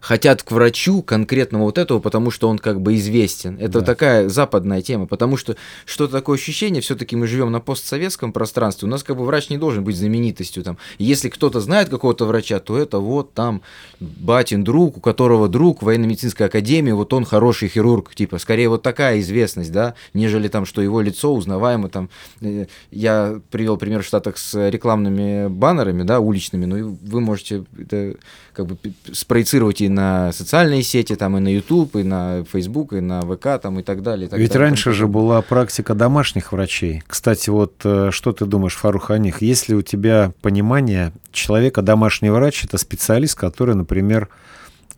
хотят 0.02 0.42
к 0.42 0.50
врачу 0.50 1.00
конкретного 1.00 1.62
вот 1.62 1.78
этого, 1.78 2.00
потому 2.00 2.32
что 2.32 2.48
он 2.48 2.58
как 2.58 2.80
бы 2.80 2.96
известен. 2.96 3.56
Это 3.60 3.80
да. 3.80 3.86
такая 3.86 4.28
западная 4.28 4.82
тема, 4.82 5.06
потому 5.06 5.36
что 5.36 5.56
что-то 5.86 6.12
такое 6.12 6.36
ощущение, 6.36 6.82
все-таки 6.82 7.14
мы 7.14 7.28
живем 7.28 7.52
на 7.52 7.60
постсоветском 7.60 8.32
пространстве, 8.32 8.88
у 8.88 8.90
нас 8.90 9.04
как 9.04 9.16
бы 9.16 9.24
врач 9.24 9.48
не 9.48 9.58
должен 9.58 9.84
быть 9.84 9.96
знаменитостью 9.96 10.64
там. 10.64 10.76
Если 10.98 11.28
кто-то 11.28 11.60
знает 11.60 11.88
какого-то 11.88 12.26
врача, 12.26 12.58
то 12.58 12.76
это 12.76 12.98
вот 12.98 13.32
там 13.32 13.62
батин 14.00 14.64
друг, 14.64 14.96
у 14.96 15.00
которого 15.00 15.48
друг 15.48 15.82
в 15.82 15.84
военно-медицинской 15.84 16.46
академии, 16.46 16.90
вот 16.90 17.12
он 17.12 17.24
хороший 17.24 17.68
хирург, 17.68 18.12
типа, 18.12 18.38
скорее 18.38 18.68
вот 18.68 18.82
такая 18.82 19.20
известность, 19.20 19.70
да, 19.70 19.94
нежели 20.14 20.48
там, 20.48 20.66
что 20.66 20.82
его 20.82 21.00
лицо 21.00 21.32
узнаваемо 21.32 21.88
там. 21.88 22.10
Э, 22.40 22.66
я 22.90 23.40
привел 23.52 23.76
пример 23.76 24.02
в 24.02 24.06
Штатах 24.06 24.36
с 24.36 24.68
рекламными 24.68 25.46
баннерами, 25.46 26.02
да, 26.02 26.18
уличными, 26.18 26.64
но 26.64 26.96
вы 27.02 27.20
можете 27.20 27.64
это 27.78 28.16
как 28.52 28.66
бы 28.66 28.76
спроецировать 29.12 29.80
и 29.80 29.91
на 29.92 30.33
социальные 30.33 30.83
сети, 30.83 31.14
там 31.14 31.37
и 31.37 31.40
на 31.40 31.48
YouTube, 31.48 31.96
и 31.96 32.02
на 32.02 32.44
Facebook, 32.44 32.92
и 32.92 33.00
на 33.00 33.21
ВК, 33.23 33.60
там 33.62 33.79
и 33.79 33.83
так 33.83 34.02
далее. 34.02 34.27
И 34.27 34.31
так 34.31 34.38
Ведь 34.38 34.52
далее. 34.52 34.69
раньше 34.69 34.92
же 34.92 35.06
была 35.06 35.42
практика 35.42 35.94
домашних 35.94 36.52
врачей. 36.52 37.02
Кстати, 37.06 37.50
вот 37.50 37.75
э, 37.85 38.10
что 38.10 38.33
ты 38.33 38.46
думаешь, 38.46 38.75
Фарух, 38.75 39.10
о 39.10 39.19
них? 39.19 39.42
Есть 39.42 39.69
ли 39.69 39.75
у 39.75 39.83
тебя 39.83 40.33
понимание 40.42 41.12
человека, 41.31 41.83
домашний 41.83 42.31
врач, 42.31 42.64
это 42.64 42.79
специалист, 42.79 43.38
который, 43.38 43.75
например, 43.75 44.29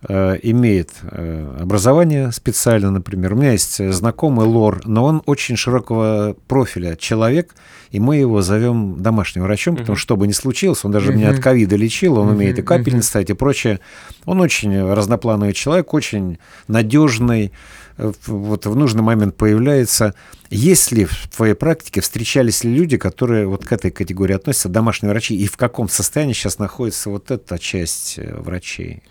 имеет 0.08 0.90
э, 1.02 1.56
образование 1.60 2.30
специально, 2.32 2.90
например. 2.90 3.32
У 3.32 3.36
меня 3.36 3.52
есть 3.52 3.80
э, 3.80 3.90
знакомый 3.90 4.46
лор, 4.46 4.82
но 4.84 5.04
он 5.04 5.22
очень 5.24 5.56
широкого 5.56 6.36
профиля 6.46 6.96
человек, 6.96 7.54
и 7.90 8.00
мы 8.00 8.16
его 8.16 8.42
зовем 8.42 9.00
домашним 9.00 9.44
врачом, 9.44 9.76
потому 9.76 9.96
что, 9.96 10.02
что 10.02 10.16
бы 10.16 10.26
ни 10.26 10.32
случилось, 10.32 10.84
он 10.84 10.92
даже 10.92 11.14
меня 11.14 11.30
от 11.30 11.38
ковида 11.38 11.76
лечил, 11.76 12.18
он 12.18 12.28
умеет 12.28 12.58
и 12.58 12.62
капельницы 12.62 12.96
мгм. 12.96 13.02
ставить 13.02 13.30
и 13.30 13.34
прочее. 13.34 13.80
Он 14.26 14.40
очень 14.40 14.78
разноплановый 14.92 15.54
человек, 15.54 15.94
очень 15.94 16.38
надежный, 16.68 17.52
э, 17.96 18.12
вот 18.26 18.66
в 18.66 18.76
нужный 18.76 19.02
момент 19.02 19.36
появляется. 19.36 20.14
Есть 20.50 20.92
ли 20.92 21.06
в 21.06 21.28
твоей 21.34 21.54
практике, 21.54 22.00
встречались 22.02 22.62
ли 22.62 22.74
люди, 22.74 22.98
которые 22.98 23.46
вот 23.46 23.64
к 23.64 23.72
этой 23.72 23.90
категории 23.90 24.34
относятся, 24.34 24.68
домашние 24.68 25.10
врачи, 25.10 25.34
и 25.34 25.46
в 25.46 25.56
каком 25.56 25.88
состоянии 25.88 26.34
сейчас 26.34 26.58
находится 26.58 27.08
вот 27.08 27.30
эта 27.30 27.58
часть 27.58 28.18
э, 28.18 28.36
врачей? 28.38 29.02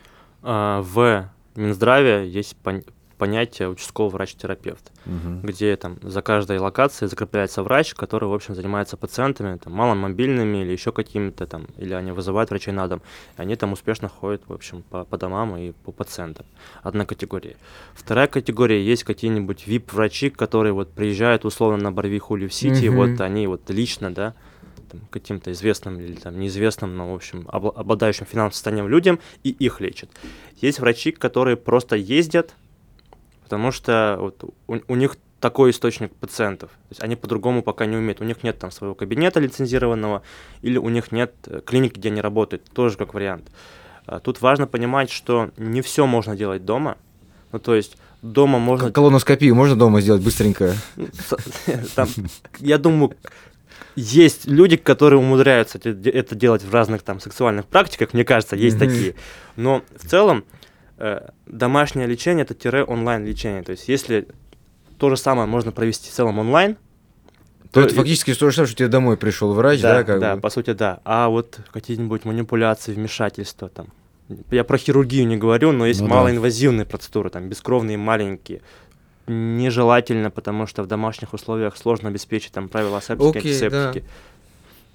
А, 0.44 0.82
В 0.82 1.30
Минздраве 1.56 2.28
есть 2.28 2.56
пон- 2.64 2.86
понятие 3.18 3.70
участковый 3.70 4.12
врач-терапевт, 4.12 4.92
Мгм. 5.06 5.42
где 5.44 5.76
там 5.78 5.98
за 6.02 6.22
каждой 6.22 6.58
локацией 6.58 7.08
закрепляется 7.10 7.64
врач, 7.64 7.94
который, 7.94 8.28
в 8.28 8.34
общем, 8.34 8.54
занимается 8.56 8.98
пациентами, 8.98 9.58
там, 9.58 9.72
маломобильными 9.74 10.58
или 10.64 10.72
еще 10.72 10.92
какими-то 10.92 11.46
там, 11.46 11.68
или 11.78 11.94
они 11.94 12.12
вызывают 12.12 12.50
врачей 12.50 12.74
на 12.74 12.88
дом, 12.88 13.02
и 13.38 13.42
они 13.42 13.56
там 13.56 13.72
успешно 13.72 14.10
ходят, 14.10 14.42
в 14.48 14.52
общем, 14.54 14.84
по, 14.90 15.06
по 15.06 15.18
домам 15.18 15.56
и 15.56 15.72
по 15.86 15.92
пациентам. 15.94 16.46
Одна 16.82 17.06
категория. 17.06 17.56
Вторая 17.94 18.28
категория, 18.28 18.84
есть 18.84 19.04
какие-нибудь 19.06 19.66
VIP-врачи, 19.68 20.30
которые 20.30 20.74
вот 20.74 20.90
приезжают 20.92 21.46
условно 21.46 21.78
на 21.78 21.92
Барвиху 21.92 22.36
или 22.36 22.48
в 22.48 22.54
Сити, 22.54 22.88
Мгм. 22.88 22.96
вот 22.98 23.22
они 23.22 23.48
вот 23.48 23.70
лично, 23.70 24.14
да, 24.14 24.34
там, 24.94 25.02
каким-то 25.10 25.52
известным 25.52 26.00
или 26.00 26.14
там 26.14 26.40
неизвестным, 26.40 26.96
но, 26.96 27.12
в 27.12 27.16
общем, 27.16 27.42
обла- 27.52 27.74
обладающим 27.76 28.26
финансовым 28.26 28.54
состоянием 28.54 28.88
людям, 28.88 29.20
и 29.44 29.50
их 29.50 29.82
лечат. 29.82 30.10
Есть 30.62 30.80
врачи, 30.80 31.12
которые 31.12 31.58
просто 31.58 31.96
ездят, 31.96 32.54
потому 33.44 33.72
что 33.72 34.18
вот 34.20 34.44
у, 34.68 34.80
у 34.88 34.96
них 34.96 35.18
такой 35.40 35.72
источник 35.72 36.14
пациентов. 36.16 36.70
То 36.70 36.92
есть 36.92 37.04
они 37.04 37.16
по-другому 37.18 37.64
пока 37.64 37.86
не 37.86 37.98
умеют. 37.98 38.22
У 38.22 38.24
них 38.24 38.44
нет 38.44 38.60
там 38.60 38.72
своего 38.72 38.96
кабинета 38.96 39.42
лицензированного, 39.42 40.22
или 40.62 40.78
у 40.78 40.88
них 40.88 41.12
нет 41.12 41.34
э, 41.48 41.60
клиники, 41.66 42.00
где 42.00 42.10
они 42.10 42.22
работают. 42.22 42.64
Тоже 42.74 42.96
как 42.96 43.14
вариант. 43.14 43.52
А, 44.06 44.20
Тут 44.20 44.42
важно 44.42 44.68
понимать, 44.68 45.12
что 45.12 45.52
не 45.58 45.82
все 45.82 46.06
можно 46.06 46.38
делать 46.38 46.64
дома. 46.64 46.98
Ну, 47.52 47.60
то 47.60 47.76
есть 47.76 47.98
дома 48.22 48.58
можно... 48.58 48.92
Колоноскопию 48.92 49.54
можно 49.54 49.76
дома 49.76 50.00
сделать 50.00 50.24
быстренько? 50.24 50.76
Там, 51.96 52.08
я 52.60 52.78
думаю, 52.78 53.18
есть 53.96 54.46
люди, 54.48 54.78
которые 54.78 55.20
умудряются 55.20 55.78
это 55.78 55.94
де- 55.94 56.10
это 56.10 56.36
делать 56.36 56.64
в 56.64 56.74
разных 56.74 57.04
там 57.04 57.20
сексуальных 57.20 57.66
практиках, 57.66 58.14
мне 58.14 58.24
кажется, 58.26 58.56
есть 58.56 58.78
Мгм. 58.78 58.88
такие. 58.88 59.16
Но 59.56 59.82
в 59.96 60.08
целом 60.08 60.44
э, 61.00 61.30
домашнее 61.48 62.06
лечение 62.08 62.44
это 62.44 62.54
тире 62.54 62.84
онлайн 62.84 63.26
лечение. 63.26 63.64
То 63.64 63.72
есть 63.72 63.88
если 63.90 64.28
то 65.00 65.10
же 65.10 65.18
самое 65.18 65.48
можно 65.48 65.72
провести 65.72 66.10
в 66.10 66.14
целом 66.14 66.40
онлайн, 66.40 66.78
То 67.72 67.80
То 67.82 67.88
это 67.88 67.94
и- 67.96 67.98
фактически 67.98 68.34
то 68.36 68.50
же 68.50 68.56
самое, 68.56 68.68
что 68.68 68.78
тебе 68.78 68.88
домой 68.88 69.18
пришел 69.18 69.52
врач, 69.54 69.82
да, 69.82 70.04
как 70.04 70.20
да, 70.20 70.36
бы? 70.36 70.42
по 70.42 70.50
сути, 70.52 70.74
да. 70.74 71.00
А 71.04 71.28
вот 71.30 71.60
какие-нибудь 71.74 72.24
манипуляции, 72.26 72.94
вмешательства 72.94 73.68
там. 73.70 73.88
Я 74.52 74.64
про 74.64 74.78
хирургию 74.78 75.26
не 75.28 75.38
говорю, 75.38 75.72
но 75.72 75.88
есть 75.88 76.00
Ну 76.00 76.08
да. 76.08 76.14
малоинвазивные 76.14 76.86
процедуры, 76.86 77.32
там 77.32 77.50
бескровные 77.50 77.98
маленькие. 77.98 78.62
Нежелательно, 79.28 80.30
потому 80.30 80.68
что 80.68 80.84
в 80.84 80.88
домашних 80.88 81.34
условиях 81.34 81.78
сложно 81.78 82.10
обеспечить 82.10 82.52
там 82.52 82.68
правила 82.68 82.98
асептики, 82.98 83.38
Окей, 83.38 83.52
антисептики. 83.52 84.06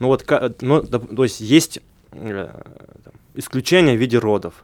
Ну 0.00 0.08
вот, 0.08 0.24
ну, 0.60 0.82
то 0.82 1.22
есть 1.24 1.40
есть 1.40 1.80
э, 2.12 2.48
исключения 3.34 3.96
в 3.96 4.00
виде 4.00 4.18
родов. 4.18 4.54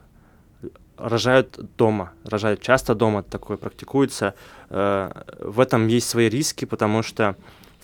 Рожают 0.97 1.59
дома, 1.77 2.13
рожают 2.25 2.61
часто 2.61 2.95
дома, 2.95 3.23
такое 3.23 3.57
практикуется. 3.57 4.35
Э, 4.71 5.11
в 5.41 5.61
этом 5.61 5.89
есть 5.89 6.09
свои 6.09 6.29
риски, 6.29 6.67
потому 6.67 7.03
что 7.03 7.37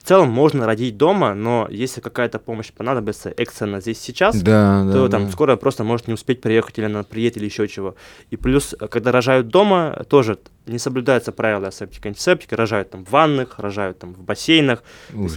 в 0.03 0.09
целом 0.09 0.31
можно 0.31 0.67
родить 0.67 0.97
дома, 0.97 1.35
но 1.35 1.69
если 1.71 2.01
какая-то 2.01 2.39
помощь 2.39 2.73
понадобится 2.73 3.33
экстренно 3.37 3.81
здесь 3.81 4.01
сейчас, 4.01 4.35
Да, 4.41 4.83
да, 4.85 4.93
то 4.93 5.09
да. 5.09 5.19
там 5.19 5.31
скоро 5.31 5.57
просто 5.57 5.85
может 5.85 6.09
не 6.09 6.15
успеть 6.15 6.41
приехать 6.41 6.79
или 6.79 6.87
она 6.87 7.03
приедет 7.03 7.37
или 7.37 7.45
еще 7.45 7.69
чего. 7.69 7.95
И 8.31 8.37
плюс, 8.37 8.75
э, 8.81 8.89
когда 8.89 9.13
рожают 9.13 9.49
дома, 9.49 10.05
тоже 10.09 10.39
не 10.67 10.79
соблюдаются 10.79 11.33
правила 11.33 11.69
асептики, 11.69 12.09
антисептики, 12.09 12.55
рожают 12.55 12.91
там 12.91 13.05
в 13.05 13.11
ваннах, 13.11 13.59
рожают 13.59 13.99
там 13.99 14.15
в 14.15 14.23
бассейнах. 14.23 14.83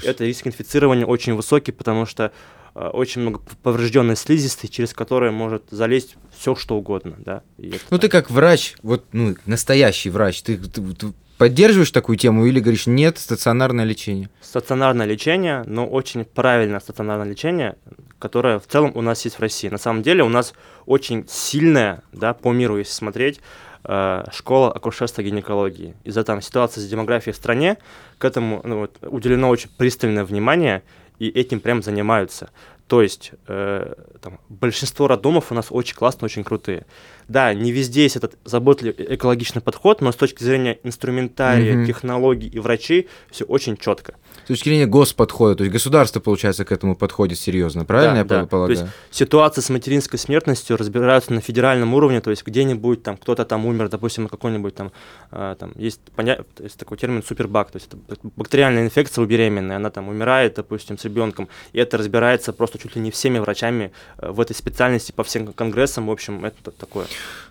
Это 0.06 0.24
риск 0.24 0.48
инфицирования 0.48 1.06
очень 1.06 1.34
высокий, 1.34 1.72
потому 1.74 2.06
что 2.06 2.32
очень 2.76 3.22
много 3.22 3.40
поврежденной 3.62 4.16
слизистой, 4.16 4.70
через 4.70 4.94
которые 4.94 5.32
может 5.32 5.64
залезть 5.70 6.16
все 6.36 6.56
что 6.56 6.76
угодно, 6.76 7.16
да. 7.18 7.42
Это 7.58 7.78
Ну 7.92 8.00
ты 8.00 8.10
как 8.10 8.32
врач, 8.32 8.76
вот, 8.84 9.06
ну, 9.12 9.36
настоящий 9.46 10.10
врач, 10.10 10.42
ты, 10.42 10.58
ты- 10.58 10.82
ты 10.96 11.14
поддерживаешь 11.38 11.92
такую 11.92 12.18
тему 12.18 12.46
или 12.46 12.60
говоришь, 12.60 12.88
нет, 12.88 13.18
стационарное 13.18 13.86
лечение? 13.86 14.30
стационарное 14.42 15.06
лечение, 15.06 15.64
но 15.66 15.86
очень 15.88 16.26
правильное 16.26 16.80
стационарное 16.80 17.28
лечение, 17.28 17.76
которое 18.20 18.60
в 18.60 18.68
целом 18.68 18.92
у 18.96 19.02
нас 19.02 19.24
есть 19.26 19.38
в 19.38 19.42
России. 19.42 19.68
На 19.70 19.78
самом 19.80 20.04
деле 20.04 20.24
у 20.24 20.30
нас 20.30 20.54
очень 20.86 21.26
сильная, 21.28 22.02
да, 22.12 22.34
по 22.34 22.52
миру, 22.52 22.78
если 22.78 22.94
смотреть, 22.94 23.40
э, 23.84 24.24
школа 24.32 24.72
акушерства 24.72 25.22
и 25.22 25.26
гинекологии. 25.26 25.96
Из-за 26.06 26.24
там 26.24 26.42
ситуации 26.42 26.80
с 26.82 26.88
демографией 26.88 27.34
в 27.34 27.38
стране 27.38 27.78
к 28.18 28.26
этому 28.26 28.62
ну, 28.64 28.80
вот, 28.80 28.98
уделено 29.02 29.50
очень 29.50 29.70
пристальное 29.78 30.24
внимание, 30.24 30.84
и 31.20 31.30
этим 31.30 31.60
прям 31.60 31.82
занимаются. 31.82 32.50
То 32.88 33.02
есть 33.02 33.32
э, 33.48 33.94
там, 34.22 34.40
большинство 34.50 35.08
роддомов 35.08 35.52
у 35.52 35.56
нас 35.56 35.68
очень 35.70 35.96
классные, 35.96 36.26
очень 36.26 36.44
крутые. 36.44 36.86
Да, 37.28 37.54
не 37.54 37.72
везде 37.72 38.04
есть 38.04 38.16
этот 38.16 38.38
заботливый 38.46 38.96
экологичный 39.16 39.62
подход, 39.62 40.02
но 40.02 40.12
с 40.12 40.16
точки 40.16 40.44
зрения 40.44 40.80
инструментария, 40.84 41.76
Мгм. 41.76 41.86
технологий 41.86 42.48
и 42.48 42.60
врачей 42.60 43.08
все 43.32 43.46
очень 43.46 43.78
четко. 43.78 44.16
С 44.46 44.48
точки 44.48 44.70
зрения 44.70 44.88
господхода, 44.88 45.56
то 45.56 45.64
есть 45.64 45.72
государство, 45.74 46.20
получается, 46.20 46.66
к 46.66 46.72
этому 46.72 46.96
подходит 46.96 47.40
серьезно, 47.40 47.86
правильно 47.86 48.14
Да, 48.14 48.20
я 48.20 48.24
да. 48.26 48.40
пол- 48.42 48.48
полагаю? 48.50 48.78
То 48.78 48.84
есть 48.84 48.94
ситуация 49.12 49.62
с 49.62 49.70
материнской 49.70 50.20
смертностью 50.20 50.76
разбираются 50.76 51.32
на 51.34 51.40
федеральном 51.40 51.94
уровне, 51.94 52.20
то 52.20 52.30
есть 52.30 52.46
где-нибудь 52.46 53.04
там 53.04 53.16
кто-то 53.18 53.46
там 53.46 53.66
умер, 53.66 53.88
допустим, 53.90 54.28
какой-нибудь 54.28 54.76
там, 54.76 54.92
а, 55.32 55.56
там 55.56 55.72
есть, 55.76 56.02
поня... 56.16 56.38
то 56.56 56.64
есть 56.64 56.78
такой 56.78 56.98
термин 56.98 57.24
супербак, 57.24 57.72
то 57.72 57.78
есть 57.78 57.88
это 57.88 57.98
бак- 57.98 58.34
бактериальная 58.36 58.84
инфекция 58.84 59.24
у 59.24 59.26
беременной, 59.26 59.76
она 59.78 59.90
там 59.92 60.10
умирает, 60.10 60.56
допустим, 60.56 60.98
с 60.98 61.06
ребенком, 61.06 61.48
и 61.72 61.80
это 61.80 61.98
разбирается 61.98 62.52
просто 62.52 62.78
чуть 62.80 62.96
ли 62.96 63.02
не 63.02 63.12
всеми 63.12 63.40
врачами 63.40 63.92
э, 64.18 64.30
в 64.30 64.42
этой 64.42 64.56
специальности 64.56 65.12
по 65.14 65.24
всем 65.24 65.54
конгрессам, 65.54 66.08
в 66.08 66.12
общем, 66.12 66.44
это 66.44 66.72
такое. 66.72 67.06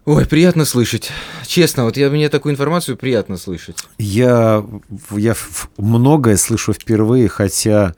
Ой, 0.05 0.27
приятно 0.27 0.65
слышать. 0.65 1.11
Честно, 1.47 1.85
вот 1.85 1.97
я, 1.97 2.11
мне 2.11 2.29
такую 2.29 2.53
информацию 2.53 2.97
приятно 2.97 3.37
слышать. 3.37 3.77
Я, 3.99 4.65
я 5.11 5.35
многое 5.77 6.37
слышу 6.37 6.73
впервые, 6.73 7.29
хотя 7.29 7.95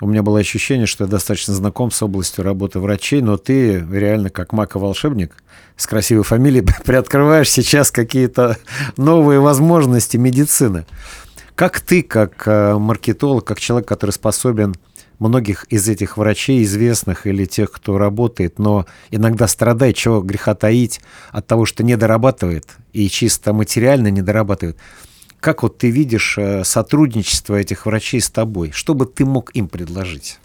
у 0.00 0.08
меня 0.08 0.22
было 0.22 0.40
ощущение, 0.40 0.86
что 0.86 1.04
я 1.04 1.10
достаточно 1.10 1.54
знаком 1.54 1.92
с 1.92 2.02
областью 2.02 2.44
работы 2.44 2.80
врачей, 2.80 3.22
но 3.22 3.36
ты 3.36 3.86
реально 3.90 4.28
как 4.30 4.52
маг-волшебник 4.52 5.34
с 5.76 5.86
красивой 5.86 6.24
фамилией 6.24 6.66
приоткрываешь 6.84 7.50
сейчас 7.50 7.92
какие-то 7.92 8.58
новые 8.96 9.38
возможности 9.38 10.16
медицины. 10.16 10.84
Как 11.54 11.80
ты, 11.80 12.02
как 12.02 12.42
э, 12.46 12.74
маркетолог, 12.76 13.44
как 13.44 13.60
человек, 13.60 13.88
который 13.88 14.10
способен 14.10 14.74
многих 15.18 15.64
из 15.64 15.88
этих 15.88 16.16
врачей, 16.16 16.62
известных 16.62 17.26
или 17.26 17.44
тех, 17.44 17.70
кто 17.70 17.98
работает, 17.98 18.58
но 18.58 18.86
иногда 19.10 19.48
страдает, 19.48 19.96
чего 19.96 20.20
греха 20.20 20.54
таить, 20.54 21.00
от 21.30 21.46
того, 21.46 21.64
что 21.64 21.82
не 21.82 21.96
дорабатывает 21.96 22.76
и 22.92 23.08
чисто 23.08 23.52
материально 23.52 24.08
не 24.08 24.22
дорабатывает. 24.22 24.78
Как 25.40 25.62
вот 25.62 25.78
ты 25.78 25.90
видишь 25.90 26.38
э, 26.38 26.64
сотрудничество 26.64 27.54
этих 27.54 27.86
врачей 27.86 28.20
с 28.20 28.30
тобой? 28.30 28.72
Что 28.72 28.94
бы 28.94 29.06
ты 29.06 29.24
мог 29.24 29.54
им 29.54 29.68
предложить? 29.68 30.40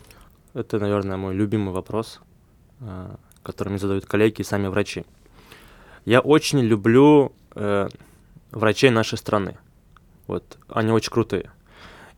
Это, 0.54 0.80
наверное, 0.80 1.18
мой 1.18 1.34
любимый 1.34 1.74
вопрос, 1.74 2.20
э, 2.82 3.16
который 3.42 3.70
мне 3.70 3.80
задают 3.80 4.06
коллеги 4.06 4.42
и 4.42 4.44
сами 4.44 4.68
врачи. 4.68 5.06
Я 6.06 6.20
очень 6.20 6.60
люблю 6.60 7.32
э, 7.56 7.88
врачей 8.52 8.90
нашей 8.90 9.18
страны. 9.18 9.58
Вот, 10.28 10.58
они 10.70 10.92
очень 10.92 11.12
крутые. 11.12 11.52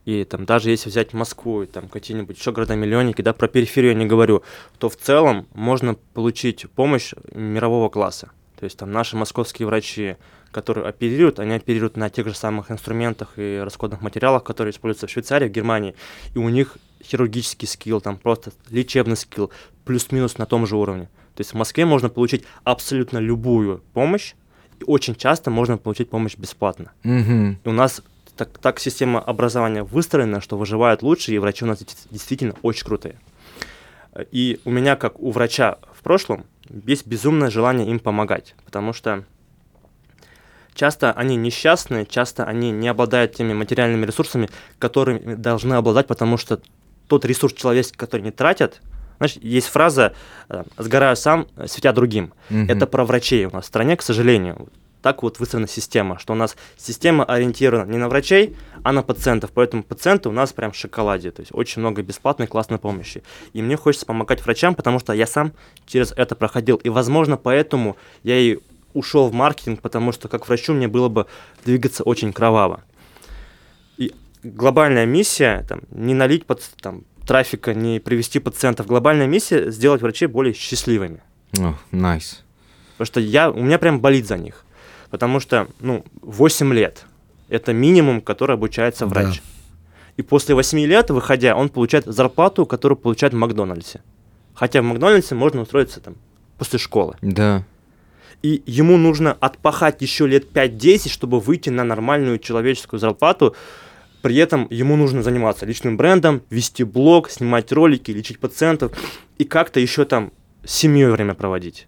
И 0.06 0.24
там 0.26 0.45
даже 0.45 0.70
если 0.70 0.89
взять 0.89 1.14
Москву 1.14 1.64
и 1.64 1.66
там 1.66 1.88
какие-нибудь 1.88 2.38
еще 2.38 2.51
города-миллионники, 2.51 3.22
да, 3.22 3.34
про 3.34 3.47
периферию 3.47 3.93
я 3.93 3.97
не 3.97 4.06
говорю, 4.06 4.43
то 4.78 4.89
в 4.89 4.97
целом 4.97 5.47
можно 5.54 5.95
получить 6.14 6.70
помощь 6.72 7.14
мирового 7.34 7.89
класса. 7.89 8.32
То 8.60 8.66
есть 8.66 8.78
там 8.78 8.91
наши 8.91 9.16
московские 9.16 9.66
врачи, 9.68 10.16
которые 10.51 10.88
оперируют, 10.88 11.39
они 11.39 11.54
оперируют 11.54 11.97
на 11.97 12.10
тех 12.10 12.28
же 12.28 12.34
самых 12.34 12.72
инструментах 12.72 13.34
и 13.38 13.60
расходных 13.64 14.01
материалах, 14.01 14.43
которые 14.43 14.72
используются 14.72 15.08
в 15.08 15.10
Швейцарии, 15.10 15.47
в 15.47 15.51
Германии, 15.51 15.95
и 16.34 16.38
у 16.38 16.47
них 16.49 16.78
хирургический 17.04 17.68
скилл, 17.68 18.01
там 18.01 18.18
просто 18.18 18.51
лечебный 18.70 19.18
скилл, 19.18 19.51
плюс-минус 19.86 20.38
на 20.38 20.45
том 20.45 20.66
же 20.68 20.78
уровне. 20.78 21.10
То 21.36 21.41
есть 21.41 21.51
в 21.51 21.56
Москве 21.56 21.86
можно 21.86 22.10
получить 22.10 22.45
абсолютно 22.64 23.18
любую 23.18 23.82
помощь, 23.93 24.34
и 24.80 24.84
очень 24.86 25.16
часто 25.16 25.49
можно 25.49 25.78
получить 25.78 26.10
помощь 26.10 26.38
бесплатно. 26.38 26.91
Мгм. 27.04 27.60
И 27.64 27.68
у 27.68 27.72
нас 27.72 28.01
так, 28.36 28.57
так 28.57 28.79
система 28.79 29.19
образования 29.19 29.84
выстроена, 29.84 30.41
что 30.41 30.57
выживают 30.57 31.01
лучше, 31.01 31.34
и 31.34 31.38
врачи 31.38 31.65
у 31.65 31.67
нас 31.67 31.84
действительно 32.09 32.55
очень 32.61 32.86
крутые. 32.86 33.15
И 34.31 34.59
у 34.65 34.71
меня, 34.71 34.95
как 34.95 35.19
у 35.19 35.31
врача 35.31 35.77
в 35.93 36.03
прошлом, 36.03 36.45
есть 36.69 37.07
безумное 37.07 37.49
желание 37.49 37.88
им 37.88 37.99
помогать, 37.99 38.55
потому 38.65 38.93
что 38.93 39.23
часто 40.75 41.11
они 41.11 41.36
несчастны, 41.36 42.05
часто 42.05 42.45
они 42.45 42.71
не 42.71 42.88
обладают 42.88 43.36
теми 43.36 43.53
материальными 43.53 44.05
ресурсами, 44.05 44.49
которыми 44.79 45.36
должны 45.36 45.73
обладать, 45.73 46.07
потому 46.07 46.38
что 46.38 46.61
тот 47.07 47.25
ресурс 47.25 47.53
человеческий, 47.53 47.97
который 47.97 48.21
не 48.21 48.31
тратят, 48.31 48.81
знаешь, 49.17 49.38
есть 49.41 49.67
фраза 49.67 50.13
э, 50.49 50.63
«сгораю 50.77 51.15
сам, 51.15 51.47
светя 51.67 51.93
другим». 51.93 52.34
Мгм. 52.49 52.69
Это 52.69 52.88
про 52.88 53.05
врачей 53.05 53.45
у 53.45 53.51
нас 53.51 53.65
в 53.65 53.67
стране, 53.67 53.95
к 53.95 54.01
сожалению. 54.01 54.69
Так 55.04 55.22
вот 55.22 55.38
выстроена 55.38 55.68
система, 55.68 56.18
что 56.18 56.32
у 56.32 56.36
нас 56.36 56.56
система 56.78 57.26
ориентирована 57.26 57.91
не 57.91 57.97
на 57.97 58.08
врачей, 58.08 58.56
а 58.84 58.93
на 58.93 59.04
пациентов. 59.04 59.51
Поэтому 59.54 59.84
пациенты 59.84 60.30
у 60.30 60.32
нас 60.32 60.54
прям 60.54 60.72
в 60.72 60.78
шоколаде. 60.78 61.30
То 61.32 61.41
есть 61.41 61.51
очень 61.54 61.82
много 61.82 62.01
бесплатной 62.01 62.47
классной 62.47 62.78
помощи. 62.78 63.22
И 63.51 63.62
мне 63.62 63.76
хочется 63.76 64.06
помогать 64.06 64.41
врачам, 64.45 64.76
потому 64.76 64.99
что 64.99 65.12
я 65.12 65.28
сам 65.28 65.51
через 65.86 66.14
это 66.14 66.36
проходил. 66.36 66.78
И, 66.78 66.88
возможно, 66.88 67.36
поэтому 67.36 67.97
я 68.24 68.39
и 68.39 68.60
ушел 68.93 69.28
в 69.28 69.34
маркетинг, 69.34 69.82
потому 69.82 70.14
что 70.14 70.30
как 70.30 70.47
врачу 70.47 70.72
мне 70.74 70.88
было 70.88 71.10
бы 71.10 71.28
двигаться 71.66 72.04
очень 72.04 72.32
кроваво. 72.32 72.82
И 73.97 74.14
глобальная 74.41 75.06
миссия, 75.06 75.66
там, 75.68 75.82
не 75.91 76.14
налить 76.14 76.45
под, 76.45 76.62
там, 76.80 77.04
трафика, 77.28 77.74
не 77.74 77.99
привести 77.99 78.39
пациентов. 78.39 78.88
Глобальная 78.88 79.28
миссия 79.28 79.70
сделать 79.70 80.01
врачей 80.01 80.30
более 80.30 80.54
счастливыми. 80.54 81.22
О, 81.60 81.76
Nice. 81.91 82.41
Потому 82.93 83.06
что 83.06 83.20
я, 83.20 83.51
у 83.51 83.62
меня 83.62 83.80
прям 83.80 83.99
болит 83.99 84.28
за 84.28 84.38
них. 84.38 84.64
Потому 85.14 85.39
что, 85.39 85.68
ну, 85.80 86.03
8 86.24 86.74
лет– 86.74 87.05
это 87.49 87.72
минимум, 87.72 88.20
который 88.20 88.55
обучается 88.55 89.05
Да. 89.05 89.09
врач. 89.11 89.43
И 90.18 90.24
после 90.24 90.55
8 90.55 90.88
лет, 90.88 91.11
выходя, 91.11 91.55
он 91.55 91.70
получает 91.70 92.05
зарплату, 92.05 92.66
которую 92.66 92.97
получает 92.97 93.32
в 93.36 93.38
Макдональдсе. 93.38 94.01
Хотя 94.55 94.82
в 94.82 94.86
Макдональдсе 94.86 95.36
можно 95.36 95.61
устроиться 95.61 95.99
там 95.99 96.16
после 96.57 96.80
школы. 96.80 97.16
Да. 97.22 97.64
И 98.41 98.64
ему 98.66 98.97
нужно 98.97 99.38
отпахать 99.39 100.01
еще 100.01 100.26
лет 100.26 100.51
5-10, 100.51 101.09
чтобы 101.09 101.39
выйти 101.39 101.70
на 101.70 101.84
нормальную 101.84 102.39
человеческую 102.39 102.99
зарплату. 102.99 103.55
При 104.24 104.38
этом 104.38 104.66
ему 104.72 104.95
нужно 104.95 105.22
заниматься 105.22 105.68
личным 105.68 105.95
брендом, 105.95 106.41
вести 106.49 106.84
блог, 106.84 107.30
снимать 107.30 107.72
ролики, 107.72 108.09
лечить 108.09 108.39
пациентов 108.39 108.91
и 109.38 109.43
как-то 109.43 109.80
еще 109.80 110.05
там 110.05 110.32
с 110.66 110.74
семьей 110.74 111.11
время 111.11 111.36
проводить. 111.36 111.88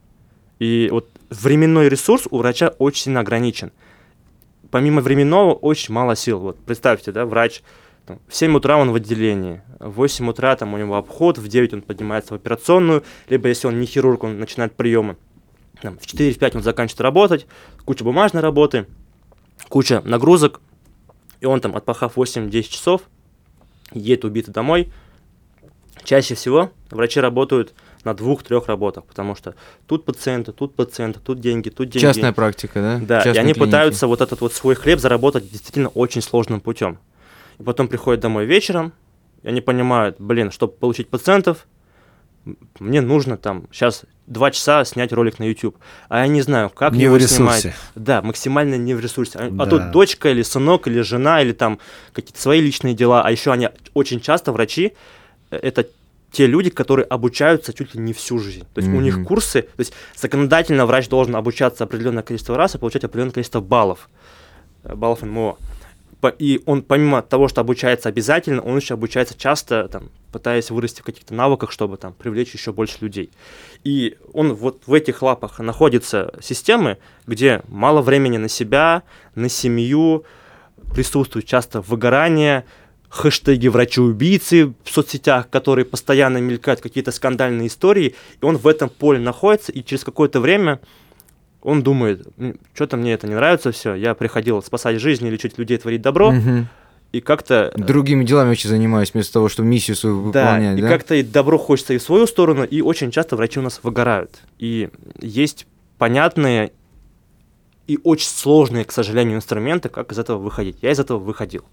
И 0.60 0.90
вот 0.92 1.10
временной 1.30 1.90
ресурс 1.90 2.28
у 2.30 2.38
врача 2.38 2.70
очень 2.80 3.04
сильно 3.04 3.22
ограничен. 3.22 3.72
Помимо 4.72 5.02
временного 5.02 5.54
очень 5.54 5.94
мало 5.94 6.16
сил. 6.16 6.40
Вот 6.40 6.60
представьте, 6.60 7.12
да, 7.12 7.26
врач 7.26 7.62
там, 8.06 8.20
в 8.28 8.36
7 8.36 8.56
утра 8.56 8.78
он 8.78 8.92
в 8.92 8.96
отделении, 8.96 9.62
в 9.80 9.92
8 9.94 10.30
утра 10.30 10.56
там 10.56 10.74
у 10.74 10.78
него 10.78 10.96
обход, 10.96 11.38
в 11.38 11.48
9 11.48 11.74
он 11.74 11.82
поднимается 11.82 12.34
в 12.34 12.36
операционную, 12.36 13.04
либо 13.30 13.48
если 13.48 13.68
он 13.68 13.80
не 13.80 13.88
хирург, 13.88 14.24
он 14.24 14.40
начинает 14.40 14.76
приемы. 14.76 15.18
Там, 15.82 15.98
в 15.98 16.04
4-5 16.04 16.58
он 16.58 16.64
заканчивает 16.64 17.02
работать, 17.02 17.48
куча 17.84 18.04
бумажной 18.04 18.44
работы, 18.44 18.86
куча 19.70 20.02
нагрузок, 20.06 20.62
и 21.42 21.46
он 21.46 21.62
там, 21.62 21.76
отпахав 21.76 22.18
8-10 22.18 22.62
часов, 22.64 23.02
едет 23.92 24.24
убитый 24.24 24.54
домой. 24.54 24.92
Чаще 26.04 26.36
всего 26.36 26.72
врачи 26.92 27.20
работают 27.20 27.74
на 28.06 28.14
двух-трех 28.14 28.68
работах, 28.68 29.04
потому 29.06 29.36
что 29.36 29.56
тут 29.88 30.06
пациенты, 30.06 30.52
тут 30.52 30.76
пациенты, 30.76 31.20
тут 31.20 31.40
деньги, 31.42 31.70
тут 31.70 31.90
деньги. 31.90 32.06
Частная 32.06 32.32
практика, 32.32 32.82
да? 32.82 33.00
Да, 33.06 33.20
и 33.22 33.24
Частные 33.26 33.42
они 33.42 33.54
клиники. 33.54 33.60
пытаются 33.68 34.08
вот 34.08 34.22
этот 34.22 34.42
вот 34.42 34.54
свой 34.54 34.76
хлеб 34.76 35.00
заработать 35.00 35.50
действительно 35.52 35.90
очень 35.90 36.22
сложным 36.22 36.62
путем. 36.62 37.00
И 37.60 37.64
потом 37.64 37.88
приходят 37.88 38.22
домой 38.22 38.46
вечером, 38.46 38.94
и 39.44 39.48
они 39.50 39.62
понимают, 39.62 40.16
блин, 40.20 40.52
чтобы 40.52 40.74
получить 40.74 41.10
пациентов, 41.10 41.68
мне 42.80 43.02
нужно 43.02 43.38
там 43.38 43.68
сейчас 43.72 44.04
два 44.28 44.52
часа 44.52 44.86
снять 44.86 45.12
ролик 45.12 45.40
на 45.40 45.46
YouTube. 45.46 45.78
А 46.10 46.20
я 46.20 46.28
не 46.28 46.44
знаю, 46.44 46.70
как 46.70 46.94
Не 46.94 47.04
его 47.06 47.16
в 47.16 47.18
ресурсе. 47.18 47.36
снимать. 47.36 47.76
Да, 47.96 48.22
максимально 48.22 48.76
не 48.76 48.94
в 48.94 49.00
ресурсе. 49.00 49.40
А, 49.40 49.46
а 49.48 49.50
Да. 49.50 49.66
тут 49.66 49.92
дочка 49.92 50.30
или 50.30 50.44
сынок, 50.44 50.88
или 50.88 51.02
жена, 51.02 51.42
или 51.42 51.54
там 51.54 51.80
какие-то 52.14 52.40
свои 52.40 52.62
личные 52.62 52.94
дела. 52.94 53.24
А 53.24 53.32
еще 53.32 53.52
они 53.52 53.70
очень 53.96 54.20
часто, 54.22 54.52
врачи, 54.52 54.94
э, 55.50 55.58
это 55.58 55.88
те 56.36 56.48
люди, 56.48 56.70
которые 56.70 57.06
обучаются 57.06 57.74
чуть 57.74 57.96
ли 57.96 58.02
не 58.02 58.12
всю 58.14 58.40
жизнь. 58.40 58.66
То 58.74 58.82
есть 58.82 58.90
у 58.98 59.02
них 59.02 59.24
курсы, 59.28 59.62
то 59.62 59.80
есть 59.80 59.94
законодательно 60.16 60.86
врач 60.86 61.08
должен 61.10 61.36
обучаться 61.36 61.84
определенное 61.84 62.24
количество 62.24 62.58
раз 62.58 62.76
и 62.76 62.78
получать 62.78 63.04
определенное 63.04 63.34
количество 63.34 63.62
баллов, 63.62 64.10
э, 64.84 64.96
баллов 64.96 65.22
НМО. 65.24 65.56
По- 66.22 66.34
И 66.40 66.62
он 66.66 66.82
помимо 66.82 67.22
того, 67.22 67.48
что 67.48 67.62
обучается 67.62 68.10
обязательно, 68.10 68.62
он 68.62 68.78
еще 68.78 68.94
обучается 68.96 69.36
часто, 69.38 69.88
там, 69.88 70.10
пытаясь 70.32 70.72
вырасти 70.72 71.02
в 71.02 71.04
каких-то 71.04 71.34
навыках, 71.34 71.72
чтобы 71.72 71.98
там 71.98 72.14
привлечь 72.14 72.54
еще 72.54 72.72
больше 72.72 72.98
людей. 73.02 73.30
И 73.84 74.18
он 74.34 74.54
вот 74.54 74.84
в 74.88 74.94
этих 74.94 75.22
лапах 75.22 75.60
находится 75.60 76.34
системы, 76.42 76.98
где 77.28 77.62
мало 77.68 78.02
времени 78.02 78.38
на 78.38 78.50
себя, 78.50 79.04
на 79.36 79.50
семью, 79.50 80.24
присутствует 80.94 81.46
часто 81.46 81.82
выгорание, 81.82 82.64
хэштеги 83.16 83.68
врачи-убийцы 83.70 84.74
в 84.84 84.90
соцсетях, 84.92 85.50
которые 85.50 85.86
постоянно 85.86 86.38
мелькают, 86.40 86.82
какие-то 86.82 87.12
скандальные 87.12 87.68
истории, 87.68 88.16
и 88.42 88.46
он 88.46 88.58
в 88.58 88.68
этом 88.68 88.90
поле 88.90 89.20
находится, 89.20 89.72
и 89.72 89.84
через 89.84 90.04
какое-то 90.04 90.40
время 90.40 90.80
он 91.62 91.82
думает, 91.82 92.28
что-то 92.74 92.98
мне 92.98 93.14
это 93.14 93.28
не 93.28 93.34
нравится 93.36 93.72
все, 93.72 93.96
я 93.96 94.14
приходил 94.14 94.62
спасать 94.62 95.00
жизни, 95.00 95.30
лечить 95.30 95.58
людей, 95.58 95.78
творить 95.78 96.02
добро, 96.02 96.32
Мгм. 96.32 96.68
и 97.12 97.22
как-то... 97.22 97.72
э, 97.74 97.80
Другими 97.82 98.24
делами 98.24 98.50
вообще 98.50 98.68
занимаюсь, 98.68 99.14
вместо 99.14 99.34
того, 99.34 99.50
чтобы 99.50 99.68
миссию 99.70 99.96
свою 99.96 100.32
да, 100.32 100.44
выполнять, 100.52 100.78
и 100.78 100.82
да? 100.82 100.90
как-то 100.90 101.16
и 101.16 101.24
добро 101.24 101.58
хочется 101.58 101.94
и 101.94 101.98
в 101.98 102.04
свою 102.04 102.28
сторону, 102.28 102.64
и 102.64 102.82
очень 102.82 103.12
часто 103.12 103.36
врачи 103.36 103.60
у 103.60 103.64
нас 103.64 103.80
выгорают. 103.82 104.42
И 104.60 104.90
есть 105.22 105.66
понятные 105.98 106.72
и 107.88 108.00
очень 108.04 108.28
сложные, 108.28 108.84
к 108.84 108.92
сожалению, 108.92 109.38
инструменты, 109.38 109.90
как 109.90 110.12
из 110.12 110.20
этого 110.20 110.38
выходить. 110.38 110.78
Я 110.82 110.92
из 110.92 111.00
этого 111.00 111.20
выходил. 111.20 111.64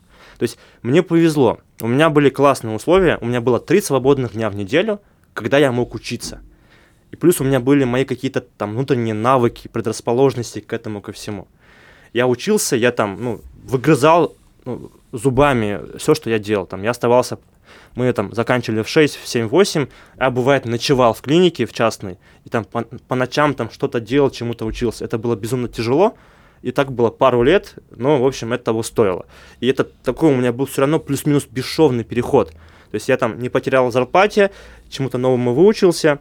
То 0.42 0.44
есть 0.44 0.58
мне 0.82 1.04
повезло. 1.04 1.60
У 1.80 1.86
меня 1.86 2.10
были 2.10 2.28
классные 2.28 2.74
условия. 2.74 3.16
У 3.20 3.26
меня 3.26 3.40
было 3.40 3.60
три 3.60 3.80
свободных 3.80 4.32
дня 4.32 4.50
в 4.50 4.56
неделю, 4.56 5.00
когда 5.34 5.56
я 5.56 5.70
мог 5.70 5.94
учиться. 5.94 6.40
И 7.12 7.16
плюс 7.16 7.40
у 7.40 7.44
меня 7.44 7.60
были 7.60 7.84
мои 7.84 8.04
какие-то 8.04 8.40
там 8.40 8.72
внутренние 8.72 9.14
навыки, 9.14 9.68
предрасположенности 9.68 10.58
к 10.58 10.72
этому, 10.72 11.00
ко 11.00 11.12
всему. 11.12 11.46
Я 12.12 12.26
учился, 12.26 12.74
я 12.74 12.90
там, 12.90 13.22
ну, 13.22 13.40
выгрызал 13.62 14.34
ну, 14.64 14.90
зубами 15.12 15.96
все, 15.98 16.12
что 16.12 16.28
я 16.28 16.40
делал. 16.40 16.66
Там 16.66 16.82
я 16.82 16.90
оставался, 16.90 17.38
мы 17.94 18.12
там 18.12 18.34
заканчивали 18.34 18.82
в 18.82 18.88
6, 18.88 19.22
в 19.22 19.28
7, 19.28 19.46
8, 19.46 19.86
а 20.16 20.30
бывает 20.32 20.64
ночевал 20.64 21.14
в 21.14 21.20
клинике 21.20 21.66
в 21.66 21.72
частной, 21.72 22.18
и 22.44 22.48
там 22.48 22.64
по, 22.64 22.82
по 22.82 23.14
ночам 23.14 23.54
там 23.54 23.70
что-то 23.70 24.00
делал, 24.00 24.30
чему-то 24.30 24.66
учился. 24.66 25.04
Это 25.04 25.18
было 25.18 25.36
безумно 25.36 25.68
тяжело, 25.68 26.16
и 26.62 26.70
так 26.72 26.92
было 26.92 27.10
пару 27.10 27.42
лет, 27.42 27.74
но, 27.90 28.20
в 28.22 28.26
общем, 28.26 28.52
это 28.52 28.64
того 28.64 28.82
стоило. 28.82 29.26
И 29.60 29.66
это 29.66 29.84
такой 29.84 30.30
у 30.30 30.36
меня 30.36 30.52
был 30.52 30.66
все 30.66 30.82
равно 30.82 30.98
плюс-минус 30.98 31.46
бесшовный 31.50 32.04
переход. 32.04 32.50
То 32.50 32.94
есть 32.96 33.08
я 33.08 33.16
там 33.16 33.38
не 33.40 33.48
потерял 33.48 33.90
зарплате, 33.90 34.50
чему-то 34.88 35.18
новому 35.18 35.54
выучился, 35.54 36.18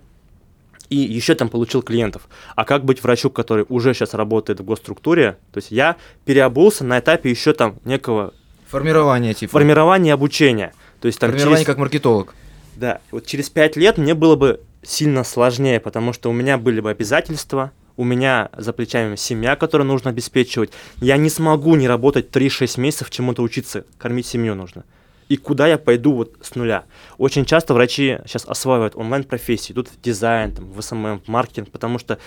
и 0.90 0.96
еще 0.98 1.36
там 1.36 1.48
получил 1.50 1.82
клиентов. 1.82 2.28
А 2.56 2.66
как 2.66 2.84
быть 2.84 3.02
врачу, 3.02 3.30
который 3.30 3.66
уже 3.70 3.94
сейчас 3.94 4.14
работает 4.14 4.60
в 4.60 4.66
госструктуре? 4.66 5.38
То 5.54 5.60
есть 5.60 5.72
я 5.72 5.96
переобулся 6.26 6.84
на 6.84 7.00
этапе 7.00 7.30
еще 7.30 7.54
там 7.54 7.78
некого 7.86 8.34
Формирование, 8.68 9.34
типа. 9.34 9.52
формирования 9.54 10.10
и 10.10 10.14
обучения. 10.14 10.74
То 11.02 11.08
есть 11.08 11.20
там 11.20 11.30
Формирование 11.32 11.58
через, 11.60 11.68
как 11.68 11.78
маркетолог. 11.78 12.34
да, 12.76 13.00
вот 13.12 13.26
через 13.26 13.50
пять 13.50 13.76
лет 13.76 13.98
мне 13.98 14.14
было 14.14 14.36
бы 14.36 14.62
сильно 14.82 15.24
сложнее, 15.24 15.80
потому 15.80 16.14
что 16.14 16.30
у 16.30 16.34
меня 16.34 16.58
были 16.58 16.80
бы 16.80 16.90
обязательства, 16.90 17.72
у 18.02 18.04
меня 18.04 18.50
за 18.58 18.74
плечами 18.74 19.16
семья, 19.16 19.56
которую 19.56 19.88
нужно 19.88 20.10
обеспечивать. 20.10 20.72
Я 20.98 21.18
не 21.18 21.30
смогу 21.30 21.76
не 21.76 21.88
работать 21.88 22.32
3-6 22.32 22.80
месяцев 22.80 23.12
чему-то 23.12 23.44
учиться, 23.44 23.86
кормить 24.00 24.26
семью 24.26 24.56
нужно. 24.56 24.86
И 25.30 25.38
куда 25.38 25.68
я 25.68 25.78
пойду 25.78 26.14
вот 26.14 26.34
с 26.42 26.56
нуля? 26.56 26.86
Очень 27.20 27.46
часто 27.46 27.76
врачи 27.76 28.18
сейчас 28.26 28.46
осваивают 28.46 28.96
онлайн-профессии, 28.96 29.74
идут 29.74 29.88
в 29.88 30.02
дизайн, 30.02 30.52
там, 30.52 30.72
в 30.72 30.82
SMM, 30.82 31.20
в 31.20 31.28
маркетинг, 31.28 31.70
потому 31.70 32.00
что 32.00 32.18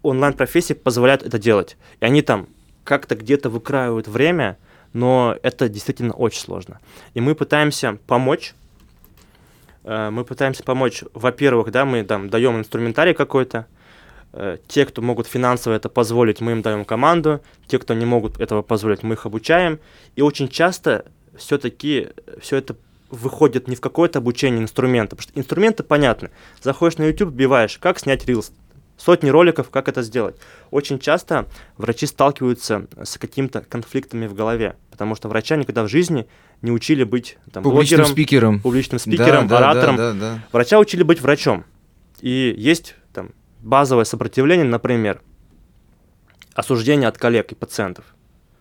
онлайн-профессии 0.00 0.72
позволяют 0.72 1.22
это 1.22 1.38
делать. 1.38 1.76
И 2.00 2.06
они 2.06 2.22
там 2.22 2.48
как-то 2.82 3.14
где-то 3.14 3.50
выкраивают 3.50 4.08
время, 4.08 4.56
но 4.94 5.36
это 5.42 5.68
действительно 5.68 6.14
очень 6.14 6.40
сложно. 6.40 6.80
И 7.12 7.20
мы 7.20 7.34
пытаемся 7.34 7.98
помочь. 8.06 8.54
Э, 9.84 10.08
Мы 10.08 10.24
пытаемся 10.24 10.62
помочь, 10.62 11.04
во-первых, 11.12 11.70
да, 11.70 11.84
мы 11.84 12.02
там 12.02 12.30
даем 12.30 12.56
инструментарий 12.56 13.12
какой-то. 13.12 13.66
Э, 14.32 14.58
Те, 14.68 14.86
кто 14.86 15.02
могут 15.02 15.26
финансово 15.26 15.74
это 15.74 15.88
позволить, 15.88 16.40
мы 16.40 16.52
им 16.52 16.62
даем 16.62 16.84
команду. 16.84 17.40
Те, 17.66 17.78
кто 17.78 17.94
не 17.94 18.04
могут 18.06 18.40
этого 18.40 18.62
позволить, 18.62 19.02
мы 19.02 19.14
их 19.14 19.26
обучаем. 19.26 19.78
И 20.16 20.22
очень 20.22 20.48
часто 20.48 21.04
все-таки 21.36 22.08
все 22.40 22.56
это 22.56 22.76
выходят 23.10 23.68
не 23.68 23.76
в 23.76 23.80
какое-то 23.80 24.20
обучение 24.20 24.62
инструмента, 24.62 25.16
потому 25.16 25.30
что 25.30 25.38
инструменты 25.38 25.82
понятны. 25.82 26.30
Заходишь 26.62 26.96
на 26.98 27.04
YouTube, 27.04 27.30
вбиваешь, 27.30 27.76
как 27.78 27.98
снять 27.98 28.26
рилс, 28.26 28.52
сотни 28.96 29.28
роликов, 29.28 29.68
как 29.68 29.88
это 29.88 30.00
сделать. 30.02 30.36
Очень 30.70 30.98
часто 30.98 31.46
врачи 31.76 32.06
сталкиваются 32.06 32.86
с 33.02 33.18
какими-то 33.18 33.60
конфликтами 33.68 34.26
в 34.26 34.34
голове, 34.34 34.76
потому 34.90 35.14
что 35.14 35.28
врача 35.28 35.56
никогда 35.56 35.82
в 35.82 35.88
жизни 35.88 36.26
не 36.62 36.70
учили 36.70 37.04
быть 37.04 37.36
там, 37.52 37.62
Публичным 37.64 37.98
блогером, 37.98 38.12
спикером. 38.12 38.60
публичным 38.60 38.98
спикером, 38.98 39.46
Да, 39.46 39.58
оратором. 39.58 39.96
да, 39.96 40.12
да, 40.12 40.18
да. 40.18 40.42
Врача 40.52 40.78
учили 40.78 41.02
быть 41.02 41.20
врачом. 41.20 41.64
И 42.20 42.54
есть 42.56 42.94
базовое 43.62 44.04
сопротивление, 44.04 44.66
например, 44.66 45.20
осуждение 46.54 47.08
от 47.08 47.16
коллег 47.18 47.52
и 47.52 47.54
пациентов. 47.54 48.04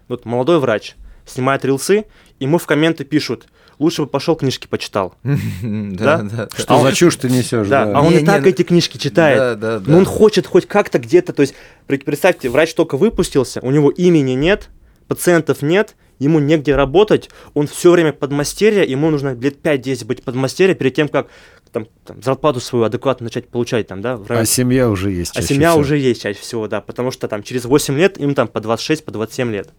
Вот 0.07 0.25
молодой 0.25 0.59
врач 0.59 0.95
снимает 1.25 1.65
рилсы, 1.65 2.05
ему 2.39 2.57
в 2.57 2.65
комменты 2.65 3.03
пишут, 3.03 3.47
лучше 3.79 4.03
бы 4.03 4.07
пошел 4.07 4.35
книжки 4.35 4.67
почитал. 4.67 5.15
Да, 5.23 6.17
Да? 6.23 6.49
Что 6.55 6.73
А 6.75 6.77
он- 6.77 6.83
за 6.83 6.93
чушь 6.95 7.15
ты 7.17 7.29
несешь? 7.29 7.67
Да, 7.67 7.83
а 7.83 8.01
он 8.01 8.13
Не, 8.13 8.19
и 8.19 8.25
так 8.25 8.43
ну- 8.43 8.47
эти 8.49 8.63
книжки 8.63 8.97
читает. 8.97 9.37
Да, 9.37 9.55
да, 9.55 9.79
да. 9.79 9.91
Но 9.91 9.97
он 9.97 10.05
хочет 10.05 10.47
хоть 10.47 10.67
как-то 10.67 10.99
где-то, 10.99 11.33
то 11.33 11.41
есть 11.41 11.55
представьте, 11.87 12.49
врач 12.49 12.73
только 12.73 12.97
выпустился, 12.97 13.59
у 13.61 13.71
него 13.71 13.89
имени 13.89 14.31
нет, 14.31 14.69
пациентов 15.07 15.61
нет, 15.61 15.95
ему 16.23 16.39
негде 16.39 16.75
работать, 16.75 17.29
он 17.53 17.67
все 17.67 17.91
время 17.91 18.13
подмастерье, 18.13 18.83
ему 18.89 19.09
нужно 19.09 19.33
лет 19.33 19.57
5-10 19.61 20.05
быть 20.05 20.23
подмастерье 20.23 20.75
перед 20.75 20.93
тем, 20.93 21.07
как 21.07 21.27
там, 21.71 21.87
там, 22.05 22.21
зарплату 22.21 22.59
свою 22.59 22.85
адекватно 22.85 23.23
начать 23.25 23.47
получать, 23.47 23.87
там, 23.87 24.01
да, 24.01 24.17
в 24.17 24.23
А 24.25 24.27
районе- 24.27 24.45
семья 24.47 24.89
уже 24.89 25.11
есть. 25.11 25.37
а 25.37 25.41
семья 25.41 25.69
всего. 25.71 25.81
уже 25.81 25.97
есть 25.97 26.21
чаще 26.21 26.39
всего, 26.39 26.67
да, 26.67 26.81
потому 26.81 27.11
что 27.11 27.27
там 27.27 27.43
через 27.43 27.65
8 27.65 27.97
лет 27.97 28.17
им 28.17 28.35
там 28.35 28.47
по 28.47 28.59
26, 28.59 29.05
по 29.05 29.11
27 29.11 29.51
лет. 29.51 29.69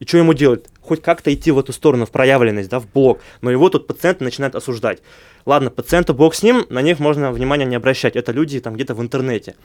И 0.00 0.06
что 0.06 0.16
ему 0.18 0.32
делать? 0.32 0.66
Хоть 0.80 1.02
как-то 1.02 1.32
идти 1.34 1.50
в 1.50 1.58
эту 1.58 1.72
сторону, 1.72 2.06
в 2.06 2.10
проявленность, 2.10 2.70
да, 2.70 2.78
в 2.78 2.86
блок. 2.90 3.18
Но 3.40 3.50
его 3.50 3.68
тут 3.68 3.86
пациент 3.88 4.20
начинает 4.20 4.54
осуждать. 4.54 5.02
Ладно, 5.44 5.70
пациенту 5.70 6.14
бог 6.14 6.34
с 6.36 6.42
ним, 6.44 6.64
на 6.70 6.82
них 6.82 7.00
можно 7.00 7.32
внимания 7.32 7.64
не 7.64 7.74
обращать. 7.76 8.14
Это 8.14 8.30
люди 8.32 8.60
там 8.60 8.74
где-то 8.74 8.94
в 8.94 9.02
интернете. 9.02 9.56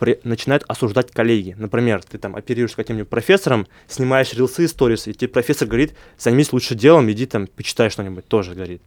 При- 0.00 0.18
начинают 0.24 0.64
осуждать 0.66 1.10
коллеги. 1.10 1.54
Например, 1.58 2.02
ты 2.02 2.16
там 2.16 2.34
оперируешь 2.34 2.74
каким-нибудь 2.74 3.10
профессором, 3.10 3.66
снимаешь 3.86 4.32
рилсы, 4.32 4.66
сторис, 4.66 5.06
и 5.06 5.12
тебе 5.12 5.28
профессор 5.28 5.68
говорит, 5.68 5.92
займись 6.18 6.54
лучше 6.54 6.74
делом, 6.74 7.10
иди 7.10 7.26
там, 7.26 7.46
почитай 7.46 7.90
что-нибудь, 7.90 8.26
тоже 8.26 8.54
говорит. 8.54 8.80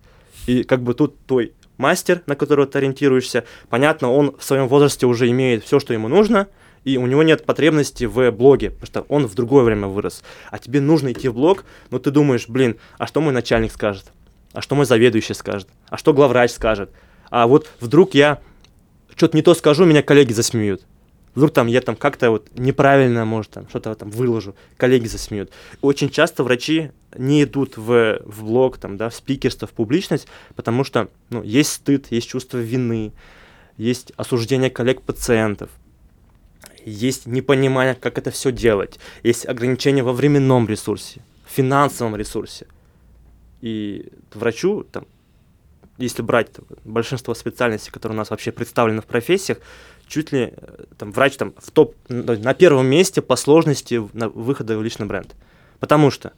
И 0.47 0.63
как 0.63 0.81
бы 0.81 0.95
тут 0.95 1.23
твой 1.27 1.53
мастер, 1.77 2.23
на 2.25 2.35
которого 2.35 2.65
ты 2.65 2.79
ориентируешься, 2.79 3.45
понятно, 3.69 4.11
он 4.11 4.35
в 4.39 4.43
своем 4.43 4.67
возрасте 4.67 5.05
уже 5.05 5.29
имеет 5.29 5.63
все, 5.63 5.79
что 5.79 5.93
ему 5.93 6.07
нужно, 6.07 6.47
и 6.83 6.97
у 6.97 7.05
него 7.05 7.21
нет 7.21 7.45
потребности 7.45 8.05
в 8.05 8.31
блоге, 8.31 8.71
потому 8.71 8.87
что 8.87 9.01
он 9.01 9.27
в 9.27 9.35
другое 9.35 9.63
время 9.63 9.89
вырос. 9.89 10.23
А 10.49 10.57
тебе 10.57 10.81
нужно 10.81 11.11
идти 11.11 11.27
в 11.27 11.35
блог, 11.35 11.63
но 11.91 11.99
ты 11.99 12.09
думаешь, 12.09 12.47
блин, 12.47 12.77
а 12.97 13.05
что 13.05 13.21
мой 13.21 13.33
начальник 13.33 13.71
скажет? 13.71 14.11
А 14.51 14.63
что 14.63 14.73
мой 14.73 14.87
заведующий 14.87 15.35
скажет? 15.35 15.67
А 15.89 15.97
что 15.99 16.11
главврач 16.11 16.49
скажет? 16.49 16.89
А 17.29 17.45
вот 17.45 17.69
вдруг 17.79 18.15
я 18.15 18.41
что-то 19.15 19.37
не 19.37 19.43
то 19.43 19.53
скажу, 19.53 19.85
меня 19.85 20.01
коллеги 20.01 20.33
засмеют. 20.33 20.87
Вдруг 21.35 21.51
там 21.51 21.67
я 21.67 21.81
там 21.81 21.95
как-то 21.95 22.29
вот 22.29 22.47
неправильно, 22.55 23.25
может, 23.25 23.51
там 23.51 23.67
что-то 23.69 23.95
там 23.95 24.09
выложу, 24.11 24.55
коллеги 24.77 25.07
засмеют. 25.07 25.51
Очень 25.81 26.09
часто 26.09 26.43
врачи 26.43 26.91
не 27.17 27.43
идут 27.43 27.77
в, 27.77 28.21
в 28.23 28.43
блог, 28.43 28.77
там, 28.77 28.97
да, 28.97 29.09
в 29.09 29.15
спикерство, 29.15 29.67
в 29.67 29.71
публичность, 29.71 30.27
потому 30.55 30.83
что 30.83 31.09
ну, 31.29 31.41
есть 31.41 31.71
стыд, 31.71 32.07
есть 32.11 32.29
чувство 32.29 32.59
вины, 32.59 33.13
есть 33.77 34.13
осуждение 34.15 34.69
коллег-пациентов, 34.69 35.69
есть 36.85 37.25
непонимание, 37.25 37.95
как 37.95 38.17
это 38.17 38.29
все 38.29 38.51
делать, 38.51 38.99
есть 39.23 39.47
ограничения 39.47 40.03
во 40.03 40.13
временном 40.13 40.67
ресурсе, 40.67 41.21
финансовом 41.47 42.15
ресурсе. 42.15 42.67
И 43.61 44.11
врачу, 44.33 44.83
там, 44.83 45.05
если 45.97 46.21
брать 46.21 46.51
там, 46.51 46.65
большинство 46.83 47.33
специальностей, 47.33 47.91
которые 47.91 48.15
у 48.15 48.19
нас 48.19 48.29
вообще 48.29 48.51
представлены 48.51 49.01
в 49.01 49.05
профессиях, 49.05 49.59
чуть 50.07 50.31
ли 50.31 50.53
э, 50.55 50.83
там, 50.97 51.11
врач 51.11 51.37
там, 51.37 51.53
в 51.57 51.71
топ, 51.71 51.95
на 52.09 52.53
первом 52.53 52.87
месте 52.87 53.21
по 53.21 53.35
сложности 53.35 53.95
выхода 53.95 54.77
в 54.77 54.83
личный 54.83 55.05
бренд. 55.05 55.35
Потому 55.79 56.11
что 56.11 56.33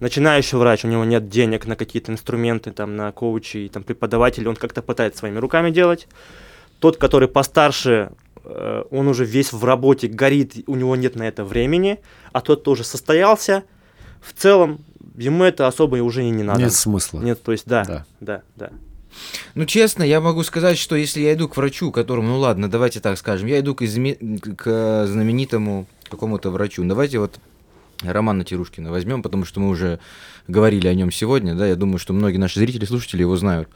начинающий 0.00 0.58
врач, 0.58 0.84
у 0.84 0.88
него 0.88 1.04
нет 1.04 1.28
денег 1.28 1.66
на 1.66 1.76
какие-то 1.76 2.12
инструменты, 2.12 2.70
там, 2.72 2.96
на 2.96 3.12
коучи 3.12 3.58
и 3.58 3.68
там, 3.68 3.82
преподавателей, 3.82 4.48
он 4.48 4.56
как-то 4.56 4.82
пытается 4.82 5.20
своими 5.20 5.38
руками 5.38 5.70
делать. 5.70 6.08
Тот, 6.80 6.96
который 6.98 7.28
постарше, 7.28 8.10
э, 8.44 8.84
он 8.90 9.08
уже 9.08 9.24
весь 9.24 9.52
в 9.52 9.64
работе, 9.64 10.08
горит, 10.08 10.64
у 10.66 10.74
него 10.74 10.96
нет 10.96 11.16
на 11.16 11.22
это 11.22 11.44
времени, 11.44 11.98
а 12.32 12.40
тот, 12.40 12.60
кто 12.60 12.72
уже 12.72 12.84
состоялся, 12.84 13.64
в 14.20 14.32
целом 14.32 14.80
ему 15.16 15.44
это 15.44 15.66
особо 15.66 15.96
уже 15.96 16.24
и 16.24 16.30
не 16.30 16.42
надо. 16.42 16.60
Нет 16.60 16.72
смысла. 16.74 17.20
Нет, 17.20 17.42
то 17.42 17.52
есть 17.52 17.66
да, 17.66 17.84
Да. 17.84 18.04
да, 18.20 18.42
да. 18.56 18.70
Ну, 19.54 19.64
честно, 19.66 20.02
я 20.02 20.20
могу 20.20 20.42
сказать, 20.42 20.78
что 20.78 20.96
если 20.96 21.20
я 21.20 21.34
иду 21.34 21.48
к 21.48 21.56
врачу, 21.56 21.90
которому, 21.90 22.28
ну 22.28 22.38
ладно, 22.38 22.70
давайте 22.70 23.00
так 23.00 23.18
скажем, 23.18 23.48
я 23.48 23.60
иду 23.60 23.74
к, 23.74 23.82
изме- 23.82 24.18
к 24.54 25.06
знаменитому 25.06 25.86
какому-то 26.08 26.50
врачу. 26.50 26.84
Давайте 26.84 27.18
вот 27.18 27.38
Романа 28.02 28.44
Тирушкина 28.44 28.90
возьмем, 28.90 29.22
потому 29.22 29.44
что 29.44 29.60
мы 29.60 29.68
уже 29.68 29.98
говорили 30.48 30.86
о 30.88 30.94
нем 30.94 31.10
сегодня, 31.10 31.54
да, 31.54 31.66
я 31.66 31.76
думаю, 31.76 31.98
что 31.98 32.12
многие 32.12 32.36
наши 32.36 32.60
зрители, 32.60 32.84
слушатели 32.84 33.22
его 33.22 33.36
знают. 33.36 33.68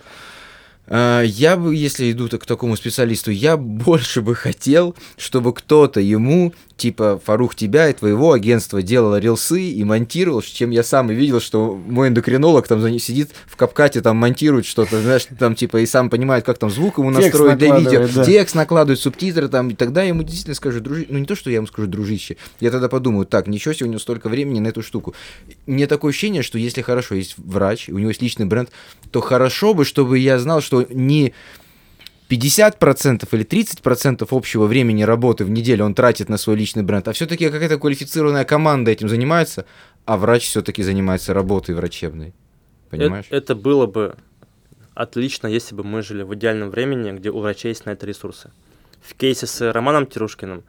А, 0.86 1.22
Я 1.22 1.56
бы, 1.56 1.74
если 1.74 2.10
иду 2.10 2.28
к 2.28 2.46
такому 2.46 2.76
специалисту, 2.76 3.30
я 3.30 3.56
больше 3.56 4.22
бы 4.22 4.34
хотел, 4.34 4.96
чтобы 5.16 5.52
кто-то 5.52 6.00
ему, 6.00 6.52
типа 6.80 7.20
Фарух 7.24 7.54
тебя 7.54 7.90
и 7.90 7.92
твоего 7.92 8.32
агентства 8.32 8.80
делал 8.82 9.16
рилсы 9.16 9.62
и 9.62 9.84
монтировал, 9.84 10.40
чем 10.40 10.70
я 10.70 10.82
сам 10.82 11.12
и 11.12 11.14
видел, 11.14 11.40
что 11.40 11.74
мой 11.74 12.08
эндокринолог 12.08 12.66
там 12.66 12.98
сидит 12.98 13.30
в 13.46 13.56
капкате, 13.56 14.00
там 14.00 14.16
монтирует 14.16 14.64
что-то, 14.64 15.00
знаешь, 15.00 15.26
там 15.38 15.54
типа 15.54 15.76
и 15.76 15.86
сам 15.86 16.08
понимает, 16.08 16.44
как 16.44 16.58
там 16.58 16.70
звук 16.70 16.98
ему 16.98 17.12
Текст 17.12 17.24
настроить 17.24 17.58
для 17.58 17.76
видео, 17.76 18.08
да. 18.12 18.24
текст 18.24 18.54
накладывает, 18.54 18.98
субтитры 18.98 19.48
там, 19.48 19.68
и 19.68 19.74
тогда 19.74 20.02
я 20.02 20.08
ему 20.08 20.22
действительно 20.22 20.54
скажу, 20.54 20.80
дружи... 20.80 21.06
ну 21.08 21.18
не 21.18 21.26
то, 21.26 21.36
что 21.36 21.50
я 21.50 21.56
ему 21.56 21.66
скажу, 21.66 21.86
дружище, 21.86 22.36
я 22.60 22.70
тогда 22.70 22.88
подумаю, 22.88 23.26
так, 23.26 23.46
ничего 23.46 23.74
себе, 23.74 23.86
у 23.86 23.90
него 23.90 24.00
столько 24.00 24.28
времени 24.30 24.60
на 24.60 24.68
эту 24.68 24.82
штуку. 24.82 25.14
Мне 25.66 25.86
такое 25.86 26.10
ощущение, 26.10 26.42
что 26.42 26.58
если 26.58 26.80
хорошо 26.80 27.14
есть 27.14 27.34
врач, 27.36 27.90
у 27.90 27.98
него 27.98 28.08
есть 28.08 28.22
личный 28.22 28.46
бренд, 28.46 28.70
то 29.10 29.20
хорошо 29.20 29.74
бы, 29.74 29.84
чтобы 29.84 30.18
я 30.18 30.38
знал, 30.38 30.62
что 30.62 30.69
не 30.90 31.34
50% 32.30 33.28
или 33.32 33.44
30% 33.44 34.26
общего 34.30 34.66
времени 34.66 35.02
работы 35.02 35.44
в 35.44 35.50
неделю 35.50 35.84
он 35.84 35.94
тратит 35.94 36.28
на 36.28 36.36
свой 36.36 36.56
личный 36.56 36.84
бренд, 36.84 37.08
а 37.08 37.12
все-таки 37.12 37.50
какая-то 37.50 37.78
квалифицированная 37.78 38.44
команда 38.44 38.92
этим 38.92 39.08
занимается, 39.08 39.66
а 40.04 40.16
врач 40.16 40.44
все-таки 40.46 40.82
занимается 40.82 41.34
работой 41.34 41.74
врачебной. 41.74 42.32
Понимаешь? 42.90 43.26
Э- 43.30 43.36
Это, 43.36 43.54
было 43.54 43.86
бы 43.86 44.16
отлично, 44.94 45.48
если 45.48 45.74
бы 45.74 45.82
мы 45.82 46.02
жили 46.02 46.22
в 46.22 46.34
идеальном 46.34 46.70
времени, 46.70 47.10
где 47.12 47.30
у 47.30 47.40
врачей 47.40 47.70
есть 47.70 47.86
на 47.86 47.90
это 47.90 48.06
ресурсы. 48.06 48.50
В 49.02 49.14
кейсе 49.14 49.46
с 49.46 49.72
Романом 49.72 50.06
Тирушкиным 50.06 50.62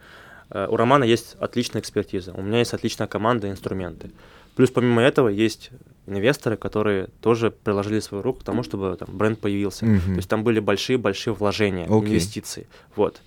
э, 0.50 0.68
у 0.68 0.76
Романа 0.76 1.04
есть 1.04 1.36
отличная 1.40 1.82
экспертиза, 1.82 2.34
у 2.34 2.42
меня 2.42 2.60
есть 2.60 2.74
отличная 2.74 3.08
команда 3.08 3.48
и 3.48 3.52
инструменты. 3.52 4.12
Плюс 4.56 4.72
помимо 4.72 5.02
этого 5.02 5.28
есть 5.28 5.70
инвесторы, 6.08 6.58
которые 6.58 7.08
тоже 7.22 7.52
приложили 7.52 8.00
свою 8.00 8.24
руку 8.24 8.42
к 8.42 8.44
тому, 8.44 8.64
чтобы 8.64 8.96
там, 8.98 9.10
бренд 9.12 9.40
появился. 9.40 9.86
Мгм. 9.86 10.02
То 10.02 10.16
есть 10.16 10.30
там 10.30 10.44
были 10.44 10.60
большие-большие 10.60 11.34
вложения, 11.34 11.86
Окей. 11.86 12.10
инвестиции. 12.10 12.68
Вот. 12.96 13.22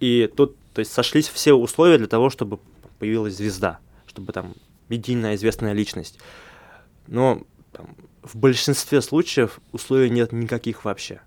И 0.00 0.30
тут 0.36 0.56
то 0.72 0.80
есть, 0.80 0.92
сошлись 0.92 1.28
все 1.28 1.54
условия 1.54 1.98
для 1.98 2.06
того, 2.06 2.28
чтобы 2.28 2.58
появилась 2.98 3.36
звезда, 3.36 3.78
чтобы 4.06 4.32
там 4.32 4.54
медийная 4.88 5.34
известная 5.34 5.72
личность. 5.72 6.18
Но 7.06 7.42
там, 7.72 7.96
в 8.22 8.36
большинстве 8.36 9.00
случаев 9.00 9.60
условий 9.72 10.10
нет 10.10 10.32
никаких 10.32 10.84
вообще. 10.84 11.20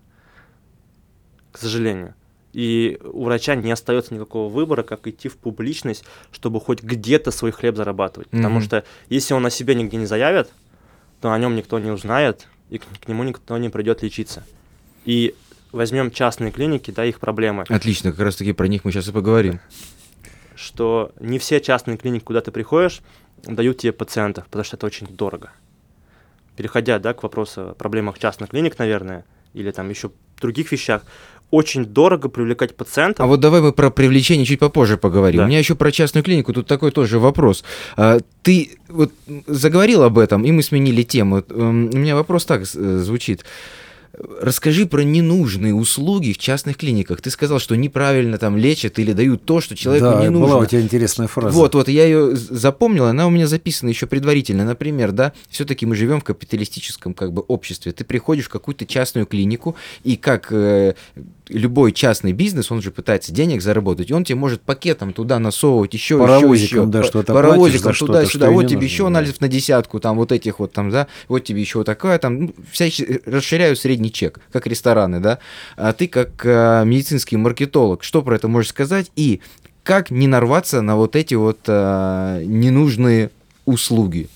К 1.52 1.58
сожалению. 1.58 2.14
И 2.52 2.98
у 3.04 3.24
врача 3.24 3.54
не 3.54 3.70
остается 3.70 4.12
никакого 4.14 4.52
выбора, 4.52 4.82
как 4.82 5.06
идти 5.06 5.28
в 5.28 5.36
публичность, 5.36 6.04
чтобы 6.32 6.60
хоть 6.60 6.82
где-то 6.82 7.30
свой 7.30 7.52
хлеб 7.52 7.76
зарабатывать. 7.76 8.28
Потому 8.28 8.56
Мгм. 8.56 8.64
что 8.64 8.84
если 9.08 9.34
он 9.34 9.46
о 9.46 9.50
себе 9.50 9.74
нигде 9.74 9.96
не 9.96 10.06
заявит, 10.06 10.50
то 11.20 11.32
о 11.32 11.38
нем 11.38 11.56
никто 11.56 11.78
не 11.78 11.90
узнает, 11.90 12.48
и 12.70 12.78
к, 12.78 12.84
к 12.84 13.08
нему 13.08 13.24
никто 13.24 13.56
не 13.58 13.68
придет 13.68 14.02
лечиться. 14.02 14.44
И 15.04 15.34
возьмем 15.72 16.10
частные 16.10 16.50
клиники, 16.50 16.90
да, 16.90 17.04
их 17.04 17.20
проблемы, 17.20 17.64
Отлично, 17.68 18.10
как 18.10 18.20
раз 18.20 18.36
таки 18.36 18.52
про 18.52 18.66
них 18.68 18.84
мы 18.84 18.92
сейчас 18.92 19.08
и 19.08 19.12
поговорим. 19.12 19.60
что 20.54 21.12
не 21.20 21.38
все 21.38 21.60
частные 21.60 21.96
клиники, 21.96 22.24
куда 22.24 22.40
ты 22.40 22.50
приходишь, 22.50 23.00
дают 23.42 23.78
тебе 23.78 23.92
пациентов, 23.92 24.44
потому 24.44 24.64
что 24.64 24.76
это 24.76 24.86
очень 24.86 25.06
дорого. 25.06 25.50
Переходя, 26.56 26.98
да, 26.98 27.14
к 27.14 27.22
вопросу 27.22 27.70
о 27.70 27.74
проблемах 27.74 28.18
частных 28.18 28.50
клиник, 28.50 28.78
наверное, 28.78 29.24
или 29.54 29.70
там 29.70 29.88
еще 29.88 30.10
других 30.40 30.72
вещах, 30.72 31.02
очень 31.50 31.84
дорого 31.84 32.28
привлекать 32.28 32.76
пациентов. 32.76 33.24
А 33.24 33.26
вот 33.26 33.40
давай 33.40 33.60
мы 33.60 33.72
про 33.72 33.90
привлечение 33.90 34.46
чуть 34.46 34.60
попозже 34.60 34.96
поговорим. 34.96 35.38
Да. 35.38 35.44
У 35.44 35.48
меня 35.48 35.58
еще 35.58 35.74
про 35.74 35.90
частную 35.90 36.24
клинику, 36.24 36.52
тут 36.52 36.66
такой 36.66 36.90
тоже 36.90 37.18
вопрос. 37.18 37.64
А, 37.96 38.18
Ты 38.42 38.78
вот 38.88 39.12
заговорил 39.46 40.02
об 40.02 40.18
этом, 40.18 40.44
и 40.44 40.52
мы 40.52 40.62
сменили 40.62 41.02
тему. 41.02 41.42
Эм, 41.50 41.90
У 41.92 41.96
меня 41.96 42.14
вопрос 42.14 42.44
так 42.44 42.62
э, 42.62 42.98
звучит. 42.98 43.44
Расскажи 44.12 44.86
про 44.86 45.02
ненужные 45.02 45.74
услуги 45.74 46.32
в 46.32 46.38
частных 46.38 46.76
клиниках. 46.76 47.20
Ты 47.20 47.30
сказал, 47.30 47.60
что 47.60 47.76
неправильно 47.76 48.38
там 48.38 48.56
лечат 48.56 48.98
или 48.98 49.12
дают 49.12 49.44
то, 49.44 49.60
что 49.60 49.76
человеку 49.76 50.06
да, 50.06 50.20
не 50.20 50.30
нужно. 50.30 50.46
была 50.46 50.58
у 50.58 50.66
тебя 50.66 50.80
интересная 50.80 51.28
фраза. 51.28 51.56
Вот, 51.56 51.74
вот, 51.74 51.88
я 51.88 52.04
ее 52.04 52.34
запомнил, 52.34 53.04
она 53.04 53.26
у 53.26 53.30
меня 53.30 53.46
записана 53.46 53.88
еще 53.88 54.06
предварительно. 54.06 54.64
Например, 54.64 55.12
да, 55.12 55.32
все-таки 55.48 55.86
мы 55.86 55.94
живем 55.94 56.20
в 56.20 56.24
капиталистическом 56.24 57.14
как 57.14 57.32
бы 57.32 57.42
обществе. 57.42 57.92
Ты 57.92 58.04
приходишь 58.04 58.46
в 58.46 58.48
какую-то 58.48 58.84
частную 58.84 59.26
клинику, 59.26 59.76
и 60.02 60.16
как 60.16 60.48
э, 60.50 60.94
любой 61.50 61.92
частный 61.92 62.32
бизнес, 62.32 62.70
он 62.70 62.80
же 62.80 62.90
пытается 62.90 63.32
денег 63.32 63.62
заработать, 63.62 64.10
и 64.10 64.14
он 64.14 64.24
тебе 64.24 64.36
может 64.36 64.62
пакетом 64.62 65.12
туда 65.12 65.38
насовывать 65.38 65.92
еще, 65.94 66.18
Паровозиком, 66.18 66.54
еще, 66.54 66.76
еще. 66.76 66.86
да, 66.86 67.02
что-то 67.02 67.34
Паровозиком 67.34 67.92
туда-сюда. 67.92 68.50
вот 68.50 68.68
тебе 68.68 68.84
еще 68.84 69.04
нужно, 69.04 69.18
анализов 69.18 69.38
да. 69.40 69.46
на 69.46 69.52
десятку, 69.52 70.00
там 70.00 70.16
вот 70.16 70.32
этих 70.32 70.58
вот 70.58 70.72
там, 70.72 70.90
да, 70.90 71.08
вот 71.28 71.40
тебе 71.44 71.60
еще 71.60 71.78
вот 71.78 71.84
такая, 71.84 72.18
там, 72.18 72.40
ну, 72.40 72.54
всячески 72.70 73.20
расширяю 73.26 73.76
средний 73.76 73.99
чек, 74.08 74.40
как 74.52 74.66
рестораны, 74.66 75.20
да. 75.20 75.38
А 75.76 75.92
ты 75.92 76.08
как 76.08 76.44
э, 76.44 76.84
медицинский 76.84 77.36
маркетолог, 77.36 78.02
что 78.02 78.22
про 78.22 78.36
это 78.36 78.48
можешь 78.48 78.70
сказать? 78.70 79.10
И 79.16 79.40
как 79.82 80.10
не 80.10 80.26
нарваться 80.26 80.82
на 80.82 80.96
вот 80.96 81.16
эти 81.16 81.34
вот 81.34 81.60
э, 81.66 82.42
ненужные 82.44 83.30
услуги? 83.64 84.28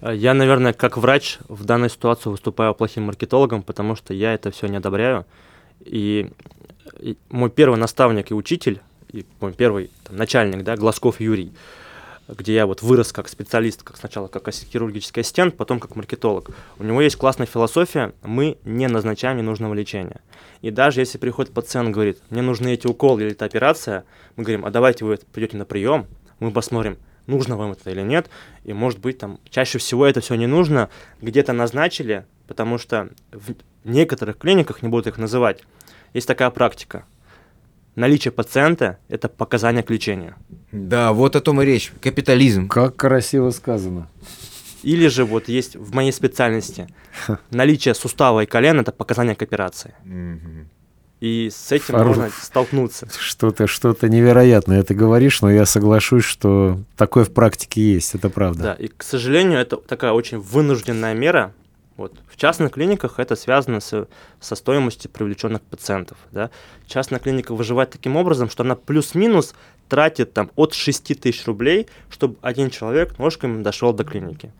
Э, 0.00 0.14
Я, 0.14 0.34
наверное, 0.34 0.72
как 0.72 0.96
врач 0.96 1.38
в 1.48 1.64
данной 1.64 1.90
ситуации 1.90 2.30
выступаю 2.30 2.74
плохим 2.74 3.04
маркетологом, 3.04 3.62
потому 3.62 3.96
что 3.96 4.14
я 4.14 4.34
это 4.34 4.50
все 4.50 4.66
не 4.66 4.76
одобряю. 4.76 5.26
И 5.84 6.30
мой 7.30 7.50
первый 7.50 7.78
наставник 7.78 8.30
и 8.30 8.34
учитель, 8.34 8.80
и 9.12 9.24
мой 9.40 9.52
первый 9.52 9.90
там, 10.04 10.16
начальник, 10.16 10.64
да, 10.64 10.76
Глазков 10.76 11.20
Юрий, 11.20 11.52
где 12.28 12.54
я 12.54 12.66
вот 12.66 12.82
вырос 12.82 13.12
как 13.12 13.28
специалист, 13.28 13.82
как 13.82 13.96
сначала 13.96 14.28
как 14.28 14.50
хирургический 14.50 15.22
ассистент, 15.22 15.56
потом 15.56 15.80
как 15.80 15.96
маркетолог. 15.96 16.50
У 16.78 16.84
него 16.84 17.00
есть 17.00 17.16
классная 17.16 17.46
философия, 17.46 18.12
мы 18.22 18.58
не 18.64 18.88
назначаем 18.88 19.36
ненужного 19.36 19.74
лечения. 19.74 20.20
И 20.62 20.70
даже 20.70 21.00
если 21.00 21.18
приходит 21.18 21.52
пациент, 21.52 21.90
говорит, 21.90 22.18
мне 22.30 22.42
нужны 22.42 22.74
эти 22.74 22.86
уколы 22.86 23.22
или 23.22 23.32
эта 23.32 23.44
операция, 23.44 24.04
мы 24.36 24.44
говорим, 24.44 24.64
а 24.64 24.70
давайте 24.70 25.04
вы 25.04 25.18
придете 25.32 25.56
на 25.56 25.64
прием, 25.64 26.06
мы 26.40 26.50
посмотрим, 26.50 26.98
нужно 27.26 27.56
вам 27.56 27.72
это 27.72 27.90
или 27.90 28.02
нет, 28.02 28.28
и 28.64 28.72
может 28.72 28.98
быть 29.00 29.18
там 29.18 29.38
чаще 29.48 29.78
всего 29.78 30.06
это 30.06 30.20
все 30.20 30.34
не 30.34 30.46
нужно, 30.46 30.90
где-то 31.20 31.52
назначили, 31.52 32.26
потому 32.46 32.78
что 32.78 33.10
в 33.32 33.54
некоторых 33.84 34.38
клиниках, 34.38 34.82
не 34.82 34.88
буду 34.88 35.08
их 35.08 35.18
называть, 35.18 35.62
есть 36.14 36.26
такая 36.26 36.50
практика. 36.50 37.04
Наличие 37.96 38.30
пациента– 38.30 38.98
это 39.08 39.28
показания 39.28 39.82
к 39.82 39.90
лечению. 39.90 40.34
Да, 40.70 41.14
вот 41.14 41.34
о 41.34 41.40
том 41.40 41.62
и 41.62 41.64
речь. 41.64 41.92
Капитализм. 42.02 42.68
Как 42.68 42.94
красиво 42.94 43.50
сказано. 43.50 44.08
Или 44.82 45.08
же 45.08 45.24
вот 45.24 45.48
есть 45.48 45.76
в 45.76 45.94
моей 45.94 46.12
специальности 46.12 46.88
наличие 47.50 47.94
сустава 47.94 48.42
и 48.42 48.46
колена– 48.46 48.80
это 48.82 48.92
показания 48.92 49.34
к 49.34 49.42
операции. 49.42 49.94
И 51.20 51.48
с 51.50 51.72
этим 51.72 51.94
Фарух. 51.94 52.16
можно 52.16 52.30
столкнуться. 52.42 53.08
Что-то, 53.18 53.66
что-то 53.66 54.10
невероятное 54.10 54.82
ты 54.82 54.92
говоришь, 54.94 55.40
но 55.40 55.50
я 55.50 55.64
соглашусь, 55.64 56.24
что 56.24 56.78
такое 56.96 57.24
в 57.24 57.32
практике 57.32 57.94
есть, 57.94 58.14
это 58.14 58.28
правда. 58.28 58.62
Да, 58.62 58.74
и, 58.74 58.88
к 58.88 59.02
сожалению, 59.02 59.58
это 59.58 59.78
такая 59.78 60.12
очень 60.12 60.38
вынужденная 60.38 61.14
мера. 61.14 61.54
Вот. 61.96 62.12
В 62.28 62.36
частных 62.36 62.72
клиниках 62.72 63.18
это 63.18 63.36
связано 63.36 63.80
с, 63.80 64.06
со 64.40 64.54
стоимостью 64.54 65.10
привлеченных 65.10 65.62
пациентов. 65.62 66.18
Да. 66.30 66.50
Частная 66.86 67.18
клиника 67.18 67.54
выживает 67.54 67.90
таким 67.90 68.16
образом, 68.16 68.50
что 68.50 68.64
она 68.64 68.74
плюс-минус 68.76 69.54
тратит 69.88 70.32
там, 70.34 70.50
от 70.56 70.74
6 70.74 71.20
тысяч 71.20 71.46
рублей, 71.46 71.86
чтобы 72.10 72.36
один 72.42 72.70
человек 72.70 73.18
ножками 73.18 73.62
дошел 73.62 73.92
до 73.92 74.04
клиники. 74.04 74.52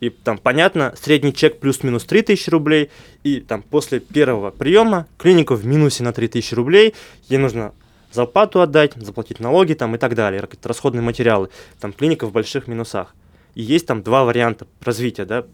И 0.00 0.10
там, 0.10 0.38
понятно, 0.38 0.94
средний 1.00 1.34
чек 1.34 1.58
плюс-минус 1.58 2.04
3 2.04 2.22
тысячи 2.22 2.48
рублей, 2.48 2.90
и 3.24 3.40
там 3.40 3.62
после 3.62 4.00
первого 4.00 4.50
приема 4.50 5.06
клиника 5.18 5.56
в 5.56 5.66
минусе 5.66 6.04
на 6.04 6.12
3 6.12 6.28
тысячи 6.28 6.54
рублей, 6.54 6.94
ей 7.28 7.38
нужно 7.38 7.74
зарплату 8.12 8.60
отдать, 8.60 8.94
заплатить 8.94 9.40
налоги 9.40 9.74
там 9.74 9.94
и 9.94 9.98
так 9.98 10.14
далее, 10.14 10.48
расходные 10.62 11.02
материалы. 11.02 11.50
Там 11.80 11.92
клиника 11.92 12.26
в 12.26 12.32
больших 12.32 12.68
минусах. 12.68 13.14
И 13.54 13.62
есть 13.62 13.86
там 13.86 14.02
два 14.02 14.24
варианта 14.24 14.66
развития, 14.80 15.24
да, 15.24 15.44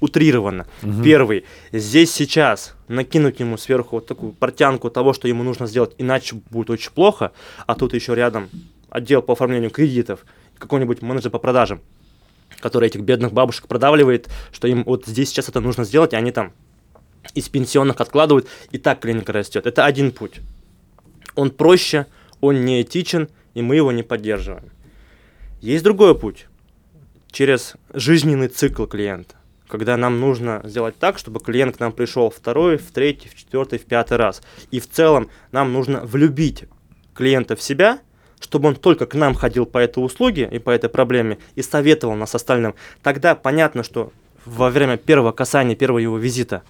утрированно. 0.00 0.66
Мгм. 0.82 1.02
Первый, 1.02 1.44
здесь 1.72 2.12
сейчас 2.12 2.74
накинуть 2.88 3.40
ему 3.40 3.56
сверху 3.56 3.96
вот 3.96 4.06
такую 4.06 4.32
портянку 4.32 4.90
того, 4.90 5.12
что 5.12 5.28
ему 5.28 5.42
нужно 5.42 5.66
сделать, 5.66 5.94
иначе 5.98 6.36
будет 6.50 6.70
очень 6.70 6.90
плохо, 6.90 7.32
а 7.66 7.74
тут 7.74 7.94
еще 7.94 8.14
рядом 8.14 8.48
отдел 8.90 9.22
по 9.22 9.32
оформлению 9.32 9.70
кредитов, 9.70 10.24
какой-нибудь 10.58 11.02
менеджер 11.02 11.30
по 11.30 11.38
продажам, 11.38 11.80
который 12.60 12.88
этих 12.88 13.00
бедных 13.00 13.32
бабушек 13.32 13.66
продавливает, 13.68 14.28
что 14.52 14.68
им 14.68 14.84
вот 14.84 15.06
здесь 15.06 15.30
сейчас 15.30 15.48
это 15.48 15.60
нужно 15.60 15.84
сделать, 15.84 16.12
и 16.12 16.16
они 16.16 16.30
там 16.30 16.52
из 17.34 17.48
пенсионных 17.48 18.00
откладывают, 18.00 18.46
и 18.70 18.78
так 18.78 19.00
клиника 19.00 19.32
растет. 19.32 19.66
Это 19.66 19.84
один 19.84 20.12
путь. 20.12 20.40
Он 21.34 21.50
проще, 21.50 22.06
он 22.40 22.64
не 22.64 22.82
этичен, 22.82 23.28
и 23.54 23.62
мы 23.62 23.76
его 23.76 23.92
не 23.92 24.02
поддерживаем. 24.02 24.70
Есть 25.60 25.84
другой 25.84 26.16
путь. 26.18 26.46
Через 27.30 27.74
жизненный 27.92 28.48
цикл 28.48 28.86
клиента. 28.86 29.34
Когда 29.68 29.96
нам 29.96 30.20
нужно 30.20 30.60
сделать 30.64 30.98
так, 30.98 31.18
чтобы 31.18 31.40
клиент 31.40 31.76
к 31.76 31.80
нам 31.80 31.92
пришел 31.92 32.30
второй, 32.30 32.76
в 32.76 32.90
третий, 32.92 33.28
в 33.28 33.34
четвертый, 33.34 33.78
в 33.78 33.84
пятый 33.84 34.16
раз. 34.16 34.42
И 34.70 34.80
в 34.80 34.88
целом 34.88 35.28
нам 35.52 35.72
нужно 35.72 36.00
влюбить 36.04 36.64
клиента 37.14 37.56
в 37.56 37.62
себя, 37.62 38.00
чтобы 38.40 38.68
он 38.68 38.76
только 38.76 39.06
к 39.06 39.14
нам 39.14 39.34
ходил 39.34 39.66
по 39.66 39.78
этой 39.78 40.04
услуге 40.04 40.48
и 40.50 40.58
по 40.58 40.70
этой 40.70 40.90
проблеме 40.90 41.38
и 41.54 41.62
советовал 41.62 42.14
нас 42.14 42.34
остальным. 42.34 42.74
Тогда 43.02 43.34
понятно, 43.34 43.82
что 43.82 44.12
во 44.44 44.70
время 44.70 44.96
первого 44.96 45.32
касания, 45.32 45.74
первого 45.74 45.98
его 45.98 46.18
визита 46.18 46.62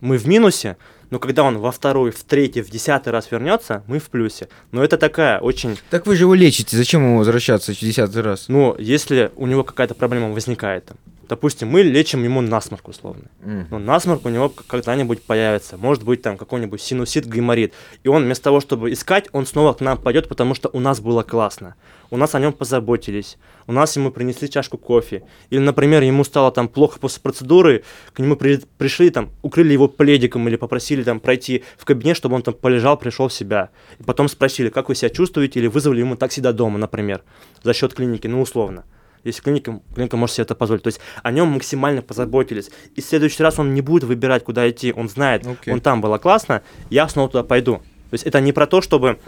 мы 0.00 0.18
в 0.18 0.26
минусе, 0.28 0.76
но 1.10 1.18
когда 1.18 1.42
он 1.42 1.58
во 1.58 1.70
второй, 1.70 2.10
в 2.10 2.22
третий, 2.24 2.62
в 2.62 2.70
десятый 2.70 3.12
раз 3.12 3.30
вернется, 3.30 3.82
мы 3.86 3.98
в 3.98 4.10
плюсе. 4.10 4.48
Но 4.72 4.84
это 4.84 4.98
такая 4.98 5.40
очень... 5.40 5.78
Так 5.90 6.06
вы 6.06 6.16
же 6.16 6.24
его 6.24 6.34
лечите, 6.34 6.76
зачем 6.76 7.02
ему 7.02 7.18
возвращаться 7.18 7.72
в 7.72 7.78
десятый 7.78 8.22
раз? 8.22 8.48
Ну, 8.48 8.76
если 8.78 9.30
у 9.36 9.46
него 9.46 9.64
какая-то 9.64 9.94
проблема 9.94 10.30
возникает, 10.30 10.90
допустим, 11.28 11.68
мы 11.68 11.82
лечим 11.82 12.24
ему 12.24 12.40
насморк 12.40 12.88
условно. 12.88 13.24
М. 13.42 13.66
Ну, 13.70 13.78
насморк 13.78 14.24
у 14.26 14.28
него 14.28 14.52
когда-нибудь 14.68 15.22
появится. 15.22 15.76
Может 15.76 16.04
быть, 16.04 16.22
там 16.22 16.36
какой-нибудь 16.36 16.80
синусит, 16.80 17.26
гайморит. 17.26 17.72
И 18.04 18.08
он 18.08 18.24
вместо 18.24 18.44
того, 18.44 18.60
чтобы 18.60 18.92
искать, 18.92 19.28
он 19.32 19.46
снова 19.46 19.72
к 19.72 19.80
нам 19.80 19.98
пойдет, 19.98 20.28
потому 20.28 20.54
что 20.54 20.68
у 20.72 20.80
нас 20.80 21.00
было 21.00 21.22
классно. 21.22 21.74
У 22.10 22.16
нас 22.16 22.34
о 22.34 22.40
нем 22.40 22.52
позаботились. 22.52 23.36
У 23.66 23.72
нас 23.72 23.96
ему 23.96 24.10
принесли 24.10 24.48
чашку 24.48 24.78
кофе. 24.78 25.22
Или, 25.50 25.60
например, 25.60 26.02
ему 26.02 26.22
стало 26.24 26.52
там 26.52 26.68
плохо 26.68 27.00
после 27.00 27.20
процедуры, 27.20 27.82
к 28.12 28.18
нему 28.20 28.36
при- 28.36 28.60
пришли, 28.78 29.10
там, 29.10 29.30
укрыли 29.42 29.72
его 29.72 29.88
пледиком 29.88 30.46
или 30.48 30.56
попросили 30.56 31.02
там 31.02 31.18
пройти 31.18 31.64
в 31.76 31.84
кабинет, 31.84 32.16
чтобы 32.16 32.36
он 32.36 32.42
там 32.42 32.54
полежал, 32.54 32.96
пришел 32.96 33.28
в 33.28 33.32
себя. 33.32 33.70
И 33.98 34.04
потом 34.04 34.28
спросили, 34.28 34.68
как 34.68 34.88
вы 34.88 34.94
себя 34.94 35.10
чувствуете, 35.10 35.58
или 35.58 35.66
вызвали 35.66 36.00
ему 36.00 36.16
такси 36.16 36.40
до 36.40 36.52
дома, 36.52 36.78
например, 36.78 37.22
за 37.62 37.72
счет 37.74 37.94
клиники, 37.94 38.26
ну, 38.28 38.40
условно 38.40 38.84
если 39.28 39.42
клиника, 39.42 39.80
клиника 39.94 40.16
может 40.16 40.34
себе 40.36 40.42
это 40.44 40.54
позволить. 40.54 40.82
То 40.82 40.88
есть 40.88 41.00
о 41.22 41.30
нем 41.32 41.48
максимально 41.48 42.02
позаботились. 42.02 42.70
И 42.94 43.00
в 43.00 43.04
следующий 43.04 43.42
раз 43.42 43.58
он 43.58 43.74
не 43.74 43.80
будет 43.80 44.04
выбирать, 44.04 44.44
куда 44.44 44.68
идти. 44.68 44.92
Он 44.92 45.08
знает, 45.08 45.46
Окей. 45.46 45.72
он 45.74 45.80
там 45.80 46.00
было 46.00 46.18
классно, 46.18 46.62
я 46.90 47.08
снова 47.08 47.28
туда 47.28 47.44
пойду. 47.44 47.76
То 48.10 48.14
есть 48.14 48.24
это 48.24 48.40
не 48.40 48.52
про 48.52 48.66
то, 48.66 48.80
чтобы 48.80 49.18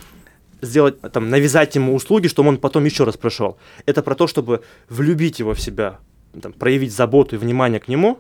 сделать, 0.61 1.01
там, 1.13 1.31
навязать 1.31 1.75
ему 1.75 1.95
услуги, 1.95 2.27
чтобы 2.29 2.49
он 2.49 2.59
потом 2.59 2.85
еще 2.85 3.05
раз 3.05 3.17
пришел. 3.17 3.59
Это 3.87 4.03
про 4.03 4.15
то, 4.15 4.27
чтобы 4.27 4.63
влюбить 4.89 5.39
его 5.39 5.55
в 5.55 5.61
себя, 5.61 5.99
там, 6.41 6.53
проявить 6.53 6.93
заботу 6.93 7.37
и 7.37 7.39
внимание 7.39 7.81
к 7.81 7.89
нему, 7.89 8.19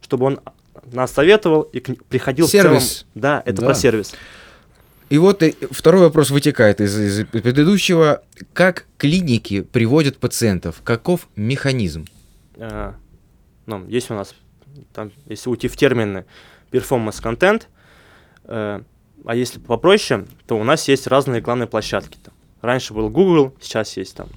чтобы 0.00 0.26
он 0.26 0.40
нас 0.92 1.12
советовал 1.12 1.62
и 1.62 1.80
к 1.80 2.04
приходил 2.04 2.48
Сервис. 2.48 2.82
в 2.82 2.86
целом. 2.88 3.06
Да, 3.14 3.42
это 3.46 3.60
Да. 3.60 3.66
про 3.68 3.74
сервис. 3.74 4.14
И 5.12 5.18
вот 5.18 5.42
второй 5.70 6.00
вопрос 6.00 6.30
вытекает 6.30 6.80
из, 6.80 6.98
из 6.98 7.26
предыдущего. 7.26 8.22
Как 8.54 8.86
клиники 8.96 9.60
приводят 9.60 10.16
пациентов? 10.16 10.80
Каков 10.82 11.28
механизм? 11.36 12.06
э, 12.56 12.94
ну, 13.66 13.86
есть 13.88 14.10
у 14.10 14.14
нас, 14.14 14.34
там, 14.94 15.12
если 15.26 15.50
уйти 15.50 15.68
в 15.68 15.76
термины, 15.76 16.24
performance 16.70 17.20
контент, 17.20 17.68
э, 18.44 18.80
а 19.26 19.34
если 19.34 19.58
попроще, 19.58 20.24
то 20.46 20.58
у 20.58 20.64
нас 20.64 20.88
есть 20.88 21.06
разные 21.06 21.40
рекламные 21.40 21.66
площадки. 21.66 22.16
Там. 22.24 22.32
Раньше 22.62 22.94
был 22.94 23.10
Google, 23.10 23.54
сейчас 23.60 23.94
есть 23.98 24.16
там 24.16 24.28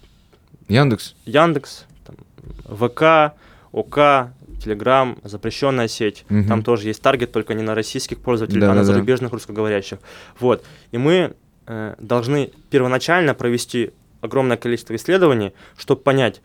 Яндекс? 0.67 1.15
Яндекс, 1.23 1.85
там, 2.05 2.17
ВК, 2.65 3.33
ОК, 3.71 4.33
Телеграм, 4.65 5.17
запрещенная 5.23 5.87
сеть. 5.87 6.25
Мгм. 6.29 6.47
Там 6.47 6.63
тоже 6.63 6.87
есть 6.87 7.01
таргет, 7.01 7.31
только 7.31 7.53
не 7.53 7.63
на 7.63 7.75
российских 7.75 8.19
пользователей, 8.19 8.59
а 8.59 8.61
Да-да-да. 8.61 8.79
на 8.79 8.83
зарубежных 8.83 9.31
русскоговорящих. 9.31 9.99
Вот. 10.39 10.65
И 10.91 10.97
мы 10.97 11.35
э, 11.67 11.95
должны 11.99 12.51
первоначально 12.69 13.33
провести 13.33 13.91
огромное 14.21 14.57
количество 14.57 14.95
исследований, 14.95 15.53
чтобы 15.77 16.01
понять, 16.01 16.41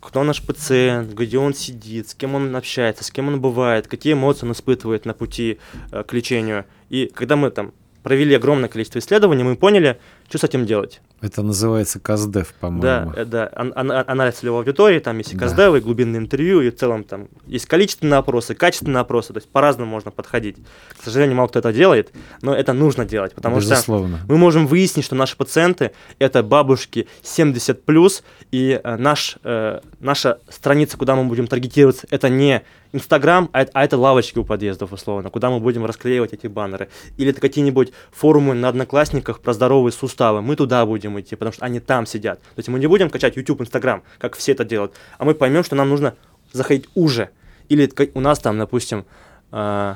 кто 0.00 0.22
наш 0.24 0.42
пациент, 0.42 1.12
где 1.12 1.38
он 1.38 1.54
сидит, 1.54 2.08
с 2.10 2.14
кем 2.14 2.34
он 2.34 2.54
общается, 2.56 3.04
с 3.04 3.10
кем 3.10 3.28
он 3.28 3.40
бывает, 3.40 3.86
какие 3.86 4.12
эмоции 4.12 4.44
он 4.46 4.52
испытывает 4.52 5.06
на 5.06 5.14
пути 5.14 5.58
э, 5.90 6.02
к 6.02 6.12
лечению. 6.12 6.66
И 6.90 7.10
когда 7.14 7.36
мы 7.36 7.50
там 7.50 7.72
провели 8.02 8.34
огромное 8.34 8.68
количество 8.68 8.98
исследований, 8.98 9.44
мы 9.44 9.56
поняли, 9.56 9.98
что 10.28 10.38
с 10.38 10.44
этим 10.44 10.66
делать. 10.66 11.00
Это 11.20 11.42
называется 11.42 12.00
КАЗДЕФ, 12.00 12.54
по-моему. 12.54 12.82
Да, 12.82 13.12
э, 13.14 13.24
да, 13.24 13.50
ан- 13.54 13.72
ан- 13.76 14.04
анализ 14.06 14.36
целевой 14.36 14.60
аудитории, 14.60 14.98
там 14.98 15.18
есть 15.18 15.34
и 15.34 15.36
КАЗДЕВ, 15.36 15.76
и 15.76 15.80
глубинные 15.80 16.18
интервью, 16.20 16.60
и 16.62 16.70
в 16.70 16.76
целом 16.76 17.04
там 17.04 17.28
есть 17.46 17.66
количественные 17.66 18.18
опросы, 18.18 18.54
качественные 18.54 19.00
опросы, 19.02 19.32
то 19.32 19.38
есть 19.38 19.48
по-разному 19.48 19.90
можно 19.90 20.10
подходить. 20.10 20.56
К 20.98 21.04
сожалению, 21.04 21.36
мало 21.36 21.48
кто 21.48 21.58
это 21.60 21.72
делает, 21.72 22.10
но 22.40 22.54
это 22.54 22.72
нужно 22.72 23.04
делать, 23.04 23.34
потому 23.34 23.56
Безусловно. 23.56 24.18
что 24.18 24.26
мы 24.26 24.36
можем 24.38 24.66
выяснить, 24.66 25.04
что 25.04 25.14
наши 25.14 25.36
пациенты– 25.36 25.92
это 26.18 26.42
бабушки 26.42 27.06
70+, 27.22 28.22
и 28.50 28.80
э, 28.82 28.96
наш, 28.96 29.36
э, 29.44 29.80
наша 30.00 30.38
страница, 30.48 30.96
куда 30.96 31.14
мы 31.14 31.24
будем 31.24 31.46
таргетироваться, 31.46 32.06
это 32.10 32.28
не 32.28 32.62
Инстаграм, 32.92 33.48
а, 33.52 33.66
а 33.72 33.84
это 33.84 33.96
лавочки 33.96 34.38
у 34.38 34.44
подъездов, 34.44 34.92
условно, 34.92 35.30
куда 35.30 35.50
мы 35.50 35.60
будем 35.60 35.84
расклеивать 35.86 36.32
эти 36.32 36.46
баннеры. 36.46 36.88
Или 37.16 37.30
это 37.30 37.40
какие-нибудь 37.40 37.92
форумы 38.10 38.54
на 38.54 38.68
Одноклассниках 38.68 39.40
про 39.40 39.54
здоровые 39.54 39.92
суставы. 39.92 40.42
Мы 40.42 40.56
туда 40.56 40.84
будем 40.84 41.18
идти, 41.18 41.34
потому 41.36 41.52
что 41.52 41.64
они 41.64 41.80
там 41.80 42.06
сидят. 42.06 42.40
То 42.40 42.58
есть 42.58 42.68
мы 42.68 42.78
не 42.78 42.86
будем 42.86 43.08
качать 43.08 43.36
YouTube, 43.36 43.62
Инстаграм, 43.62 44.02
как 44.18 44.36
все 44.36 44.52
это 44.52 44.64
делают, 44.64 44.92
а 45.18 45.24
мы 45.24 45.34
поймем, 45.34 45.64
что 45.64 45.74
нам 45.74 45.88
нужно 45.88 46.14
заходить 46.52 46.88
уже. 46.94 47.30
Или 47.68 47.90
у 48.14 48.20
нас 48.20 48.38
там, 48.38 48.58
допустим, 48.58 49.06
э, 49.52 49.94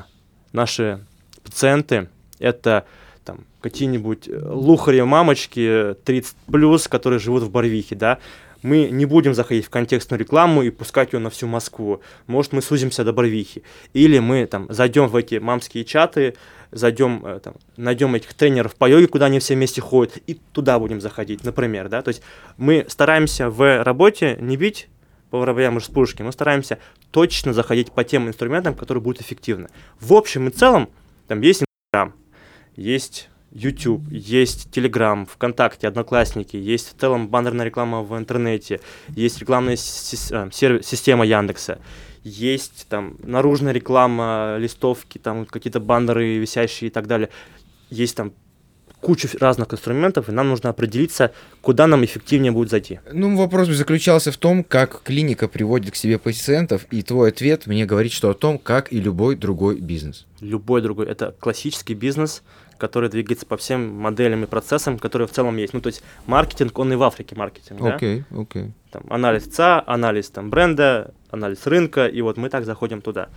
наши 0.52 1.04
пациенты, 1.42 2.08
это 2.38 2.86
там 3.24 3.40
какие-нибудь 3.60 4.28
э, 4.28 4.40
лухари 4.48 5.02
мамочки 5.02 5.96
30 6.04 6.34
плюс, 6.50 6.88
которые 6.88 7.18
живут 7.18 7.42
в 7.42 7.50
Барвихе, 7.50 7.94
да, 7.94 8.18
мы 8.66 8.88
не 8.90 9.06
будем 9.06 9.32
заходить 9.32 9.64
в 9.64 9.70
контекстную 9.70 10.18
рекламу 10.18 10.62
и 10.62 10.70
пускать 10.70 11.12
ее 11.12 11.20
на 11.20 11.30
всю 11.30 11.46
Москву. 11.46 12.00
Может, 12.26 12.52
мы 12.52 12.60
сузимся 12.60 13.04
до 13.04 13.12
Барвихи. 13.12 13.62
Или 13.92 14.18
мы 14.18 14.44
там 14.46 14.66
зайдем 14.68 15.06
в 15.06 15.14
эти 15.14 15.36
мамские 15.36 15.84
чаты, 15.84 16.34
зайдем, 16.72 17.24
э, 17.24 17.38
там, 17.38 17.54
найдем 17.76 18.14
этих 18.16 18.34
тренеров 18.34 18.74
по 18.74 18.90
йоге, 18.90 19.06
куда 19.06 19.26
они 19.26 19.38
все 19.38 19.54
вместе 19.54 19.80
ходят, 19.80 20.18
и 20.26 20.34
туда 20.52 20.80
будем 20.80 21.00
заходить, 21.00 21.44
например, 21.44 21.88
да. 21.88 22.02
То 22.02 22.08
есть 22.08 22.22
мы 22.56 22.84
стараемся 22.88 23.50
в 23.50 23.84
работе 23.84 24.36
не 24.40 24.56
бить 24.56 24.88
по 25.30 25.38
воробьям 25.38 25.78
из 25.78 25.84
пушки, 25.84 26.22
мы 26.22 26.32
стараемся 26.32 26.78
точно 27.12 27.52
заходить 27.52 27.92
по 27.92 28.02
тем 28.02 28.26
инструментам, 28.26 28.74
которые 28.74 29.00
будут 29.00 29.22
эффективны. 29.22 29.68
В 30.00 30.12
общем 30.12 30.48
и 30.48 30.50
целом, 30.50 30.88
там 31.28 31.40
есть 31.40 31.62
Инстаграм, 31.62 32.14
есть 32.74 33.28
YouTube, 33.56 34.02
есть 34.10 34.68
Telegram, 34.72 35.26
ВКонтакте, 35.26 35.88
Одноклассники, 35.88 36.56
есть 36.56 36.94
в 36.94 37.00
целом 37.00 37.28
баннерная 37.28 37.66
реклама 37.66 38.02
в 38.02 38.16
интернете, 38.16 38.80
есть 39.08 39.38
рекламная 39.38 39.74
а, 39.74 40.48
система 40.50 41.24
Яндекса, 41.26 41.78
есть 42.22 42.86
там 42.88 43.16
наружная 43.22 43.72
реклама, 43.72 44.56
листовки, 44.58 45.18
там 45.18 45.46
какие-то 45.46 45.80
баннеры 45.80 46.38
висящие 46.38 46.88
и 46.88 46.90
так 46.90 47.06
далее. 47.06 47.28
Есть 47.88 48.16
там 48.16 48.32
куча 49.00 49.28
разных 49.38 49.72
инструментов, 49.72 50.28
и 50.28 50.32
нам 50.32 50.48
нужно 50.48 50.70
определиться, 50.70 51.32
куда 51.60 51.86
нам 51.86 52.04
эффективнее 52.04 52.50
будет 52.50 52.70
зайти. 52.70 52.98
Ну, 53.12 53.36
вопрос 53.36 53.68
заключался 53.68 54.32
в 54.32 54.36
том, 54.36 54.64
как 54.64 55.02
клиника 55.04 55.46
приводит 55.46 55.92
к 55.92 55.96
себе 55.96 56.18
пациентов, 56.18 56.86
и 56.90 57.02
твой 57.02 57.28
ответ 57.28 57.66
мне 57.66 57.86
говорит, 57.86 58.10
что 58.10 58.30
о 58.30 58.34
том, 58.34 58.58
как 58.58 58.92
и 58.92 59.00
любой 59.00 59.36
другой 59.36 59.80
бизнес. 59.80 60.26
Любой 60.40 60.82
другой. 60.82 61.06
Это 61.06 61.34
классический 61.38 61.94
бизнес, 61.94 62.42
который 62.78 63.08
двигается 63.08 63.46
по 63.46 63.56
всем 63.56 63.94
моделям 63.94 64.44
и 64.44 64.46
процессам, 64.46 64.98
которые 64.98 65.28
в 65.28 65.32
целом 65.32 65.56
есть. 65.56 65.72
Ну, 65.72 65.80
то 65.80 65.88
есть 65.88 66.02
маркетинг, 66.26 66.78
он 66.78 66.92
и 66.92 66.96
в 66.96 67.02
Африке 67.02 67.34
маркетинг, 67.36 67.80
да? 67.80 67.94
Окей, 67.94 68.24
окей. 68.36 68.72
там, 68.90 69.02
анализ 69.08 69.44
ЦА, 69.44 69.82
анализ 69.86 70.30
там, 70.30 70.50
бренда, 70.50 71.14
анализ 71.30 71.66
рынка, 71.66 72.06
и 72.06 72.20
вот 72.20 72.36
мы 72.36 72.48
так 72.48 72.64
заходим 72.64 73.00
туда. 73.00 73.28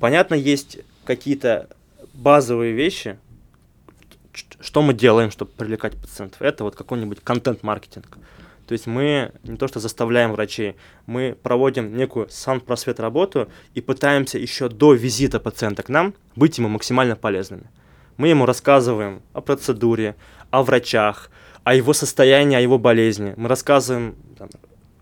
Понятно, 0.00 0.34
есть 0.34 0.78
какие-то 1.04 1.68
базовые 2.14 2.72
вещи, 2.72 3.18
что 4.60 4.82
мы 4.82 4.94
делаем, 4.94 5.30
чтобы 5.30 5.50
привлекать 5.52 5.96
пациентов. 5.96 6.40
Это 6.42 6.64
вот 6.64 6.74
какой-нибудь 6.74 7.20
контент-маркетинг. 7.22 8.18
То 8.66 8.72
есть 8.72 8.86
мы 8.86 9.32
не 9.42 9.56
то 9.56 9.68
что 9.68 9.80
заставляем 9.80 10.32
врачей, 10.32 10.76
мы 11.06 11.36
проводим 11.42 11.96
некую 11.96 12.28
сан-просвет 12.30 13.00
работу 13.00 13.48
и 13.74 13.80
пытаемся 13.80 14.38
еще 14.38 14.68
до 14.68 14.94
визита 14.94 15.40
пациента 15.40 15.82
к 15.82 15.88
нам 15.88 16.14
быть 16.36 16.58
ему 16.58 16.68
максимально 16.68 17.16
полезными. 17.16 17.64
Мы 18.22 18.28
ему 18.28 18.46
рассказываем 18.46 19.20
о 19.32 19.40
процедуре, 19.40 20.14
о 20.52 20.62
врачах, 20.62 21.28
о 21.64 21.74
его 21.74 21.92
состоянии, 21.92 22.56
о 22.56 22.60
его 22.60 22.78
болезни. 22.78 23.34
Мы 23.36 23.48
рассказываем, 23.48 24.14
там, 24.38 24.48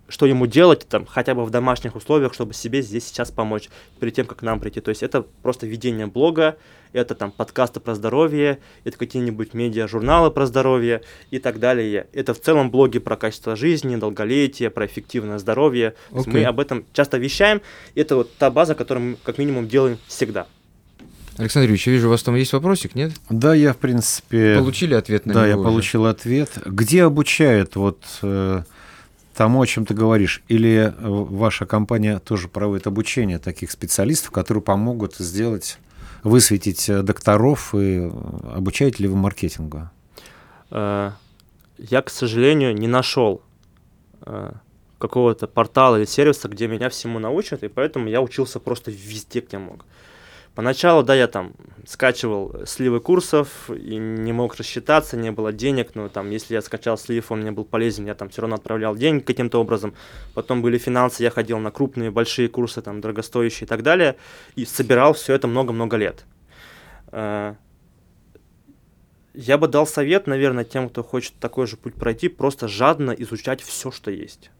что 0.09 0.25
ему 0.25 0.47
делать 0.47 0.87
там, 0.89 1.05
хотя 1.05 1.35
бы 1.35 1.45
в 1.45 1.51
домашних 1.51 1.97
условиях, 1.97 2.33
чтобы 2.33 2.55
себе 2.55 2.81
здесь 2.81 3.07
сейчас 3.07 3.31
помочь, 3.31 3.69
перед 3.99 4.15
тем, 4.15 4.25
как 4.25 4.39
к 4.39 4.43
нам 4.43 4.59
прийти. 4.59 4.81
То 4.81 4.89
есть 4.89 5.03
это 5.03 5.27
просто 5.43 5.67
ведение 5.67 6.07
блога, 6.07 6.57
это 6.95 7.15
там 7.15 7.31
подкасты 7.31 7.79
про 7.79 7.95
здоровье, 7.95 8.59
это 8.85 8.97
какие-нибудь 8.97 9.53
медиа-журналы 9.53 10.31
про 10.31 10.47
здоровье 10.47 11.03
и 11.31 11.39
так 11.39 11.59
далее. 11.59 12.07
Это 12.15 12.33
в 12.33 12.41
целом 12.41 12.71
блоги 12.71 13.01
про 13.01 13.19
качество 13.19 13.55
жизни, 13.55 13.97
долголетие, 13.97 14.71
про 14.71 14.87
эффективное 14.87 15.37
здоровье. 15.37 15.93
Окей. 16.11 16.33
Мы 16.33 16.45
об 16.45 16.59
этом 16.59 16.87
часто 16.95 17.19
вещаем. 17.19 17.61
Это 17.95 18.17
вот 18.17 18.35
та 18.39 18.51
база, 18.51 18.75
которую 18.75 19.11
мы 19.11 19.17
как 19.23 19.37
минимум 19.37 19.69
делаем 19.69 19.99
всегда. 20.07 20.47
Александр 21.37 21.65
Юрьевич, 21.65 21.87
я 21.87 21.93
вижу, 21.93 22.09
у 22.09 22.11
вас 22.11 22.23
там 22.23 22.35
есть 22.35 22.53
вопросик, 22.53 22.95
нет? 22.95 23.13
Да, 23.31 23.55
я, 23.55 23.73
в 23.73 23.79
принципе... 23.79 24.57
Получили 24.59 24.95
ответ 24.95 25.27
на 25.27 25.35
Да, 25.35 25.47
я 25.47 25.53
него 25.53 25.63
уже? 25.63 25.71
получил 25.71 26.07
ответ. 26.07 26.51
Где 26.67 27.05
обучают 27.05 27.77
вот 27.77 28.03
э, 28.23 28.63
тому, 29.35 29.63
о 29.63 29.67
чем 29.67 29.87
ты 29.87 29.95
говоришь? 29.95 30.43
Или 30.49 30.93
э, 30.93 30.93
ваша 30.99 31.65
компания 31.65 32.19
тоже 32.19 32.49
проводит 32.49 32.87
обучение 32.87 33.39
таких 33.39 33.71
специалистов, 33.71 34.33
которые 34.33 34.63
помогут 34.63 35.17
сделать, 35.17 35.79
высветить 36.23 36.91
э, 36.91 37.03
докторов 37.03 37.75
и 37.75 38.01
э, 38.01 38.11
обучаете 38.55 39.05
ли 39.05 39.09
вы 39.09 39.17
маркетингу? 39.17 39.89
Я, 40.71 42.03
к 42.03 42.11
сожалению, 42.11 42.75
не 42.75 42.87
нашел 42.87 43.43
какого-то 44.99 45.47
портала 45.49 45.97
или 45.97 46.05
сервиса, 46.05 46.47
где 46.49 46.69
меня 46.69 46.91
всему 46.91 47.19
научат, 47.19 47.65
и 47.65 47.69
поэтому 47.69 48.09
я 48.09 48.21
учился 48.21 48.61
просто 48.61 48.91
везде, 48.91 49.41
где 49.41 49.59
мог. 49.59 49.87
Поначалу, 50.61 51.03
да, 51.03 51.15
я 51.15 51.27
там 51.27 51.55
скачивал 51.87 52.67
сливы 52.67 53.01
курсов 53.01 53.71
и 53.71 53.97
не 53.97 54.35
мог 54.35 54.57
рассчитаться, 54.57 55.17
не 55.17 55.31
было 55.33 55.55
денег, 55.55 55.95
но 55.95 56.11
там, 56.11 56.29
если 56.29 56.53
я 56.53 56.61
скачал 56.61 56.99
слив, 56.99 57.33
он 57.33 57.41
мне 57.41 57.51
был 57.51 57.65
полезен, 57.65 58.05
я 58.05 58.15
там 58.15 58.29
все 58.29 58.43
равно 58.43 58.57
отправлял 58.57 58.95
деньги 58.95 59.23
каким-то 59.23 59.59
образом. 59.59 59.95
Потом 60.35 60.61
были 60.61 60.77
финансы, 60.77 61.23
я 61.23 61.31
ходил 61.31 61.59
на 61.61 61.71
крупные, 61.71 62.11
большие 62.11 62.51
курсы, 62.51 62.83
там, 62.83 63.01
дорогостоящие 63.01 63.65
и 63.65 63.69
так 63.69 63.83
далее, 63.83 64.17
и 64.55 64.67
собирал 64.67 65.15
все 65.15 65.33
это 65.33 65.49
много-много 65.49 65.97
лет. 65.97 66.27
Э, 67.11 67.55
я 69.33 69.57
бы 69.57 69.67
дал 69.67 69.87
совет, 69.87 70.27
наверное, 70.27 70.65
тем, 70.65 70.91
кто 70.91 71.03
хочет 71.03 71.33
такой 71.41 71.67
же 71.67 71.79
путь 71.79 71.95
пройти, 71.95 72.29
просто 72.29 72.69
жадно 72.69 73.13
изучать 73.13 73.63
все, 73.63 73.91
что 73.91 74.11
есть. 74.11 74.51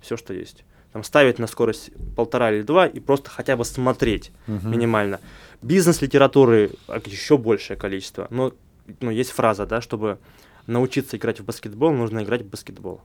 Все, 0.00 0.16
что 0.16 0.34
есть. 0.34 0.64
Там 0.92 1.04
ставить 1.04 1.38
на 1.38 1.46
скорость 1.46 1.90
полтора 2.16 2.50
или 2.52 2.62
два 2.62 2.86
и 2.86 2.98
просто 3.00 3.30
хотя 3.30 3.56
бы 3.56 3.64
смотреть 3.64 4.32
Мгм. 4.46 4.70
минимально. 4.70 5.20
Бизнес-литературы 5.60 6.70
еще 7.04 7.36
большее 7.36 7.76
количество. 7.76 8.26
Но 8.30 8.52
ну, 9.00 9.10
есть 9.10 9.30
фраза, 9.30 9.66
да, 9.66 9.80
чтобы 9.80 10.18
научиться 10.66 11.16
играть 11.16 11.40
в 11.40 11.44
баскетбол, 11.44 11.92
нужно 11.92 12.22
играть 12.22 12.42
в 12.42 12.48
баскетбол. 12.48 13.00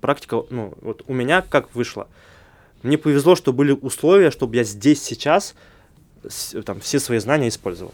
Практика, 0.00 0.42
ну, 0.50 0.74
вот 0.80 1.02
у 1.06 1.12
меня 1.12 1.42
как 1.42 1.74
вышло. 1.74 2.08
Мне 2.82 2.96
повезло, 2.96 3.34
что 3.34 3.52
были 3.52 3.72
условия, 3.72 4.30
чтобы 4.30 4.56
я 4.56 4.64
здесь 4.64 5.02
сейчас 5.02 5.54
там, 6.64 6.80
все 6.80 7.00
свои 7.00 7.18
знания 7.18 7.48
использовал. 7.48 7.92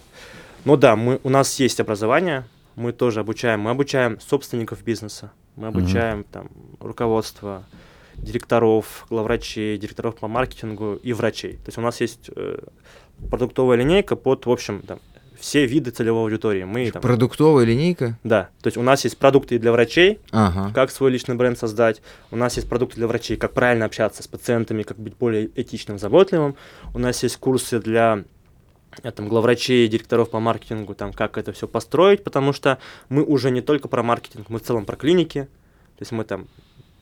Ну 0.65 0.77
да, 0.77 0.97
мы, 0.97 1.21
у 1.23 1.31
нас 1.31 1.59
есть 1.61 1.81
образование, 1.81 2.47
мы 2.77 2.93
тоже 2.93 3.21
обучаем. 3.21 3.61
Мы 3.61 3.71
обучаем 3.71 4.21
собственников 4.21 4.83
бизнеса, 4.83 5.33
мы 5.57 5.69
обучаем 5.69 6.25
там 6.25 6.51
руководство, 6.81 7.65
директоров, 8.17 9.07
главврачей, 9.11 9.77
директоров 9.79 10.17
по 10.17 10.29
маркетингу 10.29 10.95
и 11.03 11.13
врачей. 11.13 11.55
То 11.55 11.67
есть 11.67 11.79
у 11.79 11.81
нас 11.81 12.01
есть 12.01 12.31
э, 12.35 12.59
продуктовая 13.31 13.77
линейка 13.79 14.17
под, 14.17 14.47
в 14.47 14.51
общем, 14.51 14.83
там, 14.83 14.99
все 15.39 15.67
виды 15.67 15.91
целевой 15.91 16.23
аудитории. 16.23 16.65
Мы 16.65 16.91
там, 16.91 17.03
Продуктовая 17.03 17.65
линейка? 17.67 18.19
да, 18.25 18.49
то 18.63 18.69
есть 18.69 18.77
у 18.77 18.83
нас 18.83 19.05
есть 19.05 19.19
продукты 19.19 19.59
для 19.59 19.73
врачей, 19.73 20.21
Ага. 20.31 20.73
как 20.73 20.91
свой 20.91 21.11
личный 21.11 21.35
бренд 21.35 21.59
создать. 21.59 22.01
У 22.31 22.37
нас 22.37 22.57
есть 22.57 22.69
продукты 22.69 22.97
для 22.97 23.07
врачей, 23.07 23.37
как 23.37 23.53
правильно 23.53 23.85
общаться 23.85 24.23
с 24.23 24.29
пациентами, 24.29 24.85
как 24.85 24.97
быть 24.99 25.17
более 25.17 25.51
этичным, 25.55 25.99
заботливым. 25.99 26.57
У 26.95 26.99
нас 26.99 27.23
есть 27.23 27.37
курсы 27.37 27.79
для 27.81 28.25
э, 29.03 29.11
там, 29.11 29.29
главврачей, 29.29 29.87
директоров 29.89 30.31
по 30.31 30.41
маркетингу, 30.41 30.95
там, 30.95 31.13
как 31.13 31.37
это 31.37 31.53
все 31.53 31.69
построить, 31.69 32.25
потому 32.25 32.53
что 32.53 32.79
мы 33.11 33.23
уже 33.23 33.51
не 33.51 33.61
только 33.61 33.89
про 33.89 34.03
маркетинг, 34.03 34.49
мы 34.49 34.61
в 34.61 34.63
целом 34.63 34.87
про 34.87 34.97
клиники. 34.97 35.43
То 35.99 36.03
есть 36.03 36.13
мы 36.13 36.25
там 36.25 36.47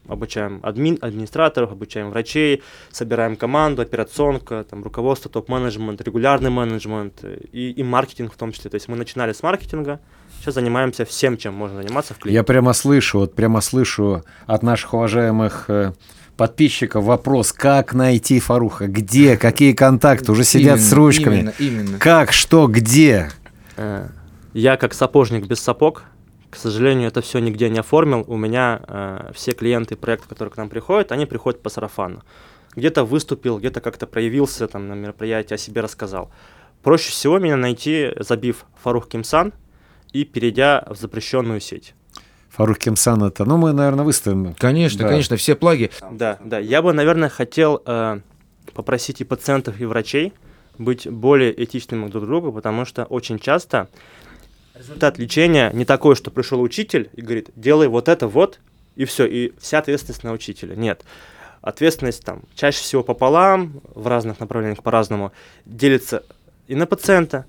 обучаем 0.09 0.61
админ, 0.63 0.99
администраторов, 1.01 1.73
обучаем 1.73 2.11
врачей, 2.11 2.63
собираем 2.91 3.37
команду, 3.37 3.83
операционка, 3.83 4.65
там, 4.69 4.83
руководство, 4.83 5.31
топ-менеджмент, 5.31 6.01
регулярный 6.01 6.51
менеджмент 6.51 7.21
э, 7.23 7.39
и, 7.53 7.71
и 7.71 7.83
маркетинг 7.83 8.33
в 8.33 8.37
том 8.37 8.53
числе. 8.53 8.71
То 8.71 8.77
есть 8.77 8.89
мы 8.89 8.97
начинали 8.97 9.33
с 9.33 9.43
маркетинга, 9.43 10.01
сейчас 10.41 10.55
занимаемся 10.55 11.05
всем, 11.05 11.37
чем 11.37 11.55
можно 11.55 11.83
заниматься 11.83 12.15
в 12.15 12.19
клинике. 12.19 12.35
Я 12.35 12.43
прямо 12.43 12.73
слышу, 12.73 13.21
вот 13.21 13.35
прямо 13.35 13.61
слышу 13.61 14.25
от 14.47 14.63
наших 14.63 14.95
уважаемых 14.95 15.67
э, 15.69 15.93
подписчиков 16.37 17.05
вопрос, 17.05 17.53
как 17.53 17.95
найти 17.95 18.41
Фаруха, 18.41 18.89
где, 18.89 19.37
какие 19.37 19.73
контакты, 19.73 20.33
уже 20.33 20.45
сидят 20.45 20.81
с 20.81 20.89
Именно, 20.91 20.97
ручками. 20.97 21.37
Именно, 21.37 21.55
именно. 21.59 21.99
Как, 21.99 22.33
что, 22.33 22.67
где? 22.67 23.31
Э, 23.77 24.09
Я 24.53 24.77
как 24.77 24.95
сапожник 24.95 25.47
без 25.47 25.61
сапог, 25.61 26.05
к 26.53 26.57
сожалению, 26.57 27.09
это 27.09 27.23
все 27.23 27.39
нигде 27.39 27.71
не 27.71 27.79
оформил. 27.79 28.25
У 28.27 28.37
меня 28.37 28.83
э, 28.87 29.31
все 29.35 29.53
клиенты 29.53 29.97
проекта, 29.97 30.29
которые 30.29 30.53
к 30.53 30.59
нам 30.59 30.69
приходят, 30.69 31.11
они 31.11 31.25
приходят 31.25 31.63
по 31.63 31.71
сарафану. 31.71 32.23
Где-то 32.77 33.05
выступил, 33.05 33.59
где-то 33.59 33.81
как-то 33.81 34.07
проявился 34.07 34.69
там 34.69 34.87
на 34.87 34.93
мероприятии, 34.93 35.55
о 35.55 35.57
себе 35.57 35.81
рассказал. 35.81 36.31
Проще 36.83 37.11
всего 37.11 37.39
меня 37.39 37.57
найти, 37.57 38.11
забив 38.19 38.67
Фарух 38.83 39.09
Кимсан 39.09 39.55
и 40.13 40.25
перейдя 40.25 40.85
в 40.91 40.95
запрещенную 40.97 41.59
сеть. 41.59 41.95
Фарух 42.51 42.77
Кимсан 42.79 43.23
это, 43.25 43.47
ну, 43.47 43.57
мы, 43.57 43.73
наверное, 43.73 44.05
выставим. 44.05 44.53
Конечно, 44.59 45.05
Да. 45.05 45.09
конечно, 45.09 45.37
все 45.39 45.57
плаги. 45.57 45.91
Да, 46.11 46.39
да. 46.45 46.59
Я 46.59 46.83
бы, 46.83 46.93
наверное, 46.93 47.31
хотел 47.31 47.81
э, 47.87 48.21
попросить 48.75 49.23
и 49.23 49.25
пациентов, 49.25 49.81
и 49.81 49.87
врачей 49.87 50.35
быть 50.77 51.09
более 51.09 51.65
этичными 51.65 52.09
друг 52.09 52.25
к 52.25 52.27
другу, 52.27 52.53
потому 52.53 52.85
что 52.85 53.05
очень 53.05 53.39
часто 53.39 53.89
результат 54.75 55.19
лечения 55.19 55.71
не 55.73 55.85
такой, 55.85 56.17
что 56.17 56.31
пришел 56.31 56.61
учитель 56.61 57.11
и 57.15 57.21
говорит, 57.21 57.51
делай 57.57 57.89
вот 57.89 58.09
это 58.09 58.29
вот, 58.29 58.61
и 58.97 59.05
все, 59.05 59.27
и 59.27 59.53
вся 59.59 59.79
ответственность 59.79 60.25
на 60.25 60.33
учителя. 60.33 60.75
Нет. 60.75 61.05
Ответственность 61.61 62.25
там 62.25 62.43
чаще 62.55 62.81
всего 62.83 63.03
пополам, 63.03 63.81
в 63.95 64.07
разных 64.07 64.41
направлениях 64.41 64.83
по-разному, 64.83 65.33
делится 65.65 66.25
и 66.67 66.75
на 66.75 66.87
пациента, 66.87 67.47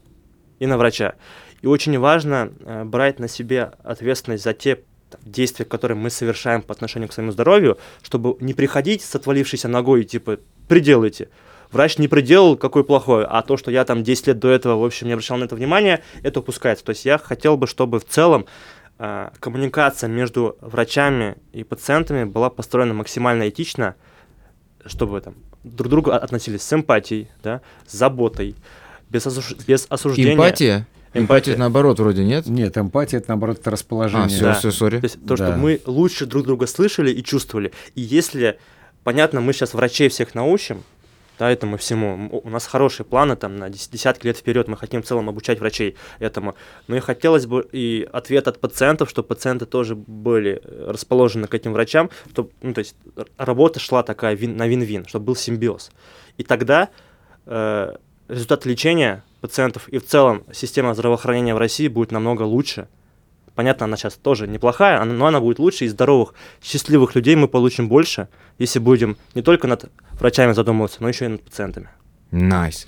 и 0.59 0.67
на 0.67 0.77
врача. 0.77 1.15
И 1.61 1.67
очень 1.67 1.97
важно 1.97 2.51
э, 2.59 2.83
брать 2.83 3.19
на 3.19 3.27
себе 3.27 3.71
ответственность 3.83 4.43
за 4.43 4.53
те 4.53 4.81
действия, 5.21 5.65
которые 5.65 5.97
мы 5.97 6.09
совершаем 6.09 6.61
по 6.61 6.73
отношению 6.73 7.09
к 7.09 7.13
своему 7.13 7.31
здоровью, 7.31 7.77
чтобы 8.01 8.35
не 8.39 8.53
приходить 8.53 9.01
с 9.01 9.15
отвалившейся 9.15 9.67
ногой 9.67 10.01
и 10.01 10.05
типа 10.05 10.39
приделайте. 10.67 11.29
Врач 11.73 11.97
не 11.97 12.07
приделал, 12.07 12.55
какой 12.55 12.83
плохой, 12.83 13.25
а 13.25 13.41
то, 13.41 13.57
что 13.57 13.71
я 13.71 13.83
там 13.83 14.03
10 14.03 14.27
лет 14.27 14.39
до 14.39 14.49
этого, 14.49 14.79
в 14.79 14.85
общем, 14.85 15.07
не 15.07 15.13
обращал 15.13 15.37
на 15.37 15.45
это 15.45 15.55
внимания, 15.55 16.01
это 16.21 16.39
упускается. 16.39 16.85
То 16.85 16.91
есть 16.91 17.03
я 17.03 17.17
хотел 17.17 17.57
бы, 17.57 17.65
чтобы 17.67 17.99
в 17.99 18.05
целом 18.05 18.45
э, 18.99 19.29
коммуникация 19.39 20.07
между 20.07 20.55
врачами 20.61 21.35
и 21.51 21.63
пациентами 21.63 22.23
была 22.25 22.49
построена 22.49 22.93
максимально 22.93 23.49
этично, 23.49 23.95
чтобы 24.85 25.19
там 25.21 25.33
друг 25.63 25.87
к 25.87 25.89
другу 25.89 26.11
от- 26.11 26.23
относились 26.23 26.61
с 26.61 26.71
эмпатией, 26.73 27.27
да, 27.43 27.61
с 27.87 27.93
заботой, 27.93 28.55
без, 29.09 29.25
осуж- 29.25 29.59
без 29.67 29.87
осуждения. 29.89 30.33
Эмпатия? 30.35 30.87
Эмпатия, 31.15 31.55
наоборот, 31.57 31.99
вроде 31.99 32.23
нет? 32.23 32.47
Нет, 32.47 32.77
эмпатия 32.77 33.17
это 33.19 33.29
наоборот 33.29 33.59
это 33.59 33.71
расположение. 33.71 34.25
А, 34.25 34.29
все, 34.29 34.41
Да. 34.45 34.53
все, 34.53 34.71
сори. 34.71 34.99
То 34.99 35.05
есть 35.05 35.19
то, 35.25 35.35
Да. 35.35 35.47
что 35.47 35.57
мы 35.57 35.79
лучше 35.85 36.25
друг 36.25 36.43
друга 36.45 36.65
слышали 36.67 37.11
и 37.11 37.23
чувствовали. 37.23 37.71
И 37.95 38.01
если, 38.01 38.59
понятно, 39.03 39.39
мы 39.41 39.53
сейчас 39.53 39.73
врачей 39.73 40.09
всех 40.09 40.33
научим, 40.35 40.83
да, 41.43 41.51
этому 41.51 41.75
всему, 41.75 42.41
у 42.43 42.49
нас 42.49 42.65
хорошие 42.65 43.05
планы 43.05 43.35
там 43.35 43.57
на 43.57 43.69
дес- 43.69 43.89
десятки 43.91 44.27
лет 44.27 44.37
вперед, 44.37 44.69
мы 44.69 44.77
хотим 44.77 45.01
в 45.01 45.05
целом 45.05 45.27
обучать 45.27 45.59
врачей 45.59 45.97
этому. 46.19 46.55
Но 46.87 46.95
и 46.95 46.99
хотелось 47.01 47.45
бы 47.45 47.67
и 47.73 48.07
ответ 48.13 48.47
от 48.47 48.61
пациентов, 48.61 49.09
чтобы 49.09 49.27
пациенты 49.27 49.65
тоже 49.65 49.95
были 49.95 50.61
э, 50.63 50.91
расположены 50.91 51.47
к 51.47 51.53
этим 51.53 51.73
врачам, 51.73 52.09
чтобы, 52.31 52.51
ну, 52.61 52.73
то 52.73 52.79
есть 52.79 52.95
работа 53.37 53.81
шла 53.81 54.03
такая 54.03 54.35
вин- 54.35 54.55
на 54.55 54.67
вин-вин, 54.67 55.05
чтобы 55.05 55.25
был 55.25 55.35
симбиоз. 55.35 55.91
И 56.37 56.43
тогда 56.43 56.87
э, 57.45 57.95
результат 58.29 58.65
лечения 58.65 59.23
пациентов 59.41 59.89
и 59.89 59.97
в 59.97 60.05
целом 60.05 60.45
система 60.53 60.93
здравоохранения 60.93 61.53
в 61.53 61.57
России 61.57 61.89
будет 61.89 62.13
намного 62.13 62.43
лучше. 62.43 62.87
Понятно, 63.55 63.85
она 63.85 63.97
сейчас 63.97 64.15
тоже 64.15 64.47
неплохая, 64.47 65.03
но 65.03 65.27
она 65.27 65.39
будет 65.39 65.59
лучше, 65.59 65.85
и 65.85 65.87
здоровых, 65.87 66.33
счастливых 66.61 67.13
людей 67.13 67.35
мы 67.35 67.47
получим 67.47 67.87
больше, 67.87 68.27
если 68.57 68.79
будем 68.79 69.17
не 69.35 69.43
только 69.43 69.67
над 69.67 69.91
врачами 70.13 70.53
задумываться, 70.53 70.97
но 71.01 71.09
еще 71.09 71.25
и 71.25 71.29
над 71.29 71.43
пациентами. 71.43 71.89
Nice. 72.31 72.87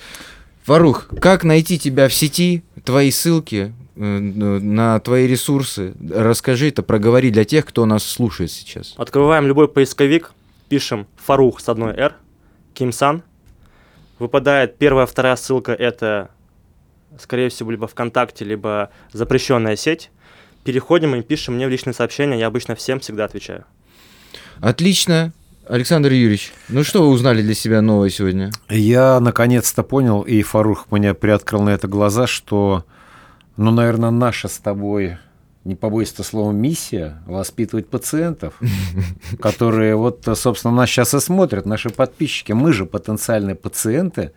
Фарух, 0.64 1.08
как 1.22 1.44
найти 1.44 1.78
тебя 1.78 2.08
в 2.08 2.14
сети, 2.14 2.64
твои 2.84 3.12
ссылки 3.12 3.74
э, 3.96 4.00
на 4.00 5.00
твои 5.00 5.28
ресурсы? 5.28 5.94
Расскажи 6.10 6.70
это, 6.70 6.82
проговори 6.82 7.30
для 7.30 7.46
тех, 7.46 7.68
кто 7.68 7.86
нас 7.86 8.04
слушает 8.04 8.50
сейчас. 8.50 8.96
Открываем 8.98 9.46
любой 9.46 9.68
поисковик, 9.68 10.34
пишем 10.68 11.06
Фарух 11.18 11.60
с 11.60 11.70
одной 11.70 11.94
R, 11.94 12.16
Кимсан. 12.74 13.22
Выпадает 14.18 14.78
первая, 14.80 15.06
вторая 15.06 15.36
ссылка, 15.36 15.74
это, 15.74 16.32
скорее 17.20 17.50
всего, 17.50 17.70
либо 17.70 17.86
ВКонтакте, 17.86 18.44
либо 18.44 18.90
запрещенная 19.12 19.76
сеть. 19.76 20.10
Переходим 20.66 21.14
и 21.14 21.22
пишем 21.22 21.56
мне 21.56 21.68
в 21.68 21.70
личные 21.70 21.94
сообщения, 21.94 22.40
я 22.40 22.48
обычно 22.48 22.74
всем 22.76 23.00
всегда 23.00 23.26
отвечаю. 23.26 23.66
Отлично. 24.60 25.32
Александр 25.68 26.12
Юрьевич, 26.12 26.54
ну 26.70 26.84
что 26.84 27.04
вы 27.04 27.10
узнали 27.10 27.44
для 27.44 27.54
себя 27.54 27.82
новое 27.82 28.10
сегодня? 28.10 28.52
Я 28.68 29.20
наконец-то 29.20 29.84
понял, 29.84 30.22
и 30.22 30.42
Фарух 30.42 30.88
меня 30.92 31.14
приоткрыл 31.14 31.62
на 31.62 31.70
это 31.70 31.88
глаза, 31.88 32.26
что, 32.26 32.84
ну, 33.58 33.70
наверное, 33.70 34.10
наша 34.10 34.48
с 34.48 34.58
тобой, 34.58 35.18
не 35.66 35.76
побоюсь 35.76 36.12
этого 36.14 36.26
слова, 36.26 36.52
миссия 36.52 37.22
воспитывать 37.28 37.88
пациентов, 37.88 38.60
которые 39.40 39.96
вот, 39.96 40.28
собственно, 40.34 40.74
нас 40.74 40.90
сейчас 40.90 41.14
и 41.14 41.20
смотрят, 41.20 41.68
наши 41.68 41.92
подписчики. 41.92 42.54
Мы 42.54 42.74
же 42.74 42.86
потенциальные 42.86 43.56
пациенты 43.56 44.32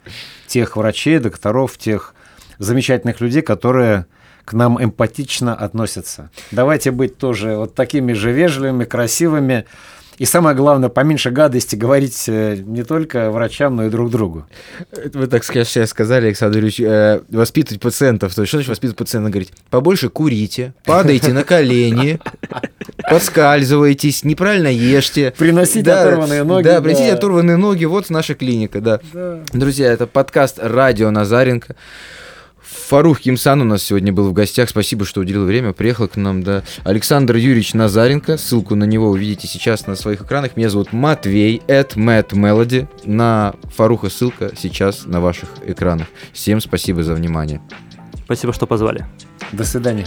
тех 0.47 0.77
врачей, 0.77 1.21
докторов, 1.21 1.79
тех 1.79 2.15
замечательных 2.59 3.23
людей, 3.23 3.41
которые 3.41 4.07
к 4.49 4.55
нам 4.55 4.83
эмпатично 4.83 5.55
относятся. 5.55 6.31
Давайте 6.53 6.91
быть 6.91 7.19
тоже 7.19 7.57
вот 7.57 7.75
такими 7.75 8.15
же 8.15 8.33
вежливыми, 8.33 8.85
красивыми. 8.85 9.67
И 10.17 10.25
самое 10.25 10.57
главное, 10.57 10.89
поменьше 10.89 11.31
гадости 11.31 11.77
говорить 11.77 12.25
э, 12.29 12.57
не 12.57 12.83
только 12.83 13.31
врачам, 13.31 13.77
но 13.77 13.85
и 13.85 13.91
друг 13.91 14.11
другу. 14.11 14.47
Вы 15.15 15.27
так 15.29 15.45
сейчас 15.45 15.91
сказали, 15.91 16.27
Александр 16.27 16.57
Юрьевич, 16.57 16.81
э, 16.81 17.21
воспитывать 17.29 17.81
пациентов. 17.83 18.35
То 18.35 18.41
есть, 18.43 18.49
что 18.49 18.57
значит 18.57 18.71
воспитывать 18.71 18.97
пациента? 18.97 19.29
Говорить, 19.31 19.53
побольше 19.71 20.09
курите, 20.09 20.73
падайте 20.85 21.33
на 21.35 21.45
колени, 21.45 22.19
подскальзывайтесь, 23.09 24.25
неправильно 24.25 24.69
ешьте. 24.69 25.33
Приносите 25.37 25.93
оторванные 25.93 26.43
ноги, 26.43 26.65
Да, 26.65 26.75
да. 26.77 26.81
приносите 26.83 27.13
оторванные 27.13 27.57
ноги, 27.57 27.85
вот 27.85 28.11
наша 28.11 28.35
клиника, 28.35 28.81
да. 28.81 29.01
Друзья, 29.53 29.93
это 29.93 30.07
подкаст 30.07 30.59
«Радио 30.61 31.11
Назаренко». 31.11 31.77
Фарух 32.69 33.21
Кимсан 33.21 33.61
у 33.63 33.65
нас 33.65 33.83
сегодня 33.83 34.13
был 34.13 34.29
в 34.29 34.33
гостях. 34.33 34.69
Спасибо, 34.69 35.05
что 35.05 35.21
уделил 35.21 35.45
время, 35.45 35.73
приехал 35.73 36.09
к 36.09 36.17
нам, 36.17 36.43
да. 36.43 36.63
Александр 36.85 37.37
Юрьевич 37.37 37.75
Назаренко. 37.75 38.37
Ссылку 38.37 38.75
на 38.75 38.85
него 38.85 39.11
вы 39.11 39.19
видите 39.19 39.47
сейчас 39.47 39.87
на 39.87 39.97
своих 39.97 40.23
экранах. 40.23 40.57
Меня 40.57 40.69
зовут 40.69 40.93
Матвей, 40.93 41.63
at 41.67 41.95
Matt 41.97 42.31
Melody. 42.31 42.87
На 43.05 43.55
Фаруха 43.77 44.11
ссылка 44.11 44.53
сейчас 44.57 45.07
на 45.07 45.21
ваших 45.21 45.49
экранах. 45.67 46.09
Всем 46.33 46.61
спасибо 46.61 47.03
за 47.03 47.15
внимание. 47.15 47.63
Спасибо, 48.25 48.53
что 48.53 48.67
позвали. 48.67 49.07
До 49.53 49.65
свидания. 49.65 50.07